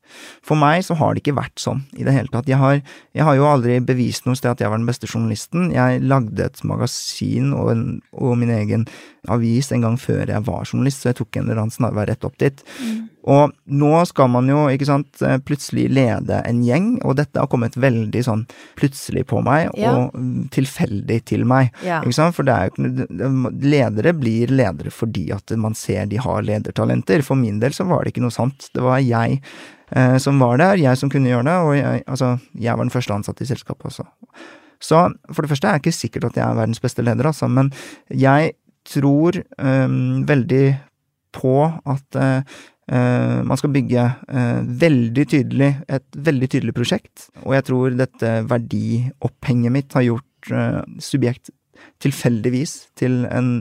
For 0.46 0.58
meg 0.58 0.82
så 0.88 0.98
har 0.98 1.14
det 1.14 1.22
ikke 1.24 1.38
vært 1.38 1.62
sånn 1.62 1.84
i 2.00 2.06
det 2.08 2.16
hele 2.16 2.32
tatt. 2.34 2.50
Jeg 2.50 2.58
har, 2.62 2.80
jeg 3.14 3.28
har 3.28 3.38
jo 3.38 3.46
aldri 3.50 3.78
bevist 3.86 4.26
noe 4.26 4.40
sted 4.40 4.52
at 4.56 4.64
jeg 4.64 4.72
var 4.72 4.82
den 4.82 4.90
beste 4.90 5.10
journalisten. 5.10 5.70
Jeg 5.76 6.02
lagde 6.02 6.48
et 6.50 6.64
magasin 6.66 7.54
og, 7.54 7.70
en, 7.76 7.86
og 8.16 8.38
min 8.42 8.54
egen 8.56 8.88
avis 9.30 9.70
en 9.76 9.84
gang 9.86 10.00
før 10.00 10.26
jeg 10.32 10.46
var 10.48 10.66
journalist, 10.66 11.04
så 11.04 11.12
jeg 11.12 11.20
tok 11.20 11.38
en 11.38 11.50
eller 11.50 11.62
annen 11.66 11.76
snarvei 11.76 12.08
rett 12.10 12.26
opp 12.26 12.38
dit. 12.42 12.64
Og 13.30 13.52
nå 13.68 13.90
skal 14.08 14.30
man 14.32 14.48
jo, 14.50 14.62
ikke 14.72 14.88
sant, 14.88 15.20
eh, 15.22 15.36
plutselig 15.44 15.90
lede 15.92 16.40
en 16.48 16.62
gjeng, 16.64 16.94
og 17.04 17.18
dette 17.20 17.38
har 17.38 17.50
kommet 17.52 17.76
veldig 17.78 18.22
sånn 18.26 18.46
plutselig 18.80 19.26
på 19.30 19.42
meg, 19.46 19.68
Ja. 19.78 19.92
og 19.92 20.16
mm, 20.16 20.48
tilfeldig 20.56 21.20
til 21.28 21.44
meg. 21.46 21.74
Ja. 21.86 22.00
Ikke 22.00 22.16
sant? 22.16 22.34
For 22.38 22.48
det 22.48 22.56
er 22.56 22.72
jo 22.72 23.52
Ledere 23.60 24.14
blir 24.16 24.39
ledere 24.48 24.94
fordi 24.94 25.28
at 25.36 25.52
man 25.60 25.76
ser 25.78 26.08
de 26.10 26.22
har 26.22 26.46
ledertalenter. 26.46 27.24
For 27.26 27.40
min 27.40 27.60
del 27.60 27.76
så 27.76 27.88
var 27.90 28.04
det 28.04 28.14
ikke 28.14 28.24
noe 28.24 28.36
sant. 28.36 28.70
Det 28.74 28.86
var 28.86 29.02
jeg 29.04 29.42
eh, 29.92 30.18
som 30.22 30.40
var 30.40 30.62
der, 30.62 30.80
jeg 30.82 31.02
som 31.02 31.12
kunne 31.12 31.32
gjøre 31.32 31.48
det, 31.50 31.58
og 31.66 31.76
jeg, 31.78 32.04
altså, 32.08 32.32
jeg 32.56 32.78
var 32.78 32.88
den 32.88 32.96
første 32.96 33.16
ansatte 33.18 33.46
i 33.46 33.52
selskapet 33.52 33.92
også. 33.92 34.08
Så 34.80 35.04
for 35.34 35.44
det 35.44 35.52
første 35.52 35.68
er 35.68 35.78
det 35.78 35.84
ikke 35.84 35.98
sikkert 36.00 36.30
at 36.30 36.40
jeg 36.40 36.46
er 36.48 36.60
verdens 36.62 36.84
beste 36.84 37.04
leder, 37.04 37.28
altså, 37.28 37.50
men 37.52 37.74
jeg 38.08 38.54
tror 38.88 39.42
eh, 39.42 39.96
veldig 40.30 40.66
på 41.36 41.56
at 41.68 42.20
eh, 42.20 42.60
Uh, 42.90 43.46
man 43.46 43.60
skal 43.60 43.70
bygge 43.70 44.02
uh, 44.34 44.62
veldig 44.82 45.26
tydelig, 45.30 45.70
et 45.86 46.18
veldig 46.26 46.48
tydelig 46.50 46.74
prosjekt. 46.74 47.28
Og 47.46 47.54
jeg 47.54 47.68
tror 47.68 47.94
dette 47.94 48.32
verdiopphenget 48.50 49.76
mitt 49.76 49.94
har 49.94 50.08
gjort 50.08 50.50
uh, 50.50 50.82
subjekt 50.98 51.52
tilfeldigvis 52.02 52.74
til 52.98 53.22
en 53.30 53.52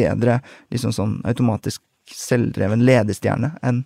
bedre, 0.00 0.40
liksom 0.72 0.94
sånn 0.96 1.18
automatisk 1.28 1.84
selvdreven 2.10 2.82
ledestjerne 2.88 3.54
enn 3.62 3.84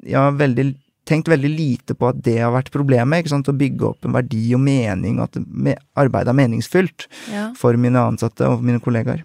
Jeg 0.00 0.16
har 0.16 0.32
veldig 0.32 0.70
tenkt 1.10 1.28
veldig 1.28 1.48
lite 1.50 1.94
på 1.98 2.08
at 2.08 2.20
det 2.24 2.38
har 2.38 2.52
vært 2.54 2.70
problemet, 2.72 3.20
ikke 3.20 3.32
sant, 3.34 3.48
å 3.50 3.56
bygge 3.56 3.88
opp 3.88 4.06
en 4.06 4.14
verdi 4.14 4.54
og 4.56 4.62
mening, 4.62 5.18
og 5.18 5.26
at 5.26 5.74
arbeidet 5.98 6.30
er 6.32 6.38
meningsfylt 6.38 7.06
Ja. 7.32 7.50
for 7.58 7.76
mine 7.76 7.98
ansatte 7.98 8.46
og 8.46 8.62
mine 8.62 8.80
kollegaer. 8.80 9.24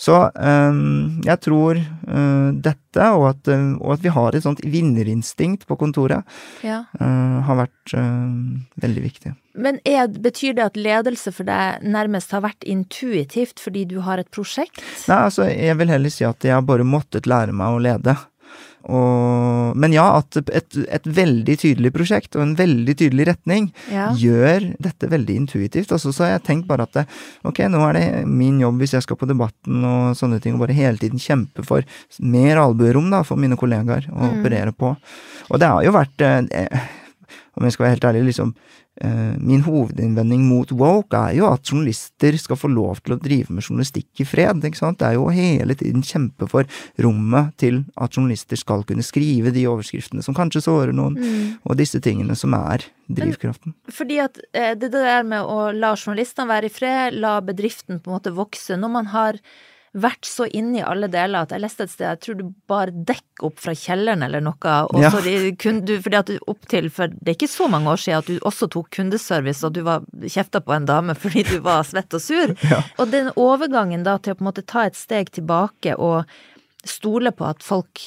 Så 0.00 0.16
øhm, 0.34 1.20
jeg 1.24 1.38
tror 1.44 1.78
øh, 1.78 2.48
dette, 2.64 3.08
og 3.12 3.28
at, 3.28 3.48
øh, 3.52 3.76
og 3.78 3.92
at 3.94 4.02
vi 4.02 4.12
har 4.14 4.34
et 4.34 4.42
sånt 4.42 4.62
vinnerinstinkt 4.64 5.66
på 5.68 5.76
kontoret, 5.76 6.24
ja. 6.64 6.82
har 6.98 7.58
vært 7.58 7.94
veldig 8.82 9.02
viktig. 9.04 9.34
Men 9.54 9.78
er, 9.84 10.08
betyr 10.08 10.56
det 10.56 10.64
at 10.64 10.78
ledelse 10.80 11.32
for 11.34 11.46
deg 11.48 11.84
nærmest 11.84 12.32
har 12.32 12.44
vært 12.44 12.64
intuitivt 12.64 13.60
fordi 13.60 13.84
du 13.90 13.98
har 14.06 14.22
et 14.22 14.30
prosjekt? 14.32 14.80
Nei, 15.10 15.18
altså, 15.28 15.46
jeg 15.50 15.76
vil 15.80 15.92
heller 15.92 16.12
si 16.14 16.24
at 16.24 16.46
jeg 16.46 16.56
har 16.56 16.64
bare 16.66 16.86
måttet 16.88 17.28
lære 17.28 17.52
meg 17.56 17.76
å 17.76 17.82
lede. 17.82 18.16
Og, 18.90 19.76
men 19.78 19.92
ja, 19.94 20.04
at 20.18 20.36
et, 20.50 20.76
et 20.88 21.04
veldig 21.06 21.54
tydelig 21.60 21.92
prosjekt 21.94 22.36
og 22.36 22.42
en 22.46 22.54
veldig 22.58 22.94
tydelig 22.98 23.26
retning 23.30 23.68
Ja. 23.92 24.08
gjør 24.18 24.70
dette 24.82 25.10
veldig 25.12 25.36
intuitivt. 25.42 25.92
Altså, 25.94 26.12
så 26.12 26.24
har 26.26 26.30
jeg 26.36 26.44
tenkt 26.48 26.66
bare 26.70 26.86
at 26.88 26.92
det, 26.96 27.04
ok, 27.48 27.62
nå 27.72 27.82
er 27.88 27.98
det 27.98 28.06
min 28.28 28.58
jobb 28.62 28.78
hvis 28.82 28.94
jeg 28.96 29.06
skal 29.06 29.16
på 29.20 29.28
Debatten 29.30 29.84
og 29.84 30.16
sånne 30.18 30.40
ting, 30.42 30.54
og 30.56 30.64
bare 30.66 30.76
hele 30.76 30.98
tiden 30.98 31.18
kjempe 31.22 31.64
for 31.66 31.86
mer 32.20 32.56
albuerom 32.62 33.10
da, 33.12 33.22
for 33.26 33.36
mine 33.40 33.56
kollegaer 33.60 34.08
å 34.10 34.20
Mm. 34.22 34.40
operere 34.40 34.72
på. 34.72 34.96
Og 35.50 35.58
det 35.60 35.68
har 35.68 35.82
jo 35.84 35.92
vært, 35.92 36.20
eh, 36.22 36.88
om 37.56 37.64
jeg 37.66 37.72
skal 37.74 37.84
være 37.86 37.94
helt 37.96 38.04
ærlig, 38.08 38.22
liksom 38.30 38.54
eh, 39.02 39.34
Min 39.40 39.62
hovedinnvending 39.66 40.42
mot 40.48 40.70
woke 40.72 41.16
er 41.16 41.34
jo 41.36 41.46
at 41.50 41.64
journalister 41.68 42.36
skal 42.40 42.56
få 42.56 42.68
lov 42.72 43.00
til 43.02 43.14
å 43.16 43.20
drive 43.20 43.50
med 43.52 43.64
journalistikk 43.64 44.20
i 44.20 44.26
fred. 44.28 44.64
ikke 44.64 44.78
sant? 44.80 44.98
Det 45.00 45.08
er 45.08 45.14
jo 45.18 45.26
å 45.28 45.34
hele 45.34 45.74
tiden 45.74 46.02
kjempe 46.02 46.48
for 46.48 46.64
rommet 47.00 47.52
til 47.60 47.84
at 47.96 48.12
journalister 48.16 48.56
skal 48.60 48.84
kunne 48.88 49.04
skrive 49.04 49.52
de 49.52 49.66
overskriftene 49.68 50.22
som 50.24 50.34
kanskje 50.36 50.64
sårer 50.68 50.92
noen, 50.92 51.16
Mm. 51.22 51.58
og 51.64 51.76
disse 51.76 52.00
tingene 52.00 52.34
som 52.36 52.54
er 52.54 52.84
drivkraften. 53.12 53.74
Fordi 53.90 54.18
at 54.24 54.38
eh, 54.54 54.74
det 54.74 54.90
der 54.92 55.22
med 55.24 55.42
å 55.44 55.72
la 55.76 55.94
journalistene 55.94 56.48
være 56.48 56.66
i 56.66 56.72
fred, 56.72 57.14
la 57.20 57.40
bedriften 57.40 58.00
på 58.00 58.10
en 58.10 58.16
måte 58.18 58.32
vokse, 58.34 58.76
når 58.76 58.90
man 58.90 59.06
har 59.12 59.38
vært 59.92 60.24
så 60.24 60.46
inne 60.56 60.78
i 60.80 60.84
alle 60.88 61.08
deler 61.12 61.44
at 61.44 61.50
jeg 61.52 61.60
leste 61.60 61.84
et 61.84 61.90
sted, 61.92 62.06
jeg 62.06 62.20
tror 62.24 62.36
du 62.38 62.44
bar 62.70 62.88
dekk 62.92 63.42
opp 63.44 63.58
fra 63.60 63.74
kjelleren 63.76 64.22
eller 64.24 64.40
noe, 64.40 64.76
og 64.88 65.02
Ja. 65.02 65.10
du, 65.12 65.92
fordi 66.00 66.16
at 66.16 66.26
du 66.30 66.38
opp 66.48 66.64
til, 66.70 66.88
for 66.88 67.08
det 67.12 67.28
er 67.28 67.36
ikke 67.36 67.48
så 67.52 67.68
mange 67.68 67.90
år 67.92 68.00
siden 68.00 68.18
at 68.22 68.30
du 68.30 68.38
også 68.40 68.70
tok 68.72 68.88
kundeservice 68.96 69.64
og 69.66 69.74
du 69.76 69.82
var 69.82 70.00
kjefta 70.22 70.62
på 70.64 70.72
en 70.72 70.86
dame 70.88 71.14
fordi 71.22 71.42
du 71.44 71.58
var 71.60 71.82
svett 71.84 72.12
og 72.14 72.20
sur. 72.24 72.54
Ja. 72.70 72.80
Og 72.98 73.10
den 73.12 73.28
overgangen 73.36 74.02
da 74.08 74.16
til 74.18 74.32
å 74.32 74.38
på 74.40 74.46
en 74.46 74.50
måte 74.52 74.64
ta 74.64 74.86
et 74.88 74.96
steg 74.96 75.30
tilbake 75.30 75.98
og 75.98 76.24
stole 76.88 77.30
på 77.36 77.44
at 77.46 77.62
folk 77.62 78.00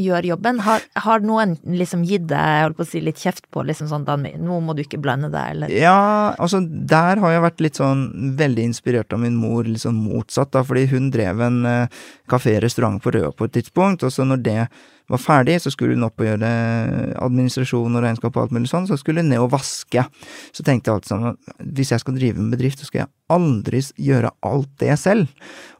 gjør 0.00 0.26
jobben, 0.32 0.60
har, 0.64 0.84
har 1.04 1.24
noen 1.24 1.56
liksom 1.66 2.04
gitt 2.08 2.24
deg 2.30 2.78
si, 2.88 3.02
litt 3.04 3.20
kjeft 3.20 3.48
på 3.52 3.64
liksom 3.66 3.90
sånn 3.90 4.06
nå 4.42 4.60
må 4.64 4.76
du 4.76 4.82
ikke 4.84 5.00
blande 5.02 5.30
deg, 5.32 5.56
eller 5.56 5.74
Ja, 5.74 6.32
altså 6.38 6.62
der 6.62 7.20
har 7.22 7.34
jeg 7.34 7.44
vært 7.44 7.62
litt 7.64 7.80
sånn 7.80 8.06
veldig 8.38 8.68
inspirert 8.70 9.12
av 9.12 9.22
min 9.22 9.36
mor, 9.38 9.66
litt 9.68 9.84
sånn 9.84 10.00
motsatt, 10.00 10.52
da, 10.54 10.64
fordi 10.66 10.86
hun 10.92 11.10
drev 11.14 11.44
en 11.44 11.60
uh, 11.66 12.02
kafé-restaurant 12.32 13.02
på 13.02 13.14
Røa 13.14 13.32
på 13.36 13.48
et 13.48 13.56
tidspunkt, 13.58 14.06
og 14.06 14.14
så 14.14 14.26
når 14.26 14.42
det 14.46 14.58
var 15.12 15.20
ferdig, 15.20 15.58
så 15.60 15.70
skulle 15.72 15.96
hun 15.96 16.06
opp 16.06 16.20
og 16.22 16.28
gjøre 16.28 16.50
administrasjon 17.20 17.98
og 17.98 18.04
regnskap 18.04 18.36
og 18.36 18.46
alt 18.46 18.54
mulig 18.56 18.70
sånn, 18.70 18.88
så 18.88 18.96
skulle 19.00 19.24
hun 19.24 19.32
ned 19.32 19.42
og 19.42 19.50
vaske. 19.52 20.04
Så 20.54 20.64
tenkte 20.64 20.88
jeg 20.88 20.96
alltid 20.96 21.12
sånn, 21.12 21.40
hvis 21.76 21.92
jeg 21.92 22.04
skal 22.04 22.16
drive 22.16 22.40
en 22.40 22.52
bedrift, 22.54 22.80
så 22.80 22.88
skal 22.88 23.04
jeg 23.04 23.12
aldri 23.32 23.80
gjøre 23.98 24.30
alt 24.46 24.70
det 24.82 24.96
selv. 25.00 25.28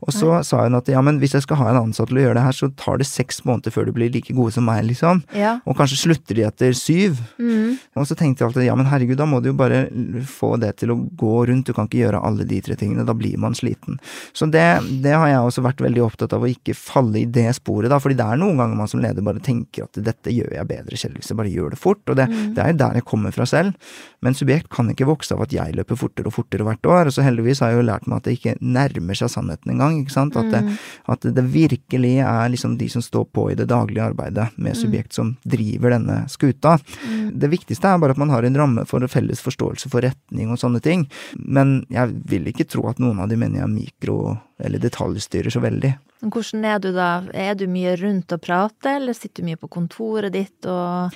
Og 0.03 0.11
så 0.11 0.41
sa 0.43 0.65
hun 0.65 0.75
at 0.75 0.89
ja, 0.91 0.99
men 1.05 1.21
hvis 1.23 1.37
jeg 1.37 1.45
skal 1.45 1.61
ha 1.61 1.69
en 1.71 1.79
ansatt 1.85 2.09
til 2.11 2.19
å 2.19 2.23
gjøre 2.25 2.35
det 2.41 2.43
her, 2.43 2.57
så 2.59 2.69
tar 2.75 2.99
det 2.99 3.07
seks 3.07 3.45
måneder 3.47 3.71
før 3.71 3.87
du 3.87 3.93
blir 3.95 4.11
like 4.11 4.35
gode 4.35 4.51
som 4.57 4.67
meg, 4.67 4.81
liksom. 4.89 5.21
Ja. 5.39 5.53
Og 5.63 5.77
kanskje 5.79 6.01
slutter 6.01 6.35
de 6.41 6.43
etter 6.49 6.75
syv. 6.75 7.21
Mm. 7.39 7.77
Og 8.01 8.09
så 8.11 8.17
tenkte 8.19 8.43
jeg 8.43 8.49
alltid 8.51 8.67
ja, 8.67 8.75
men 8.79 8.89
herregud, 8.91 9.21
da 9.21 9.29
må 9.31 9.39
du 9.45 9.53
jo 9.53 9.55
bare 9.61 9.85
få 10.27 10.57
det 10.59 10.73
til 10.83 10.91
å 10.91 10.99
gå 11.21 11.37
rundt, 11.53 11.69
du 11.71 11.77
kan 11.77 11.87
ikke 11.87 12.01
gjøre 12.03 12.23
alle 12.27 12.47
de 12.51 12.59
tre 12.67 12.75
tingene, 12.81 13.07
da 13.07 13.15
blir 13.15 13.39
man 13.39 13.55
sliten. 13.55 14.01
Så 14.35 14.49
det, 14.51 14.65
det 15.05 15.15
har 15.15 15.29
jeg 15.31 15.45
også 15.47 15.63
vært 15.69 15.85
veldig 15.87 16.03
opptatt 16.09 16.35
av 16.35 16.43
å 16.43 16.51
ikke 16.51 16.75
falle 16.79 17.23
i 17.23 17.29
det 17.39 17.47
sporet, 17.61 17.93
da, 17.93 18.01
fordi 18.03 18.19
det 18.19 18.27
er 18.27 18.43
noen 18.43 18.59
ganger 18.59 18.81
man 18.83 18.91
som 18.91 19.03
leder 19.05 19.23
bare 19.23 19.45
tenker 19.45 19.87
at 19.87 20.03
dette 20.03 20.35
gjør 20.35 20.57
jeg 20.59 20.71
bedre 20.73 20.99
selv 20.99 21.21
hvis 21.21 21.31
jeg 21.31 21.39
bare 21.39 21.53
gjør 21.55 21.77
det 21.77 21.81
fort, 21.83 22.03
og 22.11 22.19
det, 22.19 22.27
Mm. 22.33 22.55
det 22.57 22.63
er 22.63 22.71
jo 22.73 22.79
der 22.81 22.95
jeg 22.99 23.05
kommer 23.05 23.33
fra 23.35 23.45
selv. 23.47 23.75
Men 24.25 24.35
subjekt 24.35 24.71
kan 24.73 24.89
ikke 24.89 25.05
vokse 25.07 25.35
av 25.35 25.43
at 25.45 25.53
jeg 25.53 25.75
løper 25.77 25.99
fortere 26.01 26.31
og 26.31 26.33
fortere 26.37 26.65
hvert 26.65 26.87
år, 26.89 27.11
og 27.11 27.13
så 27.13 27.25
heldigvis 27.43 27.61
har 27.61 27.73
jeg 27.73 27.81
jo 27.81 27.87
lært 27.89 28.07
meg 28.09 28.17
at 28.21 28.27
det 28.29 28.35
ikke 28.39 28.55
nærmer 28.63 29.19
seg 29.19 29.31
sannheten 29.33 29.73
engang, 29.75 29.99
ikke 30.03 30.15
sant. 30.15 30.37
At, 30.37 30.51
det, 30.51 30.63
Mm. 30.63 30.77
at 31.09 31.21
det 31.35 31.45
virkelig 31.53 32.15
er 32.23 32.49
liksom 32.51 32.79
de 32.79 32.89
som 32.89 33.03
står 33.03 33.27
på 33.33 33.51
i 33.51 33.55
det 33.59 33.69
daglige 33.69 34.05
arbeidet 34.05 34.51
med 34.57 34.77
subjekt 34.77 35.13
som 35.13 35.37
driver 35.45 35.91
denne 35.91 36.29
skuta. 36.29 36.79
Mm. 37.09 37.39
Det 37.39 37.51
viktigste 37.51 37.89
er 37.89 37.99
bare 37.99 38.11
at 38.15 38.19
man 38.19 38.31
har 38.31 38.43
en 38.45 38.57
ramme 38.57 38.87
for 38.87 39.01
felles 39.09 39.41
forståelse 39.43 39.91
for 39.91 40.01
retning 40.01 40.51
og 40.51 40.59
sånne 40.59 40.81
ting. 40.81 41.09
Men 41.37 41.85
jeg 41.91 42.15
vil 42.25 42.47
ikke 42.47 42.69
tro 42.69 42.89
at 42.89 42.99
noen 42.99 43.21
av 43.21 43.29
de 43.29 43.37
mener 43.37 43.61
jeg 43.61 43.69
mikro- 43.75 44.39
eller 44.63 44.79
detaljstyrer 44.79 45.51
så 45.51 45.61
veldig. 45.61 45.97
Hvordan 46.23 46.65
er 46.65 46.79
du 46.79 46.93
da? 46.93 47.25
Er 47.35 47.55
du 47.55 47.67
mye 47.67 47.97
rundt 47.99 48.31
og 48.33 48.41
prater, 48.43 48.97
eller 49.01 49.13
sitter 49.13 49.43
du 49.43 49.49
mye 49.49 49.59
på 49.59 49.69
kontoret 49.69 50.33
ditt 50.33 50.67
og 50.71 51.11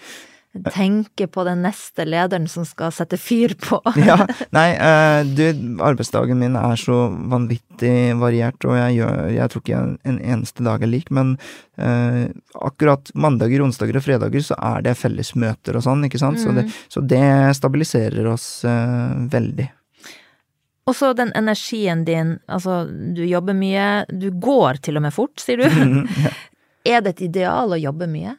tenker 0.72 1.28
på 1.32 1.44
den 1.46 1.62
neste 1.64 2.06
lederen 2.06 2.48
som 2.48 2.66
skal 2.68 2.92
sette 2.94 3.18
fyr 3.20 3.56
på? 3.60 3.80
Ja, 4.06 4.18
nei, 4.54 4.68
eh, 4.74 5.20
du, 5.26 5.44
arbeidsdagen 5.82 6.38
min 6.38 6.56
er 6.58 6.76
så 6.80 7.06
vanvittig 7.30 8.14
variert, 8.20 8.62
og 8.64 8.76
jeg 8.78 8.98
gjør 9.00 9.22
Jeg 9.34 9.52
tror 9.52 9.64
ikke 9.64 9.80
en 10.06 10.20
eneste 10.20 10.66
dag 10.66 10.84
er 10.84 10.90
lik, 10.90 11.10
men 11.14 11.34
uh, 11.80 12.26
akkurat 12.64 13.10
mandager, 13.14 13.64
onsdager 13.64 13.98
og 13.98 14.04
fredager 14.06 14.44
så 14.44 14.58
er 14.72 14.84
det 14.86 14.96
felles 15.00 15.34
møter 15.36 15.78
og 15.78 15.84
sånn, 15.86 16.06
ikke 16.06 16.20
sant, 16.22 16.40
så, 16.40 16.54
det, 16.56 16.68
så 16.92 17.02
det 17.02 17.26
stabiliserer 17.58 18.30
oss 18.30 18.46
uh, 18.68 19.16
veldig. 19.32 19.68
Og 20.86 20.94
så 20.94 21.10
den 21.18 21.32
energien 21.34 22.04
din, 22.06 22.36
altså 22.46 22.84
du 22.86 23.24
jobber 23.26 23.56
mye, 23.58 24.06
du 24.06 24.30
går 24.30 24.78
til 24.86 25.00
og 25.00 25.06
med 25.08 25.14
fort, 25.14 25.34
sier 25.42 25.64
du. 25.64 26.04
Er 26.86 27.02
det 27.02 27.16
et 27.16 27.24
ideal 27.26 27.74
å 27.74 27.78
jobbe 27.80 28.06
mye? 28.06 28.36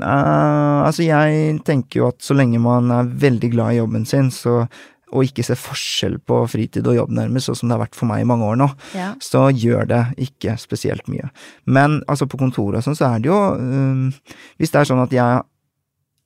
Eh, 0.00 0.80
altså, 0.86 1.04
jeg 1.06 1.60
tenker 1.66 2.00
jo 2.02 2.08
at 2.08 2.20
så 2.24 2.36
lenge 2.38 2.60
man 2.62 2.90
er 2.94 3.10
veldig 3.26 3.50
glad 3.52 3.74
i 3.74 3.80
jobben 3.82 4.06
sin, 4.08 4.30
så 4.34 4.64
og 5.10 5.24
ikke 5.26 5.42
ser 5.42 5.58
forskjell 5.58 6.20
på 6.22 6.36
fritid 6.46 6.86
og 6.86 6.94
jobb, 6.94 7.10
nærmest, 7.10 7.48
sånn 7.48 7.56
som 7.58 7.70
det 7.70 7.74
har 7.74 7.80
vært 7.82 7.96
for 7.98 8.06
meg 8.06 8.20
i 8.22 8.26
mange 8.30 8.46
år 8.46 8.60
nå, 8.60 8.68
Ja. 8.94 9.08
så 9.18 9.48
gjør 9.50 9.88
det 9.90 10.02
ikke 10.22 10.54
spesielt 10.62 11.08
mye. 11.10 11.32
Men 11.66 12.04
altså, 12.06 12.28
på 12.30 12.38
kontoret 12.38 12.78
og 12.78 12.84
sånn, 12.86 12.94
så 12.94 13.08
er 13.16 13.18
det 13.18 13.26
jo 13.26 13.34
um, 13.58 14.12
Hvis 14.60 14.70
det 14.70 14.78
er 14.78 14.84
sånn 14.86 15.02
at 15.02 15.10
jeg 15.10 15.42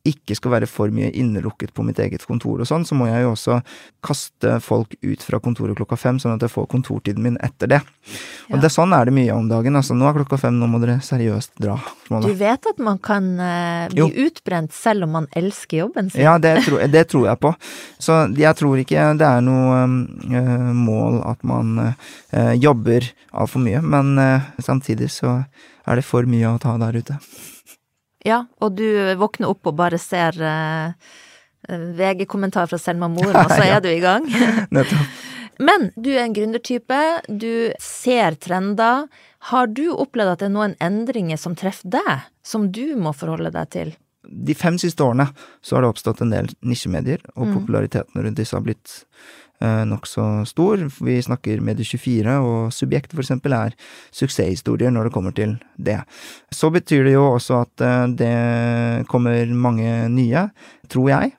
ikke 0.05 0.37
skal 0.37 0.53
være 0.53 0.67
for 0.69 0.93
mye 0.93 1.09
innelukket 1.17 1.73
på 1.75 1.85
mitt 1.87 1.99
eget 2.03 2.27
kontor 2.29 2.61
og 2.61 2.69
sånn, 2.69 2.85
så 2.85 2.97
må 2.99 3.07
jeg 3.09 3.23
jo 3.25 3.31
også 3.33 3.55
kaste 4.05 4.59
folk 4.61 4.93
ut 5.01 5.23
fra 5.25 5.41
kontoret 5.41 5.79
klokka 5.79 5.97
fem, 5.97 6.19
sånn 6.21 6.35
at 6.37 6.45
jeg 6.45 6.53
får 6.53 6.67
kontortiden 6.75 7.25
min 7.25 7.39
etter 7.41 7.71
det. 7.73 7.79
Og 8.51 8.59
Ja. 8.59 8.61
det, 8.61 8.71
sånn 8.75 8.93
er 8.93 9.07
det 9.09 9.15
mye 9.17 9.33
om 9.33 9.49
dagen. 9.49 9.75
Altså, 9.81 9.97
nå 9.97 10.05
er 10.09 10.19
klokka 10.19 10.39
fem, 10.39 10.59
nå 10.61 10.69
må 10.69 10.81
dere 10.83 10.99
seriøst 11.01 11.57
dra. 11.59 11.79
Du 12.21 12.35
vet 12.37 12.67
at 12.69 12.79
man 12.79 12.99
kan 12.99 13.31
uh, 13.41 13.89
bli 13.89 14.03
Jo. 14.05 14.11
utbrent 14.27 14.73
selv 14.77 15.05
om 15.09 15.17
man 15.17 15.27
elsker 15.33 15.79
jobben 15.87 16.11
sin? 16.13 16.21
Ja, 16.21 16.37
det 16.39 16.67
tror, 16.67 16.85
det 16.93 17.07
tror 17.09 17.27
jeg 17.31 17.41
på. 17.41 17.55
Så 17.99 18.21
jeg 18.37 18.57
tror 18.61 18.77
ikke 18.85 19.09
det 19.17 19.27
er 19.31 19.41
noe 19.41 19.89
uh, 19.89 20.73
mål 20.77 21.23
at 21.25 21.41
man 21.43 21.97
uh, 22.33 22.53
jobber 22.61 23.09
altfor 23.33 23.65
mye, 23.65 23.81
men 23.81 24.15
samtidig 24.61 25.09
så 25.11 25.45
er 25.87 25.97
det 25.97 26.05
for 26.05 26.29
mye 26.29 26.53
å 26.53 26.61
ta 26.61 26.77
der 26.79 27.01
ute. 27.01 27.19
Ja, 28.25 28.45
og 28.64 28.77
du 28.79 28.87
våkner 29.20 29.51
opp 29.53 29.66
og 29.68 29.77
bare 29.77 29.99
ser 30.01 30.37
uh, 30.41 30.93
VG-kommentar 31.68 32.66
fra 32.70 32.79
Selma 32.81 33.09
Moren, 33.12 33.37
og 33.37 33.53
så 33.53 33.62
Ja. 33.68 33.77
er 33.79 33.85
du 33.85 33.91
i 33.93 34.01
gang. 34.03 34.27
Nettopp. 34.75 35.20
Men 35.62 35.91
du 35.95 36.09
er 36.11 36.25
en 36.25 36.35
gründertype, 36.35 36.97
du 37.31 37.70
ser 37.81 38.35
trender. 38.43 39.05
Har 39.53 39.68
du 39.70 39.85
opplevd 39.93 40.33
at 40.33 40.41
det 40.43 40.49
er 40.49 40.55
noen 40.57 40.75
endringer 40.83 41.39
som 41.39 41.55
treffer 41.55 41.93
deg, 41.95 42.25
som 42.43 42.72
du 42.75 42.97
må 42.99 43.12
forholde 43.14 43.53
deg 43.55 43.70
til? 43.70 43.93
De 44.25 44.57
fem 44.57 44.79
siste 44.81 45.05
årene 45.05 45.29
så 45.62 45.77
har 45.77 45.85
det 45.85 45.93
oppstått 45.93 46.25
en 46.25 46.33
del 46.33 46.49
nisjemedier, 46.64 47.20
og 47.37 47.53
populariteten 47.53 48.25
rundt 48.25 48.41
disse 48.41 48.57
har 48.57 48.64
blitt 48.64 49.03
nokså 49.63 50.45
stor. 50.49 50.81
Vi 51.01 51.15
snakker 51.23 51.63
Medie24, 51.65 52.35
og 52.43 52.73
Subjekt 52.75 53.15
for 53.15 53.23
eksempel 53.23 53.55
er 53.57 53.77
suksesshistorier 54.15 54.93
når 54.93 55.09
det 55.09 55.15
kommer 55.15 55.33
til 55.37 55.55
det. 55.77 56.01
Så 56.53 56.71
betyr 56.75 57.05
det 57.07 57.15
jo 57.15 57.23
også 57.37 57.63
at 57.63 57.85
eh, 57.85 58.07
det 58.19 59.07
kommer 59.09 59.47
mange 59.55 60.09
nye, 60.13 60.49
tror 60.93 61.09
jeg. 61.13 61.35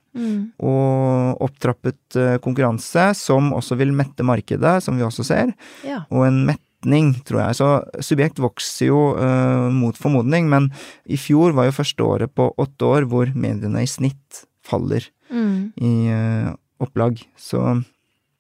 Og 0.64 1.42
opptrappet 1.44 2.16
eh, 2.20 2.38
konkurranse 2.44 3.10
som 3.20 3.52
også 3.54 3.76
vil 3.80 3.92
mette 3.96 4.24
markedet, 4.24 4.78
som 4.84 4.96
vi 4.96 5.04
også 5.04 5.26
ser. 5.28 5.52
Ja. 5.84 6.06
og 6.10 6.26
en 6.30 6.46
metning, 6.48 7.14
tror 7.28 7.42
jeg. 7.44 7.58
Så 7.60 7.70
subjekt 8.06 8.40
vokser 8.40 8.92
jo 8.92 9.00
uh, 9.18 9.68
mot 9.74 9.98
formodning, 9.98 10.48
men 10.52 10.70
i 11.10 11.18
fjor 11.18 11.56
var 11.58 11.68
jo 11.68 11.76
første 11.80 12.06
året 12.06 12.34
på 12.38 12.48
åtte 12.62 12.86
år 12.86 13.08
hvor 13.10 13.32
mediene 13.36 13.84
i 13.84 13.90
snitt 13.90 14.46
faller 14.66 15.12
Mm. 15.26 15.72
i 15.82 15.92
uh, 16.14 16.52
opplag. 16.80 17.18
Så 17.36 17.58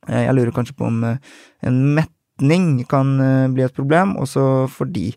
jeg 0.09 0.35
lurer 0.35 0.51
kanskje 0.55 0.75
på 0.77 0.85
om 0.89 1.03
øh, 1.03 1.17
en 1.65 1.79
metning 1.97 2.83
kan 2.89 3.15
øh, 3.21 3.49
bli 3.53 3.65
et 3.65 3.73
problem, 3.75 4.15
også 4.21 4.67
fordi 4.71 5.09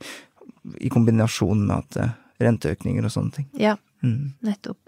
i 0.81 0.89
kombinasjon 0.93 1.67
med 1.67 1.83
at 1.83 2.11
renteøkninger 2.43 3.05
og 3.05 3.15
sånne 3.15 3.31
ting. 3.41 3.51
ja, 3.59 3.77
Mm. 4.03 4.35
nettopp. 4.47 4.79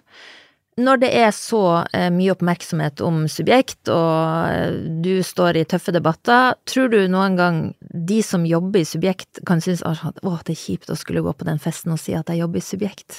Når 0.79 1.01
det 1.03 1.09
er 1.19 1.33
så 1.35 1.85
eh, 1.93 2.09
mye 2.15 2.31
oppmerksomhet 2.31 3.01
om 3.05 3.25
subjekt, 3.29 3.89
og 3.91 4.53
eh, 4.53 4.77
du 5.03 5.19
står 5.27 5.59
i 5.59 5.65
tøffe 5.69 5.93
debatter, 5.93 6.55
tror 6.65 6.89
du 6.93 7.01
noen 7.11 7.37
gang 7.37 7.59
de 7.83 8.21
som 8.23 8.47
jobber 8.47 8.81
i 8.81 8.89
subjekt 8.89 9.43
kan 9.49 9.61
synes 9.61 9.83
at 9.83 10.23
å, 10.23 10.37
det 10.47 10.55
er 10.55 10.63
kjipt 10.63 10.93
å 10.93 10.97
skulle 10.97 11.25
gå 11.27 11.35
på 11.35 11.49
den 11.49 11.59
festen 11.59 11.93
og 11.93 12.01
si 12.01 12.15
at 12.17 12.31
jeg 12.31 12.41
jobber 12.45 12.63
i 12.63 12.65
subjekt? 12.65 13.19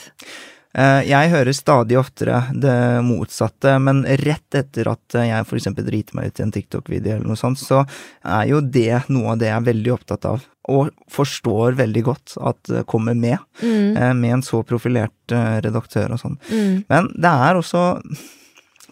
Eh, 0.73 1.01
Jeg 1.09 1.29
hører 1.33 1.51
stadig 1.53 1.97
oftere 1.99 2.45
det 2.55 2.75
motsatte, 3.03 3.73
men 3.83 4.03
rett 4.05 4.55
etter 4.55 4.87
at 4.87 5.17
jeg 5.17 5.45
eksempel 5.59 5.83
driter 5.87 6.15
meg 6.15 6.27
ut 6.31 6.39
i 6.39 6.43
en 6.45 6.51
TikTok-video 6.55 7.17
eller 7.17 7.27
noe 7.27 7.39
sånt, 7.39 7.59
så 7.59 7.81
er 8.23 8.47
jo 8.47 8.61
det 8.61 9.01
noe 9.11 9.33
av 9.33 9.37
det 9.41 9.49
jeg 9.51 9.57
er 9.59 9.67
veldig 9.73 9.93
opptatt 9.97 10.25
av, 10.31 10.45
og 10.71 10.91
forstår 11.11 11.75
veldig 11.75 12.03
godt 12.07 12.37
at 12.39 12.61
det 12.71 12.85
kommer 12.87 13.15
med, 13.17 13.37
Mm. 13.61 13.97
eh, 13.97 14.13
med 14.13 14.31
en 14.33 14.41
så 14.41 14.63
profilert 14.63 15.31
eh, 15.31 15.59
redaktør 15.61 16.11
og 16.15 16.19
sånn. 16.19 16.37
Mm. 16.49 16.85
Men 16.89 17.07
det 17.19 17.33
er 17.35 17.55
også 17.59 17.83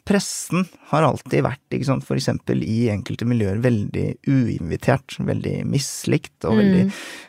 Pressen 0.10 0.64
har 0.89 1.05
alltid 1.05 1.43
vært, 1.45 1.62
ikke 1.76 1.86
sant, 1.86 2.05
for 2.07 2.18
eksempel 2.18 2.64
i 2.66 2.88
enkelte 2.89 3.28
miljøer, 3.30 3.60
veldig 3.62 4.05
uinvitert, 4.26 5.20
veldig 5.22 5.60
mislikt 5.70 6.47
og 6.49 6.57
veldig 6.57 6.88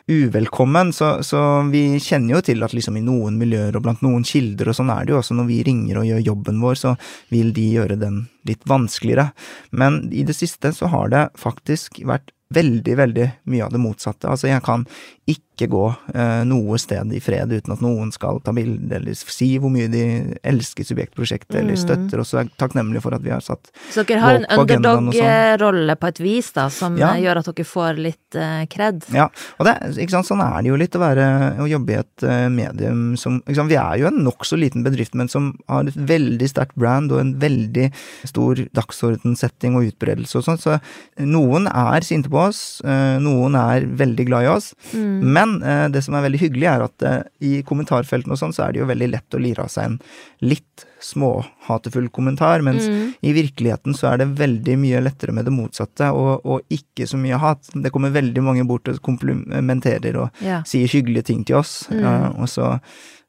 uvelkommen, 0.09 0.89
så, 0.95 1.11
så 1.25 1.61
vi 1.69 1.83
kjenner 2.01 2.39
jo 2.39 2.43
til 2.49 2.65
at 2.65 2.73
liksom 2.73 2.97
i 2.97 3.05
noen 3.05 3.37
miljøer 3.37 3.77
og 3.77 3.85
blant 3.85 4.01
noen 4.05 4.25
kilder 4.25 4.71
og 4.71 4.79
sånn 4.79 4.89
er 4.93 5.05
det 5.05 5.13
jo 5.13 5.21
også 5.21 5.37
når 5.37 5.49
vi 5.51 5.61
ringer 5.67 6.01
og 6.01 6.09
gjør 6.09 6.27
jobben 6.31 6.61
vår, 6.65 6.81
så 6.81 6.95
vil 7.29 7.53
de 7.53 7.69
gjøre 7.77 7.99
den 8.01 8.23
litt 8.49 8.65
vanskeligere. 8.65 9.29
Men 9.77 10.07
i 10.09 10.25
det 10.25 10.37
siste 10.37 10.73
så 10.73 10.89
har 10.89 11.13
det 11.13 11.27
faktisk 11.37 12.01
vært 12.09 12.33
veldig, 12.51 12.95
veldig 12.97 13.27
mye 13.51 13.65
av 13.65 13.71
det 13.73 13.81
motsatte. 13.81 14.29
Altså, 14.29 14.49
jeg 14.49 14.63
kan 14.65 14.83
ikke 15.29 15.50
gå 15.69 15.85
eh, 16.15 16.43
noe 16.47 16.77
sted 16.81 17.11
i 17.13 17.19
fred 17.19 17.51
uten 17.51 17.73
at 17.73 17.81
noen 17.81 18.11
skal 18.11 18.39
ta 18.41 18.51
bilde 18.55 18.95
eller 18.95 19.13
si 19.15 19.57
hvor 19.61 19.69
mye 19.73 19.87
de 19.91 20.03
elsker 20.43 20.83
subjektprosjektet 20.87 21.59
eller 21.61 21.75
støtter, 21.79 22.19
oss, 22.23 22.33
og 22.33 22.41
er 22.41 22.49
takknemlige 22.57 22.81
takknemlig 22.81 23.01
for 23.03 23.15
at 23.15 23.23
vi 23.25 23.31
har 23.33 23.41
satt 23.43 23.71
Så 23.91 24.03
dere 24.07 24.19
har 24.23 24.35
en 24.39 24.45
på 24.49 24.63
agendaen 24.65 25.09
sånn. 25.11 25.11
underdog-rolle 25.11 25.95
på 26.01 26.07
et 26.11 26.19
vis, 26.23 26.51
da, 26.55 26.67
som 26.69 26.97
Ja. 26.97 27.13
gjør 27.15 27.37
at 27.41 27.45
dere 27.55 27.65
får 27.67 27.99
litt 28.01 28.35
eh, 28.35 28.65
cred? 28.71 29.03
Ja, 29.13 29.27
og 29.59 29.65
det, 29.67 29.75
ikke 29.97 30.15
sant, 30.15 30.27
sånn 30.29 30.41
er 30.41 30.61
det 30.61 30.69
jo 30.71 30.79
litt 30.79 30.95
å 30.95 31.01
være 31.03 31.25
å 31.59 31.67
jobbe 31.69 31.93
i 31.95 31.99
et 31.99 32.23
eh, 32.23 32.47
medium 32.49 33.17
som 33.17 33.41
ikke 33.41 33.55
sant, 33.55 33.69
Vi 33.71 33.77
er 33.79 33.97
jo 34.01 34.07
en 34.07 34.23
nokså 34.25 34.57
liten 34.59 34.83
bedrift, 34.83 35.13
men 35.15 35.27
som 35.31 35.51
har 35.69 35.83
et 35.87 35.95
veldig 35.95 36.47
sterkt 36.49 36.75
brand 36.75 37.11
og 37.11 37.19
en 37.19 37.33
veldig 37.39 37.91
stor 38.27 38.55
dagsordensetting 38.73 39.75
og 39.77 39.89
utbredelse 39.91 40.39
og 40.39 40.45
sånn, 40.47 40.59
så 40.61 40.79
noen 41.19 41.67
er 41.69 42.01
sinte 42.07 42.29
på 42.31 42.41
oss, 42.47 42.81
eh, 42.85 43.17
noen 43.23 43.55
er 43.59 43.85
veldig 43.85 44.25
glad 44.27 44.43
i 44.47 44.51
oss, 44.51 44.71
men 44.93 45.50
eh, 45.63 45.87
det 45.93 46.01
som 46.05 46.15
er 46.17 46.23
veldig 46.27 46.39
hyggelig, 46.41 46.67
er 46.71 46.83
at 46.85 47.05
eh, 47.07 47.19
i 47.47 47.51
kommentarfeltene 47.67 48.35
og 48.35 48.39
sånn, 48.41 48.53
så 48.55 48.65
er 48.67 48.73
det 48.75 48.81
jo 48.83 48.87
veldig 48.89 49.09
lett 49.11 49.37
å 49.37 49.41
lire 49.43 49.65
av 49.65 49.71
seg 49.73 49.89
en 49.89 49.97
litt 50.45 50.85
småhatefull 51.01 52.07
kommentar, 52.13 52.61
mens 52.65 52.85
i 53.25 53.33
virkeligheten 53.35 53.95
så 53.97 54.11
er 54.11 54.21
det 54.21 54.29
veldig 54.39 54.75
mye 54.81 55.01
lettere 55.03 55.33
med 55.33 55.47
det 55.49 55.53
motsatte, 55.55 56.11
og, 56.13 56.45
og 56.45 56.61
ikke 56.73 57.07
så 57.09 57.17
mye 57.21 57.39
hat. 57.41 57.71
Det 57.73 57.91
kommer 57.93 58.13
veldig 58.13 58.43
mange 58.45 58.65
bort 58.69 58.87
og 58.91 59.01
komplimenterer 59.05 60.19
og 60.25 60.43
Ja. 60.45 60.61
sier 60.67 60.87
hyggelige 60.91 61.25
ting 61.31 61.43
til 61.45 61.57
oss, 61.61 61.87
ja, 61.91 62.31
og 62.37 62.47
så 62.49 62.77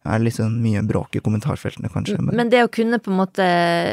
er 0.05 0.19
det 0.19 0.25
litt 0.27 0.37
sånn 0.37 0.57
mye 0.63 0.83
bråk 0.87 1.15
i 1.17 1.21
kommentarfeltene, 1.23 1.91
kanskje. 1.93 2.17
Men, 2.19 2.35
Men 2.41 2.51
det 2.51 2.65
å 2.67 2.71
kunne 2.73 2.99
på 2.99 3.13
en 3.13 3.21
måte 3.21 3.45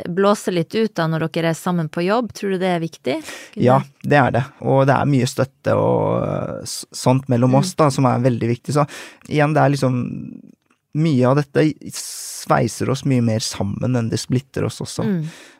blåse 0.09 0.51
litt 0.53 0.73
ut 0.73 0.93
da 0.97 1.05
når 1.09 1.27
dere 1.29 1.51
er 1.53 1.57
sammen 1.57 1.89
på 1.93 2.01
jobb, 2.07 2.31
tror 2.33 2.55
du 2.55 2.57
det 2.63 2.71
er 2.75 2.81
viktig? 2.81 3.17
Kunne- 3.53 3.65
ja, 3.67 3.77
det 4.01 4.17
er 4.17 4.31
det. 4.39 4.43
Og 4.65 4.87
det 4.89 4.95
er 4.95 5.11
mye 5.11 5.29
støtte 5.29 5.75
og 5.77 6.23
øh, 6.25 6.63
sånt 6.65 7.29
mellom 7.29 7.59
oss, 7.61 7.75
da, 7.77 7.91
som 7.93 8.09
er 8.09 8.25
veldig 8.25 8.49
viktig. 8.55 8.73
Så 8.73 8.87
igjen, 9.29 9.53
det 9.53 9.61
er 9.65 9.75
liksom 9.75 9.99
Mye 10.97 11.21
av 11.29 11.35
dette 11.37 11.61
sveiser 11.93 12.89
oss 12.89 13.03
mye 13.05 13.21
mer 13.21 13.43
sammen 13.45 13.93
enn 13.95 14.07
det 14.09 14.17
splitter 14.17 14.65
oss 14.65 14.79
også. 14.81 15.03
Mm. 15.05 15.19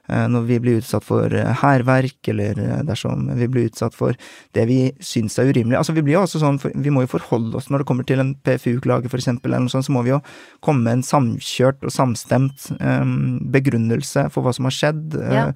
Eh, 0.10 0.26
når 0.32 0.46
vi 0.50 0.60
blir 0.64 0.80
utsatt 0.82 1.06
for 1.06 1.34
eh, 1.36 1.52
hærverk, 1.62 2.18
eller 2.32 2.60
eh, 2.64 2.82
dersom 2.88 3.28
vi 3.38 3.48
blir 3.52 3.70
utsatt 3.70 3.96
for 3.96 4.18
det 4.58 4.66
vi 4.70 4.80
syns 5.04 5.38
er 5.40 5.52
urimelig. 5.52 5.78
Altså, 5.80 5.96
vi 5.96 6.04
blir 6.06 6.18
jo 6.18 6.24
også 6.26 6.42
sånn, 6.42 6.60
vi 6.60 6.94
må 6.94 7.06
jo 7.06 7.12
forholde 7.14 7.58
oss 7.60 7.70
når 7.70 7.84
det 7.84 7.90
kommer 7.90 8.08
til 8.08 8.24
en 8.24 8.34
PFU-klage, 8.46 9.12
for 9.12 9.22
eksempel, 9.22 9.54
eller 9.54 9.68
noe 9.68 9.74
sånt, 9.74 9.88
så 9.88 9.96
må 9.96 10.04
vi 10.08 10.14
jo 10.14 10.22
komme 10.66 10.86
med 10.86 11.00
en 11.00 11.06
samkjørt 11.06 11.86
og 11.86 11.94
samstemt 11.94 12.70
um, 12.80 13.40
begrunnelse 13.54 14.28
for 14.34 14.46
hva 14.46 14.54
som 14.56 14.68
har 14.68 14.76
skjedd, 14.76 15.18
ja. 15.20 15.48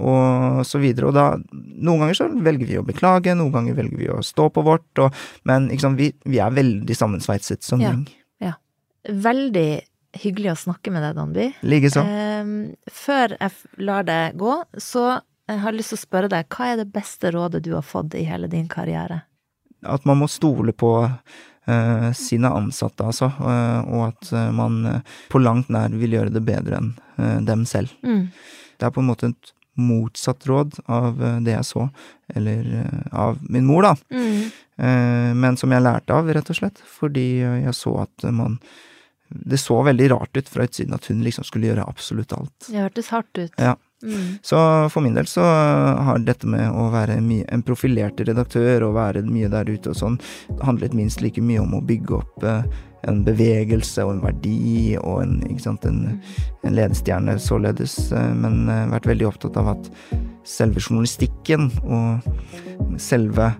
og 0.00 0.62
så 0.68 0.80
videre. 0.82 1.10
Og 1.10 1.16
da, 1.16 1.26
noen 1.52 2.04
ganger 2.04 2.18
så 2.18 2.28
velger 2.30 2.68
vi 2.68 2.80
å 2.80 2.86
beklage, 2.86 3.36
noen 3.38 3.54
ganger 3.54 3.78
velger 3.78 4.00
vi 4.00 4.10
å 4.12 4.20
stå 4.24 4.50
på 4.54 4.64
vårt, 4.66 4.88
og, 5.02 5.14
men 5.48 5.70
liksom, 5.72 5.98
vi, 6.00 6.12
vi, 6.26 6.40
er 6.42 6.54
veldig 6.56 6.96
sammensveitset 6.96 7.66
som 7.66 7.82
ja. 7.82 7.92
gjeng. 7.92 8.04
Ja. 8.42 8.56
Veldig 9.10 9.68
hyggelig 10.16 10.52
å 10.54 10.60
snakke 10.66 10.92
med 10.92 11.04
deg, 11.04 11.16
Danby. 11.18 11.48
Likeså. 11.66 12.02
Eh, 12.02 12.54
før 12.92 13.36
jeg 13.36 13.84
lar 13.86 14.06
det 14.08 14.22
gå, 14.40 14.56
så 14.78 15.20
jeg 15.50 15.62
har 15.64 15.74
lyst 15.74 15.94
til 15.94 15.98
å 15.98 16.04
spørre 16.04 16.30
deg, 16.30 16.48
hva 16.54 16.72
er 16.72 16.80
det 16.80 16.90
beste 16.94 17.32
rådet 17.34 17.62
du 17.66 17.72
har 17.74 17.86
fått 17.86 18.14
i 18.18 18.24
hele 18.28 18.50
din 18.50 18.68
karriere? 18.70 19.22
At 19.86 20.04
man 20.06 20.20
må 20.20 20.28
stole 20.30 20.74
på 20.76 20.92
uh, 21.02 22.10
sine 22.16 22.50
ansatte, 22.54 23.06
altså, 23.06 23.30
uh, 23.40 23.80
og 23.88 24.04
at 24.10 24.32
uh, 24.36 24.50
man 24.54 25.00
på 25.32 25.40
langt 25.40 25.70
nær 25.72 25.94
vil 25.96 26.18
gjøre 26.18 26.34
det 26.34 26.44
bedre 26.46 26.82
enn 26.82 26.92
dem 27.44 27.66
selv. 27.68 27.90
Mm. 28.06 28.28
Det 28.78 28.86
er 28.86 28.92
på 28.94 29.02
en 29.02 29.10
måte 29.10 29.32
et 29.32 29.50
motsatt 29.80 30.46
råd 30.48 30.78
av 30.92 31.18
det 31.44 31.52
jeg 31.52 31.66
så, 31.68 31.82
eller 32.32 32.70
av 33.12 33.36
min 33.44 33.66
mor, 33.68 33.84
da. 33.84 33.92
Mm. 34.12 35.36
Men 35.36 35.58
som 35.60 35.72
jeg 35.72 35.84
lærte 35.84 36.16
av, 36.16 36.30
rett 36.32 36.48
og 36.52 36.56
slett, 36.56 36.80
fordi 36.88 37.26
jeg 37.42 37.74
så 37.76 37.92
at 38.06 38.24
man 38.32 38.56
det 39.30 39.58
så 39.62 39.82
veldig 39.86 40.10
rart 40.10 40.36
ut 40.36 40.48
fra 40.48 40.66
utsiden 40.66 40.96
at 40.96 41.06
hun 41.10 41.22
liksom 41.24 41.46
skulle 41.46 41.70
gjøre 41.70 41.86
absolutt 41.86 42.34
alt. 42.34 42.66
Det 42.66 42.82
hørtes 42.82 43.12
hardt 43.14 43.38
ut. 43.38 43.54
Ja. 43.56 43.76
Mm. 44.02 44.38
Så 44.42 44.56
for 44.88 45.04
min 45.04 45.14
del 45.14 45.26
så 45.28 45.44
har 45.44 46.22
dette 46.24 46.48
med 46.48 46.72
å 46.72 46.86
være 46.92 47.18
en 47.20 47.64
profilert 47.66 48.20
redaktør 48.24 48.86
og 48.88 48.94
være 48.96 49.26
mye 49.28 49.50
der 49.52 49.68
ute 49.68 49.92
og 49.92 49.98
sånn, 49.98 50.16
handlet 50.64 50.96
minst 50.96 51.20
like 51.20 51.42
mye 51.44 51.60
om 51.60 51.76
å 51.76 51.82
bygge 51.84 52.16
opp 52.16 52.46
eh, 52.48 52.64
en 53.08 53.20
bevegelse 53.24 54.04
og 54.04 54.14
en 54.14 54.22
verdi 54.24 54.96
og 55.00 55.22
en, 55.22 55.36
ikke 55.48 55.66
sant, 55.66 55.84
en, 55.88 56.00
mm. 56.16 56.40
en 56.68 56.76
ledestjerne 56.78 57.36
således, 57.40 57.96
eh, 58.16 58.32
men 58.40 58.64
eh, 58.72 58.88
vært 58.94 59.10
veldig 59.12 59.28
opptatt 59.28 59.60
av 59.60 59.74
at 59.76 59.92
selve 60.48 60.80
journalistikken 60.80 61.68
og 61.84 62.96
selve 63.00 63.52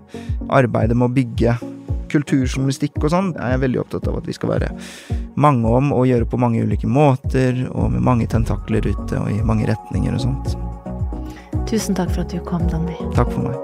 arbeidet 0.49 0.97
med 0.97 1.11
å 1.11 1.15
bygge 1.21 1.55
kulturjournalistikk 2.11 2.99
og 3.01 3.13
sånn, 3.13 3.31
er 3.37 3.55
jeg 3.55 3.63
veldig 3.65 3.81
opptatt 3.83 4.09
av 4.11 4.19
at 4.21 4.27
vi 4.29 4.35
skal 4.37 4.53
være 4.53 4.71
mange 5.41 5.71
om 5.71 5.91
og 5.95 6.07
gjøre 6.09 6.27
på 6.29 6.39
mange 6.41 6.63
ulike 6.63 6.89
måter, 6.89 7.65
og 7.71 7.91
med 7.95 8.05
mange 8.05 8.27
tentakler 8.31 8.85
ute 8.87 9.19
og 9.19 9.31
i 9.31 9.41
mange 9.45 9.69
retninger 9.71 10.15
og 10.17 10.25
sånt. 10.27 10.55
Tusen 11.69 11.95
takk 11.95 12.11
for 12.11 12.25
at 12.25 12.33
du 12.33 12.39
kom, 12.43 12.67
Danby. 12.71 12.97
Takk 13.15 13.31
for 13.31 13.47
meg. 13.47 13.55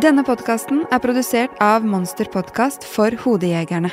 Denne 0.00 0.24
podkasten 0.24 0.86
er 0.88 1.02
produsert 1.04 1.58
av 1.60 1.84
Monster 1.84 2.30
Podkast 2.32 2.86
for 2.88 3.12
Hodejegerne. 3.20 3.92